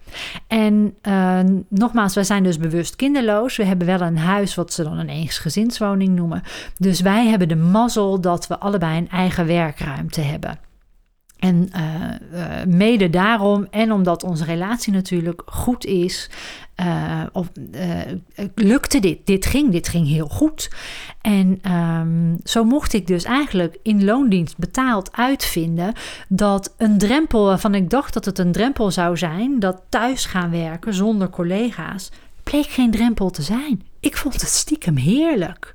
En 0.47 0.95
uh, 1.03 1.41
nogmaals, 1.69 2.15
wij 2.15 2.25
zijn 2.25 2.43
dus 2.43 2.59
bewust 2.59 2.97
kinderloos. 2.97 3.57
We 3.57 3.65
hebben 3.65 3.87
wel 3.87 4.01
een 4.01 4.19
huis 4.19 4.55
wat 4.55 4.73
ze 4.73 4.83
dan 4.83 4.99
een 4.99 5.09
eensgezinswoning 5.09 6.15
noemen. 6.17 6.43
Dus 6.79 7.01
wij 7.01 7.27
hebben 7.27 7.49
de 7.49 7.57
mazzel 7.57 8.21
dat 8.21 8.47
we 8.47 8.59
allebei 8.59 8.99
een 8.99 9.09
eigen 9.09 9.47
werkruimte 9.47 10.21
hebben. 10.21 10.59
En 11.43 11.69
uh, 11.77 12.41
uh, 12.41 12.65
mede 12.67 13.11
daarom 13.11 13.67
en 13.71 13.93
omdat 13.93 14.23
onze 14.23 14.45
relatie 14.45 14.93
natuurlijk 14.93 15.43
goed 15.47 15.85
is, 15.85 16.31
uh, 16.81 17.23
of, 17.33 17.51
lukte 18.55 19.01
dit. 19.01 19.19
Dit 19.25 19.47
ging, 19.47 19.73
dit 19.73 19.89
ging 19.89 20.09
heel 20.09 20.29
goed. 20.29 20.71
En 21.21 21.73
um, 21.73 22.37
zo 22.45 22.65
mocht 22.65 22.93
ik 22.93 23.07
dus 23.07 23.25
eigenlijk 23.25 23.79
in 23.83 24.05
loondienst 24.05 24.59
betaald 24.59 25.17
uitvinden 25.17 25.93
dat 26.29 26.75
een 26.79 26.99
drempel 26.99 27.45
waarvan 27.45 27.75
ik 27.75 27.91
dacht 27.91 28.15
dat 28.15 28.25
het 28.25 28.39
een 28.39 28.53
drempel 28.53 28.91
zou 28.91 29.17
zijn, 29.17 29.59
dat 29.59 29.83
thuis 29.89 30.25
gaan 30.25 30.51
werken 30.51 30.95
zonder 30.95 31.31
collega's, 31.31 32.11
bleek 32.43 32.69
geen 32.69 32.91
drempel 32.91 33.31
te 33.31 33.43
zijn. 33.43 33.83
Ik 34.01 34.17
vond 34.17 34.41
het 34.41 34.51
stiekem 34.51 34.97
heerlijk. 34.97 35.75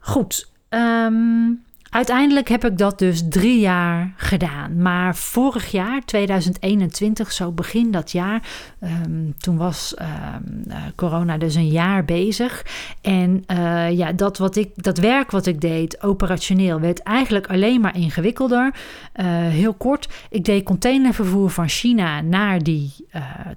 Goed. 0.00 0.50
Um, 0.68 1.64
Uiteindelijk 1.96 2.48
heb 2.48 2.64
ik 2.64 2.78
dat 2.78 2.98
dus 2.98 3.22
drie 3.28 3.60
jaar 3.60 4.12
gedaan. 4.16 4.82
Maar 4.82 5.16
vorig 5.16 5.70
jaar, 5.70 6.04
2021, 6.04 7.32
zo 7.32 7.52
begin 7.52 7.90
dat 7.90 8.12
jaar, 8.12 8.42
um, 8.82 9.34
toen 9.38 9.56
was 9.56 9.94
um, 9.98 10.64
corona 10.94 11.38
dus 11.38 11.54
een 11.54 11.68
jaar 11.68 12.04
bezig. 12.04 12.66
En 13.00 13.44
uh, 13.50 13.90
ja, 13.90 14.12
dat, 14.12 14.38
wat 14.38 14.56
ik, 14.56 14.70
dat 14.74 14.98
werk 14.98 15.30
wat 15.30 15.46
ik 15.46 15.60
deed, 15.60 16.02
operationeel, 16.02 16.80
werd 16.80 17.02
eigenlijk 17.02 17.46
alleen 17.46 17.80
maar 17.80 17.96
ingewikkelder. 17.96 18.74
Uh, 18.74 19.26
heel 19.28 19.74
kort, 19.74 20.08
ik 20.30 20.44
deed 20.44 20.64
containervervoer 20.64 21.50
van 21.50 21.68
China 21.68 22.20
naar 22.20 22.62
die 22.62 22.92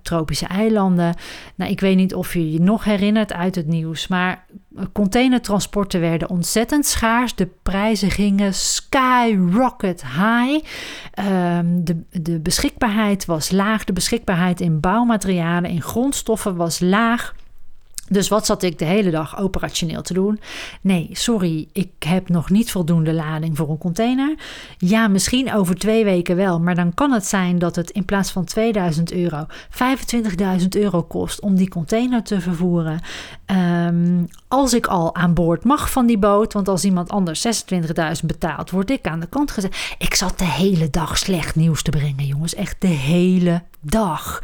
tropische 0.02 0.46
eilanden. 0.46 1.16
Nou, 1.56 1.72
ik 1.72 1.80
weet 1.80 1.96
niet 1.96 2.16
of 2.16 2.34
je 2.34 2.52
je 2.52 2.62
nog 2.62 2.84
herinnert 2.84 3.34
uit 3.34 3.56
het 3.56 3.68
nieuws, 3.68 4.08
maar 4.08 4.46
containertransporten 4.92 6.00
werden 6.00 6.30
ontzettend 6.30 6.86
schaars. 6.86 7.36
De 7.36 7.50
prijzen 7.64 8.12
gingen 8.12 8.54
skyrocket 8.54 10.04
high. 10.04 10.66
Um, 11.58 11.84
de, 11.86 12.04
de 12.12 12.40
beschikbaarheid 12.40 13.26
was 13.26 13.52
laag. 13.52 13.84
De 13.84 13.94
beschikbaarheid 13.94 14.62
in 14.62 14.80
bouwmaterialen, 14.80 15.70
in 15.70 15.82
grondstoffen 15.82 16.56
was 16.56 16.80
laag. 16.80 17.34
Dus 18.10 18.28
wat 18.28 18.46
zat 18.46 18.64
ik 18.64 18.80
de 18.80 18.86
hele 18.86 19.12
dag 19.12 19.40
operationeel 19.40 20.02
te 20.02 20.14
doen? 20.14 20.40
Nee, 20.82 21.10
sorry, 21.12 21.68
ik 21.74 21.92
heb 22.00 22.30
nog 22.30 22.50
niet 22.50 22.72
voldoende 22.72 23.14
lading 23.14 23.58
voor 23.58 23.70
een 23.70 23.78
container. 23.78 24.36
Ja, 24.78 25.08
misschien 25.08 25.54
over 25.54 25.76
twee 25.76 26.04
weken 26.04 26.36
wel, 26.36 26.60
maar 26.60 26.76
dan 26.76 26.94
kan 26.94 27.12
het 27.12 27.26
zijn 27.26 27.60
dat 27.60 27.76
het 27.76 27.90
in 27.90 28.06
plaats 28.06 28.32
van 28.32 28.46
2000 28.46 29.12
euro 29.12 29.46
25.000 30.62 30.68
euro 30.70 31.04
kost 31.04 31.42
om 31.42 31.56
die 31.56 31.70
container 31.70 32.24
te 32.24 32.42
vervoeren. 32.42 33.00
Ehm, 33.46 34.24
als 34.48 34.74
ik 34.74 34.88
al 34.88 35.16
aan 35.16 35.34
boord 35.34 35.64
mag 35.64 35.92
van 35.92 36.06
die 36.06 36.18
boot, 36.18 36.54
want 36.54 36.68
als 36.68 36.84
iemand 36.84 37.10
anders 37.10 37.42
26.000 37.42 38.26
betaalt, 38.26 38.72
word 38.72 38.90
ik 38.90 39.08
aan 39.08 39.20
de 39.20 39.28
kant 39.28 39.52
gezet. 39.52 39.96
Ik 39.98 40.16
zat 40.16 40.40
de 40.40 40.46
hele 40.46 40.90
dag 40.90 41.18
slecht 41.18 41.56
nieuws 41.56 41.82
te 41.82 41.92
brengen, 41.92 42.26
jongens. 42.26 42.56
Echt 42.56 42.76
de 42.80 42.88
hele 42.88 43.62
dag. 43.82 44.44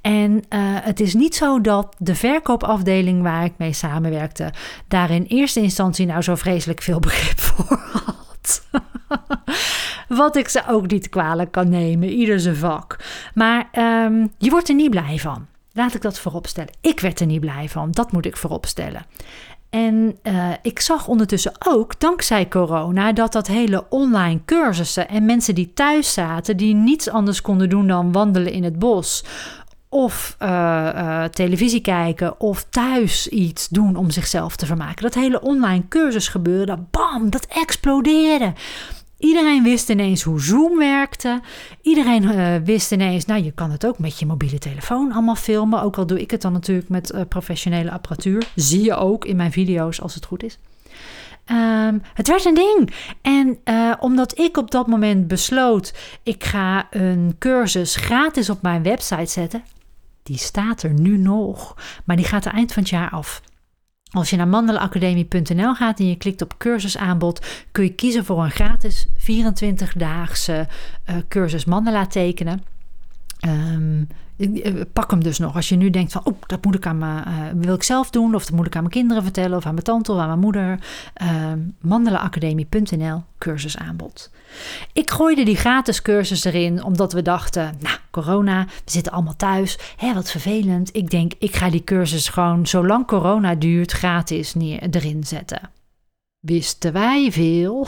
En 0.00 0.32
uh, 0.32 0.40
het 0.60 1.00
is 1.00 1.14
niet 1.14 1.34
zo 1.34 1.60
dat 1.60 1.94
de 1.98 2.14
verkoopafdeling 2.14 3.03
waar 3.12 3.44
ik 3.44 3.52
mee 3.56 3.72
samenwerkte, 3.72 4.52
daar 4.88 5.10
in 5.10 5.24
eerste 5.24 5.60
instantie 5.60 6.06
nou 6.06 6.22
zo 6.22 6.34
vreselijk 6.34 6.82
veel 6.82 7.00
begrip 7.00 7.40
voor 7.46 7.80
had. 7.92 8.62
Wat 10.08 10.36
ik 10.36 10.48
ze 10.48 10.62
ook 10.68 10.90
niet 10.90 11.08
kwalijk 11.08 11.52
kan 11.52 11.68
nemen, 11.68 12.08
ieder 12.08 12.40
zijn 12.40 12.56
vak. 12.56 12.96
Maar 13.34 13.68
um, 14.06 14.32
je 14.38 14.50
wordt 14.50 14.68
er 14.68 14.74
niet 14.74 14.90
blij 14.90 15.18
van. 15.18 15.46
Laat 15.72 15.94
ik 15.94 16.02
dat 16.02 16.18
vooropstellen. 16.18 16.72
Ik 16.80 17.00
werd 17.00 17.20
er 17.20 17.26
niet 17.26 17.40
blij 17.40 17.68
van. 17.68 17.90
Dat 17.90 18.12
moet 18.12 18.26
ik 18.26 18.36
vooropstellen. 18.36 19.06
En 19.74 20.18
uh, 20.22 20.48
ik 20.62 20.80
zag 20.80 21.08
ondertussen 21.08 21.52
ook, 21.66 22.00
dankzij 22.00 22.48
corona, 22.48 23.12
dat 23.12 23.32
dat 23.32 23.46
hele 23.46 23.86
online 23.88 24.40
cursussen 24.44 25.08
en 25.08 25.24
mensen 25.24 25.54
die 25.54 25.72
thuis 25.74 26.12
zaten, 26.12 26.56
die 26.56 26.74
niets 26.74 27.08
anders 27.08 27.40
konden 27.40 27.68
doen 27.68 27.86
dan 27.86 28.12
wandelen 28.12 28.52
in 28.52 28.64
het 28.64 28.78
bos. 28.78 29.24
Of 29.96 30.36
uh, 30.42 30.48
uh, 30.48 31.24
televisie 31.24 31.80
kijken 31.80 32.40
of 32.40 32.66
thuis 32.70 33.28
iets 33.28 33.68
doen 33.68 33.96
om 33.96 34.10
zichzelf 34.10 34.56
te 34.56 34.66
vermaken. 34.66 35.02
Dat 35.02 35.14
hele 35.14 35.40
online 35.40 35.88
cursusgebeuren, 35.88 36.88
bam, 36.90 37.30
dat 37.30 37.46
explodeerde. 37.46 38.52
Iedereen 39.18 39.62
wist 39.62 39.88
ineens 39.88 40.22
hoe 40.22 40.40
Zoom 40.40 40.78
werkte. 40.78 41.40
Iedereen 41.82 42.22
uh, 42.22 42.54
wist 42.64 42.92
ineens, 42.92 43.24
nou 43.24 43.44
je 43.44 43.52
kan 43.52 43.70
het 43.70 43.86
ook 43.86 43.98
met 43.98 44.18
je 44.18 44.26
mobiele 44.26 44.58
telefoon 44.58 45.12
allemaal 45.12 45.34
filmen. 45.34 45.82
Ook 45.82 45.98
al 45.98 46.06
doe 46.06 46.20
ik 46.20 46.30
het 46.30 46.42
dan 46.42 46.52
natuurlijk 46.52 46.88
met 46.88 47.14
professionele 47.28 47.90
apparatuur. 47.90 48.46
Zie 48.54 48.82
je 48.82 48.94
ook 48.94 49.24
in 49.24 49.36
mijn 49.36 49.52
video's 49.52 50.00
als 50.00 50.14
het 50.14 50.24
goed 50.24 50.42
is. 50.42 50.58
Um, 51.50 52.02
het 52.14 52.28
werd 52.28 52.44
een 52.44 52.54
ding. 52.54 52.94
En 53.22 53.58
omdat 54.00 54.38
ik 54.38 54.56
op 54.56 54.70
dat 54.70 54.86
moment 54.86 55.28
besloot, 55.28 55.94
ik 56.22 56.44
ga 56.44 56.86
een 56.90 57.36
cursus 57.38 57.96
gratis 57.96 58.50
op 58.50 58.62
mijn 58.62 58.82
website 58.82 59.32
zetten. 59.32 59.62
Die 60.24 60.38
staat 60.38 60.82
er 60.82 60.92
nu 60.92 61.18
nog, 61.18 61.76
maar 62.04 62.16
die 62.16 62.24
gaat 62.24 62.46
eind 62.46 62.72
van 62.72 62.82
het 62.82 62.92
jaar 62.92 63.10
af. 63.10 63.42
Als 64.10 64.30
je 64.30 64.36
naar 64.36 64.48
mandelenacademie.nl 64.48 65.74
gaat 65.74 65.98
en 65.98 66.08
je 66.08 66.16
klikt 66.16 66.42
op 66.42 66.58
cursusaanbod, 66.58 67.46
kun 67.72 67.84
je 67.84 67.94
kiezen 67.94 68.24
voor 68.24 68.44
een 68.44 68.50
gratis 68.50 69.06
24-daagse 69.18 70.68
uh, 71.10 71.16
cursus 71.28 71.64
mandala 71.64 72.06
tekenen. 72.06 72.73
Um, 73.46 74.08
pak 74.92 75.10
hem 75.10 75.22
dus 75.22 75.38
nog. 75.38 75.54
Als 75.54 75.68
je 75.68 75.76
nu 75.76 75.90
denkt 75.90 76.12
van, 76.12 76.24
oh, 76.24 76.34
dat 76.46 76.64
moet 76.64 76.74
ik 76.74 76.86
aan 76.86 76.98
mijn, 76.98 77.28
uh, 77.28 77.64
wil 77.64 77.74
ik 77.74 77.82
zelf 77.82 78.10
doen, 78.10 78.34
of 78.34 78.44
dat 78.44 78.56
moet 78.56 78.66
ik 78.66 78.74
aan 78.74 78.80
mijn 78.80 78.94
kinderen 78.94 79.22
vertellen, 79.22 79.56
of 79.56 79.66
aan 79.66 79.72
mijn 79.72 79.84
tante 79.84 80.12
of 80.12 80.18
aan 80.18 80.26
mijn 80.26 80.38
moeder. 80.38 80.78
Uh, 81.22 81.52
Mandelaacademie.nl 81.80 83.22
cursusaanbod. 83.38 84.30
Ik 84.92 85.10
gooide 85.10 85.44
die 85.44 85.56
gratis 85.56 86.02
cursus 86.02 86.44
erin, 86.44 86.84
omdat 86.84 87.12
we 87.12 87.22
dachten, 87.22 87.74
nou, 87.80 87.96
corona, 88.10 88.64
we 88.64 88.90
zitten 88.90 89.12
allemaal 89.12 89.36
thuis, 89.36 89.78
hè, 89.96 90.14
wat 90.14 90.30
vervelend. 90.30 90.96
Ik 90.96 91.10
denk, 91.10 91.32
ik 91.38 91.56
ga 91.56 91.70
die 91.70 91.84
cursus 91.84 92.28
gewoon, 92.28 92.66
zolang 92.66 93.06
corona 93.06 93.54
duurt, 93.54 93.92
gratis 93.92 94.54
neer, 94.54 94.82
erin 94.90 95.24
zetten. 95.24 95.70
Wisten 96.40 96.92
wij 96.92 97.32
veel. 97.32 97.86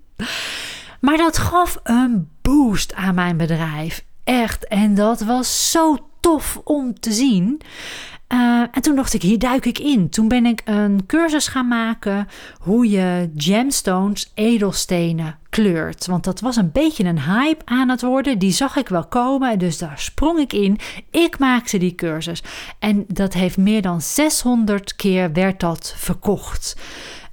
maar 1.00 1.16
dat 1.16 1.38
gaf 1.38 1.80
een 1.82 2.28
boost 2.42 2.94
aan 2.94 3.14
mijn 3.14 3.36
bedrijf. 3.36 4.04
Echt. 4.26 4.66
En 4.66 4.94
dat 4.94 5.20
was 5.20 5.70
zo 5.70 5.96
tof 6.20 6.60
om 6.64 7.00
te 7.00 7.12
zien. 7.12 7.60
Uh, 8.32 8.60
en 8.60 8.82
toen 8.82 8.96
dacht 8.96 9.14
ik, 9.14 9.22
hier 9.22 9.38
duik 9.38 9.66
ik 9.66 9.78
in. 9.78 10.08
Toen 10.08 10.28
ben 10.28 10.46
ik 10.46 10.62
een 10.64 11.06
cursus 11.06 11.48
gaan 11.48 11.68
maken 11.68 12.28
hoe 12.58 12.90
je 12.90 13.30
gemstones, 13.36 14.32
edelstenen, 14.34 15.38
kleurt. 15.50 16.06
Want 16.06 16.24
dat 16.24 16.40
was 16.40 16.56
een 16.56 16.72
beetje 16.72 17.04
een 17.04 17.20
hype 17.20 17.64
aan 17.64 17.88
het 17.88 18.02
worden. 18.02 18.38
Die 18.38 18.52
zag 18.52 18.76
ik 18.76 18.88
wel 18.88 19.06
komen, 19.06 19.58
dus 19.58 19.78
daar 19.78 19.98
sprong 19.98 20.38
ik 20.38 20.52
in. 20.52 20.78
Ik 21.10 21.38
maakte 21.38 21.78
die 21.78 21.94
cursus. 21.94 22.42
En 22.78 23.04
dat 23.08 23.32
heeft 23.32 23.56
meer 23.56 23.82
dan 23.82 24.00
600 24.00 24.96
keer 24.96 25.32
werd 25.32 25.60
dat 25.60 25.94
verkocht. 25.96 26.76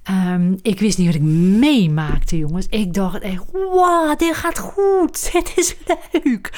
Um, 0.10 0.58
ik 0.62 0.80
wist 0.80 0.98
niet 0.98 1.08
wat 1.08 1.16
ik 1.16 1.22
meemaakte, 1.60 2.38
jongens. 2.38 2.66
Ik 2.70 2.94
dacht 2.94 3.20
echt, 3.20 3.44
wow, 3.52 4.18
dit 4.20 4.36
gaat 4.36 4.60
goed. 4.60 5.32
Dit 5.32 5.54
is 5.56 5.76
leuk. 6.24 6.50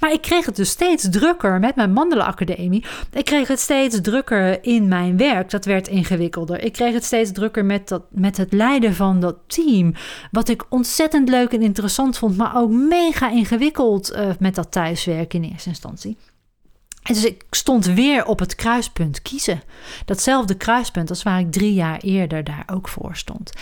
Maar 0.00 0.12
ik 0.12 0.20
kreeg 0.20 0.46
het 0.46 0.56
dus 0.56 0.70
steeds 0.70 1.08
drukker 1.10 1.60
met 1.60 1.76
mijn 1.76 1.92
Mandelenacademie. 1.92 2.84
Ik 3.12 3.24
kreeg 3.24 3.48
het 3.48 3.60
steeds 3.60 4.00
drukker 4.00 4.64
in 4.64 4.88
mijn 4.88 5.16
werk. 5.16 5.50
Dat 5.50 5.64
werd 5.64 5.88
ingewikkelder. 5.88 6.64
Ik 6.64 6.72
kreeg 6.72 6.92
het 6.94 7.04
steeds 7.04 7.32
drukker 7.32 7.64
met, 7.64 7.88
dat, 7.88 8.02
met 8.10 8.36
het 8.36 8.52
leiden 8.52 8.94
van 8.94 9.20
dat 9.20 9.36
team. 9.46 9.94
Wat 10.30 10.48
ik 10.48 10.64
ontzettend 10.68 11.28
leuk 11.28 11.52
en 11.52 11.62
interessant 11.62 12.18
vond, 12.18 12.36
maar 12.36 12.56
ook 12.56 12.70
mega 12.70 13.30
ingewikkeld 13.30 14.12
uh, 14.12 14.28
met 14.38 14.54
dat 14.54 14.72
thuiswerken 14.72 15.42
in 15.42 15.50
eerste 15.50 15.68
instantie. 15.68 16.16
Dus 17.04 17.24
ik 17.24 17.44
stond 17.50 17.86
weer 17.86 18.24
op 18.24 18.38
het 18.38 18.54
kruispunt 18.54 19.22
kiezen. 19.22 19.62
Datzelfde 20.04 20.56
kruispunt 20.56 21.10
als 21.10 21.22
waar 21.22 21.40
ik 21.40 21.52
drie 21.52 21.74
jaar 21.74 21.98
eerder 21.98 22.44
daar 22.44 22.64
ook 22.66 22.88
voor 22.88 23.16
stond. 23.16 23.52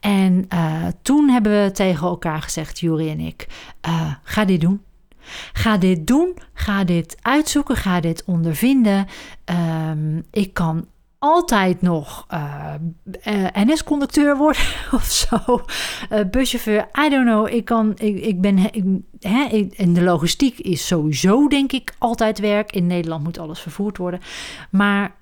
En 0.00 0.46
uh, 0.54 0.86
toen 1.02 1.28
hebben 1.28 1.64
we 1.64 1.70
tegen 1.70 2.06
elkaar 2.06 2.42
gezegd, 2.42 2.78
Jury 2.78 3.08
en 3.08 3.20
ik, 3.20 3.46
uh, 3.88 4.14
ga 4.22 4.44
dit 4.44 4.60
doen. 4.60 4.80
Ga 5.52 5.76
dit 5.76 6.06
doen, 6.06 6.38
ga 6.54 6.84
dit 6.84 7.16
uitzoeken, 7.22 7.76
ga 7.76 8.00
dit 8.00 8.24
ondervinden. 8.24 9.06
Um, 9.90 10.24
ik 10.30 10.54
kan 10.54 10.86
altijd 11.26 11.82
nog 11.82 12.26
uh, 12.32 12.74
uh, 13.26 13.46
NS-conducteur 13.52 14.36
worden 14.36 14.62
of 14.92 15.04
zo. 15.04 15.36
Uh, 16.12 16.20
buschauffeur, 16.30 16.88
I 17.06 17.08
don't 17.08 17.26
know. 17.26 17.48
Ik, 17.48 17.64
kan, 17.64 17.92
ik, 17.96 18.24
ik 18.24 18.40
ben, 18.40 18.58
hè, 19.20 19.44
in 19.70 19.94
de 19.94 20.02
logistiek 20.02 20.58
is 20.58 20.86
sowieso 20.86 21.48
denk 21.48 21.72
ik 21.72 21.94
altijd 21.98 22.38
werk. 22.38 22.72
In 22.72 22.86
Nederland 22.86 23.24
moet 23.24 23.38
alles 23.38 23.60
vervoerd 23.60 23.96
worden. 23.96 24.20
Maar 24.70 25.14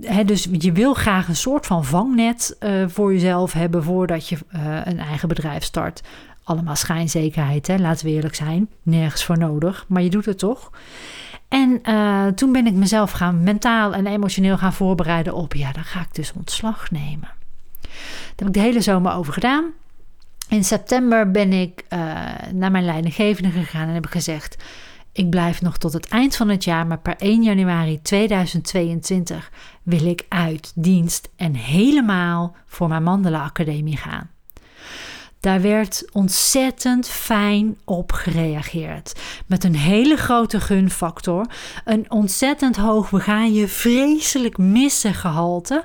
hè, 0.00 0.24
dus 0.24 0.48
je 0.58 0.72
wil 0.72 0.94
graag 0.94 1.28
een 1.28 1.36
soort 1.36 1.66
van 1.66 1.84
vangnet 1.84 2.56
voor 2.86 3.12
jezelf 3.12 3.52
hebben 3.52 3.82
voordat 3.82 4.28
je 4.28 4.36
een 4.84 4.98
eigen 4.98 5.28
bedrijf 5.28 5.64
start. 5.64 6.02
Allemaal 6.44 6.76
schijnzekerheid, 6.76 7.66
hè? 7.66 7.76
laten 7.76 8.06
we 8.06 8.12
eerlijk 8.12 8.34
zijn. 8.34 8.68
Nergens 8.82 9.24
voor 9.24 9.38
nodig, 9.38 9.84
maar 9.88 10.02
je 10.02 10.10
doet 10.10 10.24
het 10.24 10.38
toch. 10.38 10.70
En 11.54 11.80
uh, 11.88 12.26
toen 12.26 12.52
ben 12.52 12.66
ik 12.66 12.74
mezelf 12.74 13.10
gaan 13.10 13.42
mentaal 13.42 13.94
en 13.94 14.06
emotioneel 14.06 14.58
gaan 14.58 14.72
voorbereiden 14.72 15.34
op, 15.34 15.54
ja, 15.54 15.72
dan 15.72 15.84
ga 15.84 16.00
ik 16.00 16.14
dus 16.14 16.32
ontslag 16.32 16.90
nemen. 16.90 17.28
Daar 17.80 18.36
heb 18.36 18.46
ik 18.46 18.52
de 18.52 18.60
hele 18.60 18.80
zomer 18.80 19.12
over 19.12 19.32
gedaan. 19.32 19.64
In 20.48 20.64
september 20.64 21.30
ben 21.30 21.52
ik 21.52 21.84
uh, 21.88 21.98
naar 22.52 22.70
mijn 22.70 22.84
leidinggevende 22.84 23.50
gegaan 23.50 23.88
en 23.88 23.94
heb 23.94 24.06
ik 24.06 24.12
gezegd: 24.12 24.56
Ik 25.12 25.30
blijf 25.30 25.62
nog 25.62 25.78
tot 25.78 25.92
het 25.92 26.08
eind 26.08 26.36
van 26.36 26.48
het 26.48 26.64
jaar, 26.64 26.86
maar 26.86 26.98
per 26.98 27.16
1 27.16 27.42
januari 27.42 28.02
2022 28.02 29.50
wil 29.82 30.06
ik 30.06 30.26
uit 30.28 30.72
dienst 30.74 31.30
en 31.36 31.54
helemaal 31.54 32.56
voor 32.66 32.88
mijn 32.88 33.02
Mandela 33.02 33.42
Academie 33.42 33.96
gaan. 33.96 34.33
Daar 35.44 35.60
werd 35.60 36.04
ontzettend 36.12 37.08
fijn 37.08 37.76
op 37.84 38.12
gereageerd. 38.12 39.20
Met 39.46 39.64
een 39.64 39.76
hele 39.76 40.16
grote 40.16 40.60
gunfactor. 40.60 41.46
Een 41.84 42.10
ontzettend 42.10 42.76
hoog, 42.76 43.10
je 43.52 43.68
vreselijk 43.68 44.58
missen 44.58 45.14
gehalte. 45.14 45.84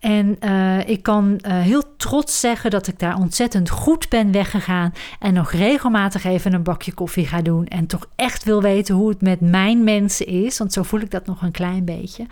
En 0.00 0.36
uh, 0.44 0.88
ik 0.88 1.02
kan 1.02 1.40
uh, 1.46 1.60
heel 1.60 1.96
trots 1.96 2.40
zeggen 2.40 2.70
dat 2.70 2.86
ik 2.86 2.98
daar 2.98 3.18
ontzettend 3.18 3.70
goed 3.70 4.08
ben 4.08 4.32
weggegaan. 4.32 4.92
En 5.18 5.34
nog 5.34 5.52
regelmatig 5.52 6.24
even 6.24 6.52
een 6.52 6.62
bakje 6.62 6.92
koffie 6.92 7.26
ga 7.26 7.42
doen. 7.42 7.66
En 7.66 7.86
toch 7.86 8.06
echt 8.16 8.44
wil 8.44 8.62
weten 8.62 8.94
hoe 8.94 9.08
het 9.08 9.20
met 9.20 9.40
mijn 9.40 9.84
mensen 9.84 10.26
is. 10.26 10.58
Want 10.58 10.72
zo 10.72 10.82
voel 10.82 11.00
ik 11.00 11.10
dat 11.10 11.26
nog 11.26 11.42
een 11.42 11.50
klein 11.50 11.84
beetje. 11.84 12.26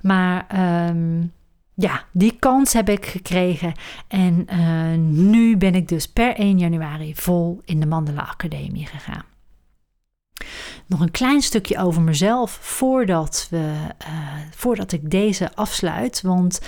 Maar... 0.00 0.46
Um, 0.88 1.32
ja, 1.74 2.04
die 2.12 2.36
kans 2.38 2.72
heb 2.72 2.88
ik 2.88 3.06
gekregen. 3.06 3.72
En 4.08 4.46
uh, 4.50 4.98
nu 5.22 5.56
ben 5.56 5.74
ik 5.74 5.88
dus 5.88 6.08
per 6.08 6.36
1 6.36 6.58
januari 6.58 7.14
vol 7.14 7.60
in 7.64 7.80
de 7.80 7.86
Mandela 7.86 8.22
Academie 8.22 8.86
gegaan. 8.86 9.24
Nog 10.86 11.00
een 11.00 11.10
klein 11.10 11.42
stukje 11.42 11.78
over 11.78 12.02
mezelf 12.02 12.50
voordat, 12.60 13.46
we, 13.50 13.74
uh, 14.06 14.08
voordat 14.54 14.92
ik 14.92 15.10
deze 15.10 15.54
afsluit. 15.54 16.20
Want 16.22 16.60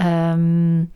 um, 0.00 0.92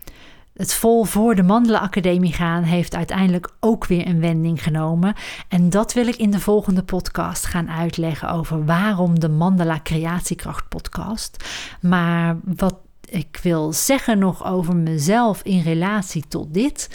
het 0.53 0.75
vol 0.75 1.05
voor 1.05 1.35
de 1.35 1.43
Mandelenacademie 1.43 2.33
gaan 2.33 2.63
heeft 2.63 2.95
uiteindelijk 2.95 3.51
ook 3.61 3.87
weer 3.87 4.07
een 4.07 4.21
wending 4.21 4.63
genomen. 4.63 5.15
En 5.49 5.71
dat 5.71 5.93
wil 5.93 6.07
ik 6.07 6.17
in 6.17 6.31
de 6.31 6.41
volgende 6.41 6.83
podcast 6.83 7.47
gaan 7.47 7.71
uitleggen 7.71 8.31
over 8.31 8.65
waarom 8.65 9.21
de 9.21 9.29
Mandela 9.29 9.81
Creatiekracht 9.83 10.69
podcast. 10.69 11.45
Maar 11.81 12.37
wat 12.45 12.77
ik 13.13 13.39
wil 13.43 13.73
zeggen 13.73 14.19
nog 14.19 14.45
over 14.45 14.77
mezelf 14.77 15.43
in 15.43 15.61
relatie 15.61 16.25
tot 16.29 16.55
dit. 16.55 16.89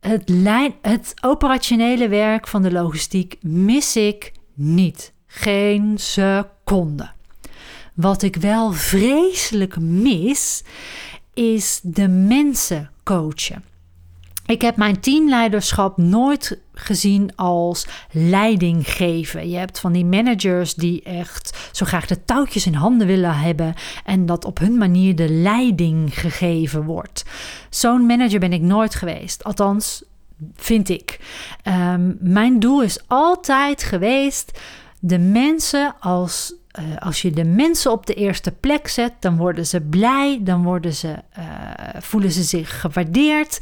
Het, 0.00 0.28
lijn, 0.28 0.74
het 0.82 1.14
operationele 1.20 2.08
werk 2.08 2.46
van 2.46 2.62
de 2.62 2.72
logistiek 2.72 3.36
mis 3.40 3.96
ik 3.96 4.32
niet. 4.54 5.12
Geen 5.26 5.98
seconde. 5.98 7.10
Wat 7.94 8.22
ik 8.22 8.36
wel 8.36 8.72
vreselijk 8.72 9.78
mis, 9.80 10.64
is 11.34 11.80
de 11.82 12.08
mensen 12.08 12.90
coachen. 13.02 13.64
Ik 14.48 14.62
heb 14.62 14.76
mijn 14.76 15.00
teamleiderschap 15.00 15.96
nooit 15.96 16.58
gezien 16.74 17.36
als 17.36 17.86
leiding 18.10 18.90
geven. 18.90 19.50
Je 19.50 19.56
hebt 19.56 19.80
van 19.80 19.92
die 19.92 20.04
managers 20.04 20.74
die 20.74 21.02
echt 21.02 21.68
zo 21.72 21.86
graag 21.86 22.06
de 22.06 22.24
touwtjes 22.24 22.66
in 22.66 22.74
handen 22.74 23.06
willen 23.06 23.38
hebben 23.38 23.74
en 24.04 24.26
dat 24.26 24.44
op 24.44 24.58
hun 24.58 24.78
manier 24.78 25.16
de 25.16 25.30
leiding 25.30 26.20
gegeven 26.20 26.84
wordt. 26.84 27.24
Zo'n 27.70 28.06
manager 28.06 28.40
ben 28.40 28.52
ik 28.52 28.60
nooit 28.60 28.94
geweest. 28.94 29.44
Althans, 29.44 30.04
vind 30.54 30.88
ik. 30.88 31.18
Um, 31.64 32.16
mijn 32.20 32.60
doel 32.60 32.82
is 32.82 32.98
altijd 33.06 33.82
geweest 33.82 34.60
de 34.98 35.18
mensen 35.18 35.94
als 36.00 36.54
uh, 36.78 36.96
als 36.96 37.22
je 37.22 37.30
de 37.30 37.44
mensen 37.44 37.92
op 37.92 38.06
de 38.06 38.14
eerste 38.14 38.52
plek 38.52 38.88
zet, 38.88 39.12
dan 39.20 39.36
worden 39.36 39.66
ze 39.66 39.80
blij, 39.80 40.40
dan 40.42 40.62
worden 40.62 40.94
ze, 40.94 41.08
uh, 41.38 41.44
voelen 41.98 42.32
ze 42.32 42.42
zich 42.42 42.80
gewaardeerd. 42.80 43.60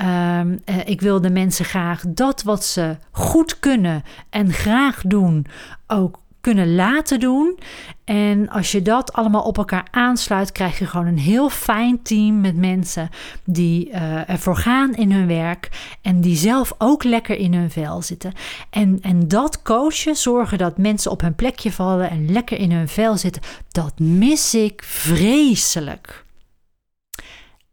Uh, 0.00 0.40
ik 0.84 1.00
wil 1.00 1.20
de 1.20 1.30
mensen 1.30 1.64
graag 1.64 2.02
dat 2.08 2.42
wat 2.42 2.64
ze 2.64 2.96
goed 3.10 3.58
kunnen 3.58 4.02
en 4.30 4.52
graag 4.52 5.02
doen 5.06 5.46
ook 5.86 6.18
kunnen 6.40 6.74
laten 6.74 7.20
doen. 7.20 7.58
En 8.04 8.48
als 8.48 8.72
je 8.72 8.82
dat 8.82 9.12
allemaal 9.12 9.42
op 9.42 9.58
elkaar 9.58 9.86
aansluit, 9.90 10.52
krijg 10.52 10.78
je 10.78 10.86
gewoon 10.86 11.06
een 11.06 11.18
heel 11.18 11.50
fijn 11.50 12.02
team 12.02 12.40
met 12.40 12.56
mensen 12.56 13.08
die 13.44 13.88
uh, 13.88 14.30
ervoor 14.30 14.56
gaan 14.56 14.94
in 14.94 15.12
hun 15.12 15.26
werk 15.26 15.96
en 16.02 16.20
die 16.20 16.36
zelf 16.36 16.74
ook 16.78 17.04
lekker 17.04 17.36
in 17.36 17.54
hun 17.54 17.70
vel 17.70 18.02
zitten. 18.02 18.32
En, 18.70 18.98
en 19.02 19.28
dat 19.28 19.62
coachen, 19.62 20.16
zorgen 20.16 20.58
dat 20.58 20.78
mensen 20.78 21.10
op 21.10 21.20
hun 21.20 21.34
plekje 21.34 21.72
vallen 21.72 22.10
en 22.10 22.32
lekker 22.32 22.58
in 22.58 22.72
hun 22.72 22.88
vel 22.88 23.16
zitten, 23.16 23.42
dat 23.68 23.98
mis 23.98 24.54
ik 24.54 24.82
vreselijk. 24.84 26.26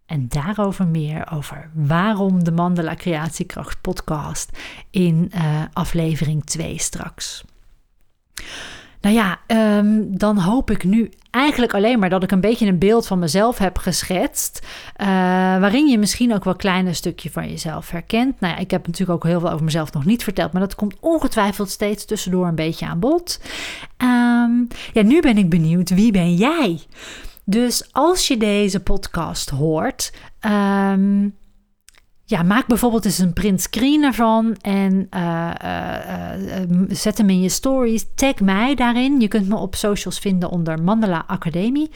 En 0.06 0.28
daarover 0.28 0.88
meer 0.88 1.32
over 1.32 1.70
waarom 1.74 2.44
de 2.44 2.52
Mandela 2.52 2.96
Creatiekracht 2.96 3.82
podcast 3.82 4.58
in 4.90 5.32
uh, 5.36 5.64
aflevering 5.74 6.46
2 6.46 6.80
straks. 6.80 7.44
Nou 9.02 9.18
ja, 9.18 9.40
um, 9.78 10.18
dan 10.18 10.38
hoop 10.38 10.72
ik 10.72 10.84
nu 10.84 11.10
eigenlijk 11.32 11.74
alleen 11.74 12.00
maar 12.00 12.10
dat 12.10 12.24
ik 12.24 12.32
een 12.32 12.42
beetje 12.42 12.68
een 12.68 12.78
beeld 12.78 13.08
van 13.08 13.20
mezelf 13.20 13.58
heb 13.58 13.78
geschetst. 13.78 14.60
Uh, 15.02 15.08
waarin 15.60 15.88
je 15.88 15.98
misschien 15.98 16.34
ook 16.34 16.44
wel 16.44 16.56
kleine 16.56 16.94
stukje 16.94 17.32
van 17.32 17.50
jezelf 17.50 17.90
herkent. 17.90 18.40
Nou 18.40 18.54
ja, 18.54 18.60
ik 18.60 18.72
heb 18.72 18.88
natuurlijk 18.88 19.24
ook 19.24 19.30
heel 19.30 19.40
veel 19.40 19.52
over 19.52 19.64
mezelf 19.64 19.94
nog 19.94 20.06
niet 20.06 20.24
verteld. 20.24 20.52
Maar 20.52 20.62
dat 20.62 20.76
komt 20.76 20.96
ongetwijfeld 21.00 21.70
steeds 21.70 22.06
tussendoor 22.06 22.48
een 22.48 22.56
beetje 22.56 22.86
aan 22.86 23.00
bod. 23.00 23.40
Um, 23.98 24.68
ja, 24.94 25.02
nu 25.02 25.22
ben 25.22 25.38
ik 25.38 25.50
benieuwd. 25.50 25.90
Wie 25.90 26.12
ben 26.12 26.34
jij? 26.34 26.80
Dus 27.44 27.90
als 27.92 28.28
je 28.28 28.38
deze 28.38 28.80
podcast 28.80 29.50
hoort. 29.50 30.14
Um, 30.92 31.36
ja, 32.26 32.44
maak 32.44 32.68
bijvoorbeeld 32.68 33.06
eens 33.06 33.18
een 33.18 33.34
print 33.34 33.62
screen 33.62 34.04
ervan 34.04 34.56
en 34.62 35.08
uh, 35.16 35.52
uh, 35.64 36.62
uh, 36.70 36.86
zet 36.90 37.18
hem 37.18 37.30
in 37.30 37.42
je 37.42 37.50
stories. 37.50 38.06
Tag 38.16 38.40
mij 38.40 38.76
daarin. 38.76 39.20
Je 39.20 39.28
kunt 39.28 39.48
me 39.48 39.56
op 39.56 39.76
socials 39.76 40.20
vinden 40.20 40.50
onder 40.50 40.84
Mandela 40.84 41.24
Academie. 41.28 41.90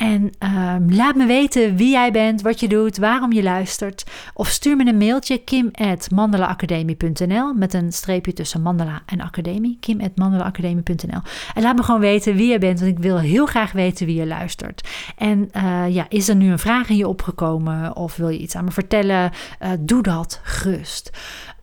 En 0.00 0.22
um, 0.22 0.94
laat 0.94 1.14
me 1.14 1.26
weten 1.26 1.76
wie 1.76 1.90
jij 1.90 2.12
bent, 2.12 2.42
wat 2.42 2.60
je 2.60 2.68
doet, 2.68 2.98
waarom 2.98 3.32
je 3.32 3.42
luistert. 3.42 4.04
Of 4.34 4.48
stuur 4.48 4.76
me 4.76 4.86
een 4.86 4.96
mailtje 4.96 5.38
kim.mandelaacademie.nl 5.38 7.54
met 7.54 7.74
een 7.74 7.92
streepje 7.92 8.32
tussen 8.32 8.62
Mandela 8.62 9.02
en 9.06 9.20
Academie. 9.20 9.76
kim.mandelaacademie.nl 9.80 11.20
En 11.54 11.62
laat 11.62 11.76
me 11.76 11.82
gewoon 11.82 12.00
weten 12.00 12.34
wie 12.34 12.48
jij 12.48 12.58
bent, 12.58 12.80
want 12.80 12.92
ik 12.92 12.98
wil 12.98 13.18
heel 13.18 13.46
graag 13.46 13.72
weten 13.72 14.06
wie 14.06 14.16
je 14.16 14.26
luistert. 14.26 14.88
En 15.16 15.50
uh, 15.56 15.84
ja, 15.88 16.06
is 16.08 16.28
er 16.28 16.36
nu 16.36 16.50
een 16.50 16.58
vraag 16.58 16.88
in 16.88 16.96
je 16.96 17.08
opgekomen 17.08 17.96
of 17.96 18.16
wil 18.16 18.28
je 18.28 18.38
iets 18.38 18.56
aan 18.56 18.64
me 18.64 18.70
vertellen? 18.70 19.30
Uh, 19.62 19.70
doe 19.80 20.02
dat 20.02 20.40
gerust. 20.42 21.10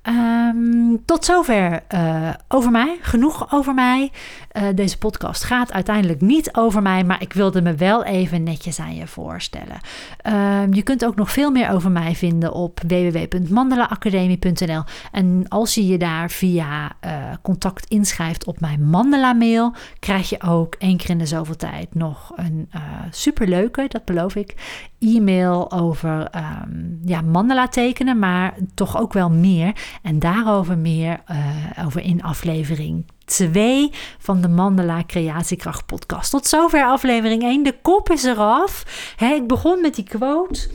Um, 0.07 1.05
tot 1.05 1.25
zover 1.25 1.83
uh, 1.93 2.29
over 2.47 2.71
mij. 2.71 2.97
Genoeg 3.01 3.53
over 3.53 3.73
mij. 3.73 4.11
Uh, 4.53 4.63
deze 4.75 4.97
podcast 4.97 5.43
gaat 5.43 5.71
uiteindelijk 5.71 6.21
niet 6.21 6.55
over 6.55 6.81
mij, 6.81 7.03
maar 7.03 7.21
ik 7.21 7.33
wilde 7.33 7.61
me 7.61 7.75
wel 7.75 8.03
even 8.03 8.43
netjes 8.43 8.79
aan 8.79 8.95
je 8.95 9.07
voorstellen. 9.07 9.79
Um, 10.23 10.73
je 10.73 10.81
kunt 10.83 11.05
ook 11.05 11.15
nog 11.15 11.31
veel 11.31 11.51
meer 11.51 11.71
over 11.71 11.91
mij 11.91 12.15
vinden 12.15 12.53
op 12.53 12.79
www.mandelaacademie.nl. 12.87 14.83
En 15.11 15.45
als 15.47 15.73
je 15.73 15.87
je 15.87 15.97
daar 15.97 16.29
via 16.29 16.95
uh, 17.05 17.11
contact 17.41 17.85
inschrijft 17.85 18.45
op 18.45 18.59
mijn 18.59 18.83
Mandela 18.89 19.33
mail, 19.33 19.73
krijg 19.99 20.29
je 20.29 20.41
ook 20.41 20.75
één 20.75 20.97
keer 20.97 21.09
in 21.09 21.17
de 21.17 21.25
zoveel 21.25 21.55
tijd 21.55 21.95
nog 21.95 22.33
een 22.35 22.69
superleuke, 23.11 23.85
dat 23.87 24.05
beloof 24.05 24.35
ik, 24.35 24.55
e-mail 24.99 25.71
over 25.71 26.27
um, 26.35 27.01
ja, 27.05 27.21
mandala 27.21 27.67
tekenen, 27.67 28.19
maar 28.19 28.53
toch 28.73 28.99
ook 28.99 29.13
wel 29.13 29.29
meer. 29.29 29.75
En 30.01 30.19
daarover 30.19 30.77
meer 30.77 31.19
uh, 31.31 31.85
over 31.85 32.01
in 32.01 32.23
aflevering 32.23 33.05
2 33.25 33.91
van 34.17 34.41
de 34.41 34.47
Mandala 34.47 35.03
Creatiekracht 35.07 35.85
podcast. 35.85 36.31
Tot 36.31 36.47
zover 36.47 36.83
aflevering 36.83 37.43
1. 37.43 37.63
De 37.63 37.75
kop 37.81 38.09
is 38.09 38.23
eraf. 38.23 38.85
He, 39.15 39.33
ik 39.33 39.47
begon 39.47 39.81
met 39.81 39.95
die 39.95 40.03
quote. 40.03 40.69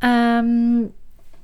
Um, 0.00 0.92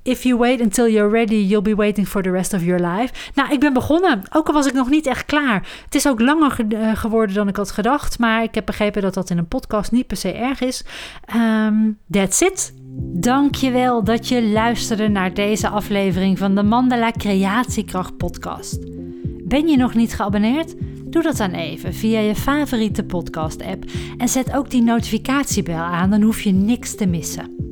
If 0.03 0.23
you 0.23 0.39
wait 0.39 0.61
until 0.61 0.89
you're 0.89 1.11
ready, 1.11 1.35
you'll 1.35 1.63
be 1.63 1.75
waiting 1.75 2.09
for 2.09 2.23
the 2.23 2.31
rest 2.31 2.55
of 2.55 2.65
your 2.65 2.87
life. 2.87 3.31
Nou, 3.35 3.53
ik 3.53 3.61
ben 3.61 3.73
begonnen. 3.73 4.23
Ook 4.33 4.47
al 4.47 4.53
was 4.55 4.67
ik 4.67 4.73
nog 4.73 4.91
niet 4.91 5.07
echt 5.07 5.25
klaar. 5.25 5.69
Het 5.85 5.95
is 5.95 6.09
ook 6.09 6.21
langer 6.21 6.51
ge 6.51 6.65
uh, 6.69 6.97
geworden 6.97 7.35
dan 7.35 7.49
ik 7.49 7.57
had 7.57 7.71
gedacht. 7.71 8.19
Maar 8.19 8.43
ik 8.43 8.55
heb 8.55 8.67
begrepen 8.67 9.03
dat 9.03 9.15
dat 9.15 9.31
in 9.31 9.39
een 9.39 9.49
podcast 9.49 9.93
niet 9.93 10.07
per 10.07 10.17
se 10.17 10.33
erg 10.33 10.61
is. 10.61 10.85
Um, 11.37 11.99
that's 12.11 12.41
it. 12.41 12.75
Dankjewel 13.15 14.05
dat 14.05 14.29
je 14.29 14.43
luisterde 14.43 15.09
naar 15.09 15.35
deze 15.35 15.69
aflevering 15.69 16.39
van 16.39 16.55
de 16.55 16.63
Mandala 16.63 17.11
Creatiekracht 17.11 18.17
podcast. 18.17 18.79
Ben 19.45 19.69
je 19.69 19.77
nog 19.77 19.95
niet 19.95 20.15
geabonneerd? 20.15 20.75
Doe 21.05 21.23
dat 21.23 21.37
dan 21.37 21.51
even 21.51 21.95
via 21.95 22.21
je 22.21 22.35
favoriete 22.35 23.05
podcast 23.05 23.63
app. 23.63 23.85
En 24.19 24.29
zet 24.29 24.55
ook 24.55 24.71
die 24.71 24.83
notificatiebel 24.83 25.75
aan, 25.75 26.11
dan 26.11 26.23
hoef 26.23 26.41
je 26.41 26.53
niks 26.53 26.95
te 26.95 27.07
missen. 27.07 27.72